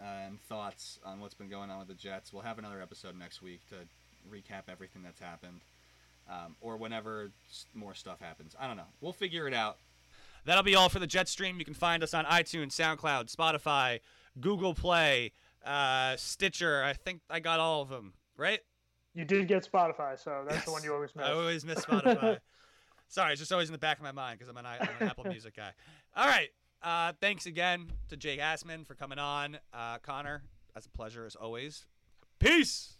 uh, 0.00 0.04
and 0.26 0.40
thoughts 0.42 0.98
on 1.04 1.20
what's 1.20 1.34
been 1.34 1.48
going 1.48 1.70
on 1.70 1.78
with 1.78 1.88
the 1.88 1.94
Jets. 1.94 2.32
We'll 2.32 2.42
have 2.42 2.58
another 2.58 2.82
episode 2.82 3.18
next 3.18 3.42
week 3.42 3.60
to 3.70 3.76
recap 4.30 4.64
everything 4.70 5.02
that's 5.02 5.20
happened, 5.20 5.60
um, 6.28 6.56
or 6.60 6.76
whenever 6.76 7.30
more 7.74 7.94
stuff 7.94 8.20
happens. 8.20 8.54
I 8.58 8.66
don't 8.66 8.76
know. 8.76 8.84
We'll 9.00 9.12
figure 9.12 9.46
it 9.48 9.54
out. 9.54 9.78
That'll 10.44 10.62
be 10.62 10.74
all 10.74 10.88
for 10.88 10.98
the 10.98 11.06
Jet 11.06 11.28
Stream. 11.28 11.58
You 11.58 11.64
can 11.64 11.74
find 11.74 12.02
us 12.02 12.14
on 12.14 12.24
iTunes, 12.24 12.68
SoundCloud, 12.72 13.34
Spotify, 13.34 14.00
Google 14.40 14.74
Play, 14.74 15.32
uh, 15.64 16.16
Stitcher. 16.16 16.82
I 16.84 16.92
think 16.94 17.20
I 17.28 17.40
got 17.40 17.60
all 17.60 17.82
of 17.82 17.88
them, 17.88 18.14
right? 18.36 18.60
you 19.14 19.24
did 19.24 19.48
get 19.48 19.68
Spotify, 19.68 20.16
so 20.22 20.44
that's 20.48 20.64
the 20.64 20.70
one 20.70 20.84
you 20.84 20.94
always 20.94 21.10
miss. 21.16 21.26
I 21.26 21.32
always 21.32 21.64
miss 21.64 21.80
Spotify. 21.84 22.38
Sorry, 23.08 23.32
it's 23.32 23.40
just 23.40 23.50
always 23.52 23.68
in 23.68 23.72
the 23.72 23.78
back 23.78 23.96
of 23.96 24.04
my 24.04 24.12
mind 24.12 24.38
because 24.38 24.48
I'm 24.50 24.56
an, 24.58 24.66
i- 24.66 24.78
I'm 24.78 24.88
an 25.00 25.08
Apple 25.08 25.24
Music 25.24 25.56
guy. 25.56 25.70
All 26.14 26.26
right. 26.26 26.50
Uh, 26.82 27.12
thanks 27.20 27.46
again 27.46 27.90
to 28.10 28.16
Jake 28.16 28.38
Asman 28.38 28.86
for 28.86 28.94
coming 28.94 29.18
on. 29.18 29.58
Uh, 29.74 29.98
Conor, 29.98 30.42
that's 30.72 30.86
a 30.86 30.90
pleasure 30.90 31.24
as 31.26 31.34
always. 31.34 31.86
Peace. 32.38 32.97